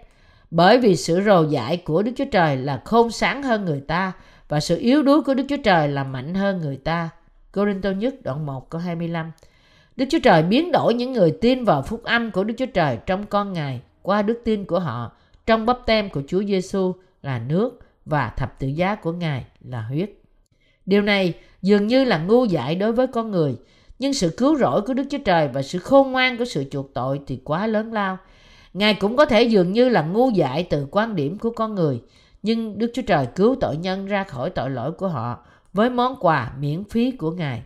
bởi 0.52 0.78
vì 0.78 0.96
sự 0.96 1.22
rồ 1.26 1.44
dại 1.44 1.78
của 1.78 2.02
Đức 2.04 2.12
Chúa 2.16 2.26
Trời 2.32 2.58
là 2.58 2.82
khôn 2.86 3.12
sáng 3.12 3.44
hơn 3.44 3.66
người 3.66 3.82
ta 3.88 4.12
và 4.48 4.60
sự 4.60 4.78
yếu 4.78 5.04
đuối 5.04 5.22
của 5.22 5.34
Đức 5.34 5.46
Chúa 5.50 5.64
Trời 5.64 5.88
là 5.88 6.04
mạnh 6.04 6.34
hơn 6.34 6.62
người 6.62 6.78
ta. 6.78 7.10
Corinto 7.54 7.92
nhất 7.92 8.16
đoạn 8.24 8.46
1 8.46 8.70
câu 8.70 8.82
25 8.82 9.32
Đức 9.96 10.06
Chúa 10.10 10.20
Trời 10.24 10.44
biến 10.44 10.72
đổi 10.72 10.94
những 10.94 11.14
người 11.14 11.38
tin 11.42 11.64
vào 11.64 11.82
phúc 11.82 12.04
âm 12.04 12.32
của 12.32 12.44
Đức 12.44 12.54
Chúa 12.58 12.66
Trời 12.66 12.98
trong 13.06 13.26
con 13.26 13.54
Ngài 13.54 13.82
qua 14.06 14.22
đức 14.22 14.42
tin 14.44 14.66
của 14.66 14.80
họ 14.80 15.12
trong 15.46 15.66
bắp 15.66 15.80
tem 15.86 16.10
của 16.10 16.22
Chúa 16.28 16.44
Giêsu 16.44 16.94
là 17.22 17.40
nước 17.40 17.80
và 18.06 18.30
thập 18.30 18.60
tự 18.60 18.68
giá 18.68 18.96
của 18.96 19.12
Ngài 19.12 19.46
là 19.62 19.82
huyết. 19.82 20.12
Điều 20.86 21.02
này 21.02 21.34
dường 21.62 21.88
như 21.88 22.04
là 22.04 22.18
ngu 22.18 22.46
dại 22.46 22.76
đối 22.76 22.92
với 22.92 23.08
con 23.08 23.32
người, 23.32 23.56
nhưng 24.00 24.14
sự 24.14 24.34
cứu 24.38 24.58
rỗi 24.58 24.82
của 24.82 24.94
Đức 24.94 25.04
Chúa 25.12 25.18
Trời 25.26 25.48
và 25.48 25.62
sự 25.62 25.80
khôn 25.80 26.12
ngoan 26.12 26.38
của 26.38 26.46
sự 26.46 26.64
chuộc 26.72 26.94
tội 26.94 27.22
thì 27.28 27.42
quá 27.44 27.68
lớn 27.68 27.94
lao. 27.94 28.18
Ngài 28.74 28.94
cũng 28.94 29.18
có 29.18 29.26
thể 29.26 29.44
dường 29.44 29.72
như 29.72 29.90
là 29.90 30.02
ngu 30.02 30.30
dại 30.30 30.68
từ 30.70 30.88
quan 30.92 31.16
điểm 31.16 31.38
của 31.38 31.50
con 31.50 31.76
người, 31.76 32.02
nhưng 32.44 32.78
Đức 32.78 32.92
Chúa 32.94 33.02
Trời 33.02 33.28
cứu 33.36 33.56
tội 33.62 33.78
nhân 33.78 34.06
ra 34.06 34.24
khỏi 34.24 34.50
tội 34.50 34.70
lỗi 34.70 34.92
của 34.92 35.08
họ 35.08 35.46
với 35.74 35.90
món 35.90 36.16
quà 36.20 36.52
miễn 36.60 36.84
phí 36.84 37.12
của 37.12 37.32
Ngài. 37.32 37.64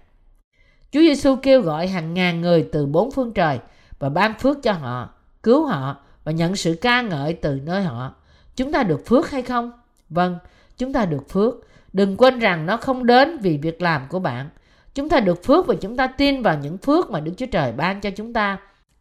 Chúa 0.92 1.00
Giêsu 1.00 1.36
kêu 1.36 1.62
gọi 1.62 1.88
hàng 1.88 2.14
ngàn 2.14 2.42
người 2.42 2.70
từ 2.72 2.86
bốn 2.86 3.12
phương 3.12 3.34
trời 3.34 3.60
và 4.00 4.10
ban 4.10 4.34
phước 4.40 4.64
cho 4.64 4.72
họ, 4.72 5.10
cứu 5.44 5.66
họ 5.66 5.98
và 6.30 6.34
nhận 6.34 6.56
sự 6.56 6.78
ca 6.82 7.02
ngợi 7.02 7.34
từ 7.34 7.60
nơi 7.64 7.84
họ. 7.84 8.16
Chúng 8.56 8.72
ta 8.72 8.84
được 8.84 9.06
phước 9.06 9.32
hay 9.32 9.42
không? 9.42 9.72
Vâng, 10.10 10.38
chúng 10.78 10.94
ta 10.94 11.06
được 11.06 11.30
phước. 11.30 11.56
Đừng 11.94 12.18
quên 12.18 12.40
rằng 12.40 12.66
nó 12.66 12.78
không 12.78 13.06
đến 13.06 13.38
vì 13.38 13.58
việc 13.58 13.82
làm 13.82 14.08
của 14.10 14.20
bạn. 14.20 14.50
Chúng 14.94 15.10
ta 15.10 15.20
được 15.20 15.44
phước 15.44 15.68
và 15.68 15.76
chúng 15.82 15.98
ta 15.98 16.08
tin 16.08 16.42
vào 16.42 16.58
những 16.58 16.78
phước 16.78 17.12
mà 17.12 17.20
Đức 17.20 17.32
Chúa 17.38 17.46
Trời 17.46 17.72
ban 17.72 18.02
cho 18.02 18.10
chúng 18.10 18.34
ta 18.34 18.58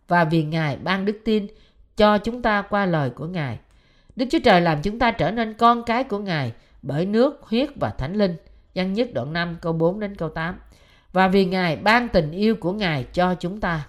và 0.09 0.25
vì 0.25 0.43
Ngài 0.43 0.77
ban 0.77 1.05
đức 1.05 1.21
tin 1.25 1.47
cho 1.97 2.19
chúng 2.19 2.43
ta 2.43 2.62
qua 2.62 2.87
lời 2.87 3.11
của 3.11 3.27
Ngài. 3.27 3.59
Đức 4.17 4.27
Chúa 4.31 4.41
Trời 4.45 4.61
làm 4.61 4.83
chúng 4.83 4.99
ta 4.99 5.11
trở 5.11 5.31
nên 5.31 5.55
con 5.55 5.83
cái 5.83 6.05
của 6.05 6.19
Ngài 6.19 6.53
bởi 6.83 7.07
nước, 7.07 7.43
huyết 7.43 7.69
và 7.81 7.91
thánh 7.91 8.14
linh. 8.14 8.37
Văn 8.75 8.93
nhất 8.93 9.09
đoạn 9.14 9.33
5 9.33 9.57
câu 9.61 9.73
4 9.73 10.01
đến 10.01 10.14
câu 10.14 10.29
8. 10.29 10.59
Và 11.12 11.29
vì 11.29 11.45
Ngài 11.45 11.77
ban 11.77 12.09
tình 12.09 12.31
yêu 12.31 12.55
của 12.55 12.73
Ngài 12.73 13.05
cho 13.05 13.35
chúng 13.35 13.61
ta. 13.61 13.87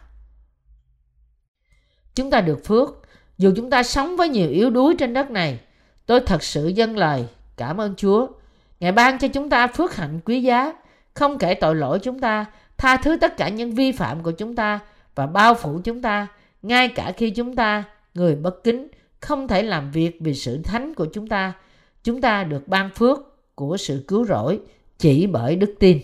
Chúng 2.16 2.32
ta 2.32 2.42
được 2.42 2.66
phước. 2.66 3.09
Dù 3.40 3.52
chúng 3.56 3.70
ta 3.70 3.84
sống 3.84 4.18
với 4.18 4.30
nhiều 4.30 4.50
yếu 4.50 4.70
đuối 4.70 4.96
trên 4.98 5.14
đất 5.14 5.32
này, 5.32 5.60
tôi 6.06 6.20
thật 6.20 6.44
sự 6.44 6.68
dâng 6.68 6.98
lời 6.98 7.26
cảm 7.58 7.82
ơn 7.82 7.96
Chúa. 7.96 8.28
Ngài 8.80 8.92
ban 8.92 9.20
cho 9.20 9.28
chúng 9.28 9.50
ta 9.50 9.68
phước 9.68 9.96
hạnh 9.96 10.20
quý 10.26 10.42
giá, 10.42 10.74
không 11.14 11.38
kể 11.38 11.54
tội 11.54 11.76
lỗi 11.76 12.00
chúng 12.00 12.20
ta, 12.20 12.46
tha 12.78 12.98
thứ 12.98 13.18
tất 13.18 13.38
cả 13.38 13.50
những 13.50 13.72
vi 13.72 13.92
phạm 13.92 14.24
của 14.24 14.32
chúng 14.32 14.56
ta 14.56 14.80
và 15.16 15.28
bao 15.28 15.54
phủ 15.54 15.80
chúng 15.84 16.02
ta, 16.02 16.28
ngay 16.62 16.88
cả 16.88 17.12
khi 17.18 17.30
chúng 17.30 17.56
ta, 17.56 17.84
người 18.14 18.36
bất 18.36 18.64
kính, 18.64 18.88
không 19.20 19.48
thể 19.48 19.64
làm 19.64 19.92
việc 19.92 20.18
vì 20.20 20.34
sự 20.34 20.60
thánh 20.64 20.94
của 20.94 21.06
chúng 21.14 21.28
ta. 21.28 21.54
Chúng 22.04 22.22
ta 22.22 22.44
được 22.44 22.68
ban 22.68 22.90
phước 22.90 23.20
của 23.56 23.78
sự 23.78 24.04
cứu 24.08 24.26
rỗi 24.26 24.60
chỉ 24.98 25.28
bởi 25.28 25.56
đức 25.56 25.76
tin. 25.80 26.00